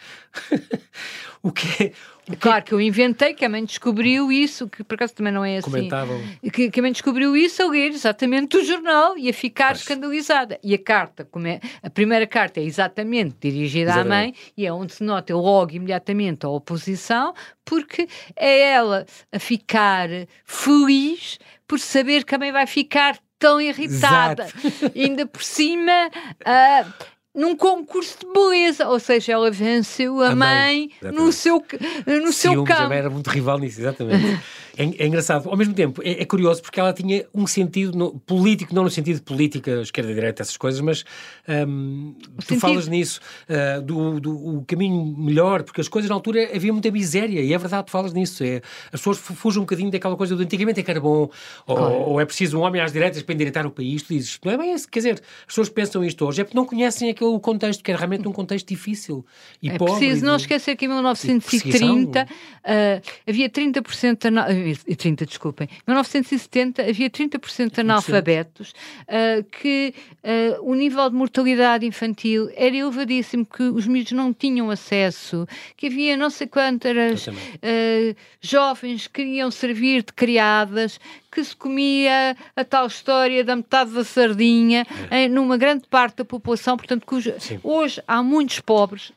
o 1.43 1.51
que 1.51 1.85
é, 1.85 1.93
Claro 2.41 2.65
que 2.65 2.73
eu 2.73 2.81
inventei, 2.81 3.35
que 3.35 3.45
a 3.45 3.49
mãe 3.49 3.63
descobriu 3.65 4.33
isso, 4.33 4.67
que 4.67 4.83
por 4.83 4.95
acaso 4.95 5.15
também 5.15 5.33
não 5.33 5.45
é 5.45 5.59
assim. 5.59 5.71
Comentavam. 5.71 6.19
Que, 6.51 6.71
que 6.71 6.81
a 6.81 6.83
mãe 6.83 6.91
descobriu 6.91 7.37
isso 7.37 7.63
a 7.63 7.69
ler 7.69 7.91
exatamente 7.91 8.57
do 8.57 8.65
jornal 8.65 9.19
e 9.19 9.29
a 9.29 9.33
ficar 9.33 9.71
Mas... 9.71 9.81
escandalizada. 9.81 10.59
E 10.63 10.73
a 10.73 10.79
carta, 10.79 11.25
como 11.31 11.47
é, 11.47 11.61
a 11.83 11.91
primeira 11.91 12.27
carta 12.27 12.61
é 12.61 12.65
exatamente 12.65 13.37
dirigida 13.41 13.91
exatamente. 13.91 14.07
à 14.07 14.17
mãe 14.17 14.35
e 14.57 14.67
é 14.67 14.73
onde 14.73 14.95
se 14.95 15.05
nota 15.05 15.37
logo 15.37 15.73
imediatamente 15.73 16.47
a 16.47 16.49
oposição, 16.49 17.35
porque 17.63 18.09
é 18.37 18.73
ela 18.73 19.05
a 19.31 19.39
ficar 19.39 20.09
feliz 20.47 21.39
por 21.75 21.81
saber 21.81 22.25
que 22.25 22.33
a 22.33 22.39
mãe 22.39 22.53
vai 22.53 22.69
ficar 22.69 23.19
tão 23.37 23.61
irritada. 23.61 24.47
Ainda 24.95 25.27
por 25.27 25.43
cima. 25.43 26.09
Uh, 26.41 26.93
num 27.35 27.57
concurso 27.57 28.17
de 28.21 28.33
beleza, 28.33 28.89
ou 28.89 29.01
seja, 29.01 29.33
ela 29.33 29.51
venceu 29.51 30.21
a, 30.21 30.29
a 30.29 30.37
mãe, 30.37 30.89
mãe 31.03 31.13
no 31.13 31.33
seu, 31.33 31.57
no 32.07 32.31
Ciúmes, 32.31 32.37
seu 32.37 32.63
campo. 32.63 32.93
era 32.93 33.11
muito 33.11 33.29
rival 33.29 33.59
nisso, 33.59 33.81
exatamente. 33.81 34.41
É, 34.77 35.05
é, 35.05 35.07
engraçado. 35.07 35.49
Ao 35.49 35.57
mesmo 35.57 35.75
tempo, 35.75 36.03
é, 36.05 36.23
é, 36.23 36.25
curioso 36.25 36.63
porque 36.63 36.81
ela 36.81 36.93
tinha 36.93 37.25
um 37.33 37.47
sentido 37.47 37.97
no, 37.97 38.19
político, 38.21 38.75
não 38.75 38.85
no 38.85 38.91
sentido 38.91 39.17
de 39.17 39.23
política, 39.23 39.81
esquerda, 39.81 40.13
direita, 40.13 40.43
essas 40.43 40.57
coisas, 40.57 40.81
mas 40.81 41.05
um, 41.49 42.15
tu 42.39 42.43
sentido... 42.43 42.61
falas 42.61 42.89
nisso, 42.89 43.21
uh, 43.49 43.81
do, 43.83 44.21
do 44.21 44.35
o 44.59 44.65
caminho 44.65 45.05
melhor, 45.17 45.63
porque 45.63 45.81
as 45.81 45.89
coisas 45.89 46.09
na 46.09 46.15
altura 46.15 46.51
havia 46.55 46.73
muita 46.73 46.91
miséria, 46.91 47.41
e 47.41 47.53
é 47.53 47.59
verdade, 47.59 47.87
tu 47.87 47.91
falas 47.91 48.13
nisso. 48.13 48.43
É, 48.43 48.61
as 48.87 49.01
pessoas 49.01 49.19
fugem 49.19 49.61
um 49.61 49.65
bocadinho 49.65 49.91
daquela 49.91 50.17
coisa 50.17 50.35
do 50.35 50.43
antigamente 50.43 50.81
é 50.81 50.83
que 50.83 50.91
era 50.91 51.01
bom, 51.01 51.31
ou, 51.67 51.77
claro. 51.77 51.95
ou, 51.95 52.21
é 52.21 52.25
preciso 52.25 52.59
um 52.59 52.63
homem 52.63 52.81
às 52.81 52.93
direitas 52.93 53.23
para 53.23 53.35
endireitar 53.35 53.67
o 53.67 53.71
país. 53.71 54.03
Tu 54.03 54.15
dizes, 54.15 54.39
não 54.45 54.53
é 54.53 54.59
bem 54.59 54.75
isso. 54.75 54.89
Quer 54.89 54.99
dizer, 54.99 55.23
as 55.41 55.47
pessoas 55.47 55.69
pensam 55.69 56.05
isto 56.05 56.25
hoje, 56.27 56.41
é 56.41 56.45
porque 56.45 56.57
não 56.57 56.65
conhecem 56.65 57.11
aquele 57.11 57.39
contexto, 57.39 57.83
que 57.83 57.91
era 57.91 57.99
realmente 57.99 58.27
um 58.27 58.33
contexto 58.33 58.67
difícil 58.69 59.25
e 59.63 59.71
é 59.71 59.79
pobre. 59.79 59.95
É 59.95 59.99
preciso 59.99 60.27
não 60.27 60.37
esquecer 60.37 60.77
que 60.77 60.85
em 60.87 60.89
1930 60.89 62.25
uh, 62.25 62.27
havia 63.27 63.49
30% 63.49 64.31
na, 64.31 64.47
30, 64.97 65.27
desculpem, 65.27 65.69
em 65.71 65.91
1970 65.91 66.83
havia 66.83 67.11
30% 67.11 67.75
de 67.75 67.81
analfabetos, 67.81 68.73
uh, 69.03 69.45
que 69.45 69.95
uh, 70.23 70.71
o 70.71 70.75
nível 70.75 71.09
de 71.11 71.17
mortalidade 71.17 71.87
infantil 71.87 72.51
era 72.55 72.77
elevadíssimo, 72.77 73.45
que 73.45 73.65
os 73.65 73.87
miúdos 73.87 74.13
não 74.13 74.33
tinham 74.33 74.71
acesso, 74.71 75.47
que 75.77 75.87
havia 75.87 76.17
não 76.17 76.31
sei 76.31 76.47
quantas 76.47 77.27
uh, 77.27 77.31
jovens 78.41 79.07
que 79.07 79.25
queriam 79.25 79.51
servir 79.51 80.03
de 80.03 80.13
criadas, 80.13 81.01
que 81.31 81.43
se 81.43 81.57
comia 81.57 82.37
a 82.55 82.65
tal 82.65 82.87
história 82.87 83.43
da 83.43 83.57
metade 83.57 83.91
da 83.91 84.05
sardinha 84.05 84.87
é. 85.11 85.29
numa 85.29 85.57
grande 85.57 85.85
parte 85.89 86.19
da 86.19 86.25
população, 86.25 86.77
portanto, 86.77 87.05
cujo, 87.05 87.33
hoje 87.63 88.03
há 88.07 88.23
muitos 88.23 88.61
pobres, 88.61 89.13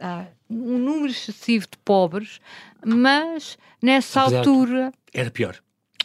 há 0.00 0.26
um 0.48 0.78
número 0.78 1.10
excessivo 1.10 1.66
de 1.70 1.78
pobres, 1.84 2.40
mas 2.84 3.58
nessa 3.82 4.22
Apesar 4.22 4.38
altura. 4.38 4.92
Era 5.12 5.30
pior. 5.30 5.58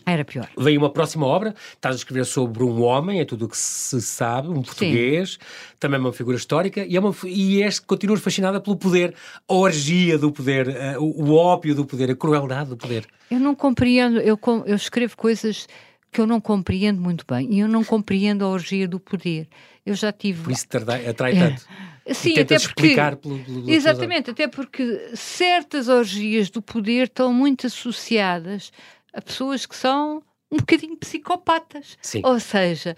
Era 0.06 0.26
pior. 0.26 0.50
Veio 0.58 0.80
uma 0.80 0.90
próxima 0.90 1.26
obra, 1.26 1.56
estás 1.74 1.96
a 1.96 1.98
escrever 1.98 2.26
sobre 2.26 2.62
um 2.64 2.82
homem, 2.82 3.22
é 3.22 3.26
tudo 3.26 3.46
o 3.46 3.50
que 3.50 3.58
se 3.58 4.02
sabe, 4.02 4.50
um 4.50 4.62
português, 4.62 5.34
Sim. 5.34 5.76
também 5.80 5.98
uma 5.98 6.12
figura 6.12 6.36
histórica, 6.36 6.86
e, 6.86 6.98
é 6.98 7.00
uma, 7.00 7.16
e 7.24 7.64
és, 7.64 7.80
continuas 7.80 8.20
fascinada 8.20 8.60
pelo 8.60 8.76
poder, 8.76 9.16
a 9.48 9.54
orgia 9.54 10.18
do 10.18 10.30
poder, 10.30 10.68
o, 11.00 11.30
o 11.30 11.36
ópio 11.36 11.74
do 11.74 11.86
poder, 11.86 12.12
a 12.12 12.16
crueldade 12.16 12.72
do 12.72 12.78
poder. 12.78 13.08
Eu 13.32 13.40
não 13.40 13.56
compreendo, 13.56 14.20
eu, 14.20 14.38
eu 14.66 14.76
escrevo 14.76 15.16
coisas 15.16 15.68
que 16.14 16.22
eu 16.22 16.28
não 16.28 16.40
compreendo 16.40 17.02
muito 17.02 17.26
bem, 17.28 17.52
e 17.52 17.60
eu 17.60 17.68
não 17.68 17.84
compreendo 17.84 18.46
a 18.46 18.48
orgia 18.48 18.88
do 18.88 19.00
poder. 19.00 19.48
Eu 19.86 19.96
já 19.96 20.12
tive... 20.12 20.44
Por 20.44 20.52
isso 20.52 20.68
te 20.68 20.78
atrai 20.78 21.34
tanto. 21.34 21.68
É. 22.06 22.14
Sim, 22.14 22.34
até 22.34 22.60
porque, 22.60 22.86
explicar 22.86 23.16
pelo, 23.16 23.40
pelo 23.40 23.70
exatamente, 23.70 24.30
até 24.30 24.48
porque 24.48 25.12
certas 25.16 25.88
orgias 25.88 26.50
do 26.50 26.62
poder 26.62 27.06
estão 27.06 27.34
muito 27.34 27.68
associadas 27.68 28.72
a 29.14 29.22
pessoas 29.22 29.66
que 29.66 29.76
são 29.76 30.22
um 30.52 30.58
bocadinho 30.58 30.98
psicopatas. 30.98 31.98
Sim. 32.02 32.22
Ou 32.26 32.40
seja, 32.40 32.96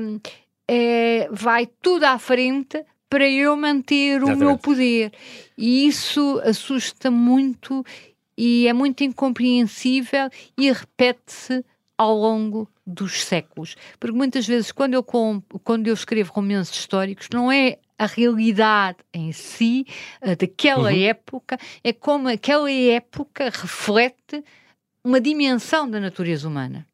um, 0.00 0.20
é, 0.68 1.28
vai 1.32 1.68
tudo 1.82 2.04
à 2.04 2.18
frente 2.18 2.84
para 3.10 3.28
eu 3.28 3.56
manter 3.56 4.16
Exatamente. 4.16 4.36
o 4.36 4.46
meu 4.46 4.58
poder. 4.58 5.12
E 5.56 5.86
isso 5.86 6.40
assusta 6.44 7.10
muito 7.10 7.84
e 8.36 8.68
é 8.68 8.72
muito 8.72 9.02
incompreensível 9.02 10.30
e 10.56 10.70
repete-se 10.70 11.64
ao 11.98 12.16
longo 12.16 12.68
dos 12.86 13.24
séculos. 13.24 13.76
Porque 13.98 14.16
muitas 14.16 14.46
vezes, 14.46 14.70
quando 14.70 14.94
eu, 14.94 15.02
quando 15.02 15.88
eu 15.88 15.94
escrevo 15.94 16.32
romances 16.32 16.74
históricos, 16.78 17.28
não 17.32 17.50
é 17.50 17.78
a 17.98 18.06
realidade 18.06 18.98
em 19.12 19.32
si 19.32 19.84
uh, 20.22 20.36
daquela 20.36 20.92
uhum. 20.92 21.04
época, 21.04 21.58
é 21.82 21.92
como 21.92 22.28
aquela 22.28 22.70
época 22.70 23.44
reflete 23.46 24.44
uma 25.02 25.20
dimensão 25.20 25.90
da 25.90 25.98
natureza 25.98 26.46
humana. 26.46 26.86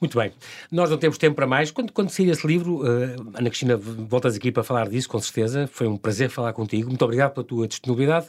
Muito 0.00 0.16
bem. 0.16 0.32
Nós 0.72 0.88
não 0.88 0.96
temos 0.96 1.18
tempo 1.18 1.36
para 1.36 1.46
mais. 1.46 1.70
Quando, 1.70 1.92
quando 1.92 2.08
sair 2.08 2.30
esse 2.30 2.46
livro, 2.46 2.80
uh, 2.80 3.20
Ana 3.34 3.50
Cristina, 3.50 3.76
voltas 3.76 4.34
aqui 4.34 4.50
para 4.50 4.64
falar 4.64 4.88
disso, 4.88 5.10
com 5.10 5.20
certeza. 5.20 5.68
Foi 5.70 5.86
um 5.86 5.98
prazer 5.98 6.30
falar 6.30 6.54
contigo. 6.54 6.88
Muito 6.88 7.04
obrigado 7.04 7.34
pela 7.34 7.44
tua 7.44 7.68
disponibilidade 7.68 8.28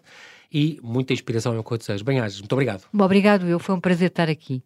e 0.51 0.77
muita 0.83 1.13
inspiração 1.13 1.55
é 1.55 1.59
o 1.59 1.63
que 1.63 1.71
eu 1.71 1.77
desejo. 1.77 2.03
Bem-ajas. 2.03 2.41
Muito 2.41 2.51
obrigado. 2.51 2.83
Obrigado, 2.93 3.47
eu. 3.47 3.57
Foi 3.57 3.73
um 3.73 3.79
prazer 3.79 4.09
estar 4.09 4.29
aqui. 4.29 4.61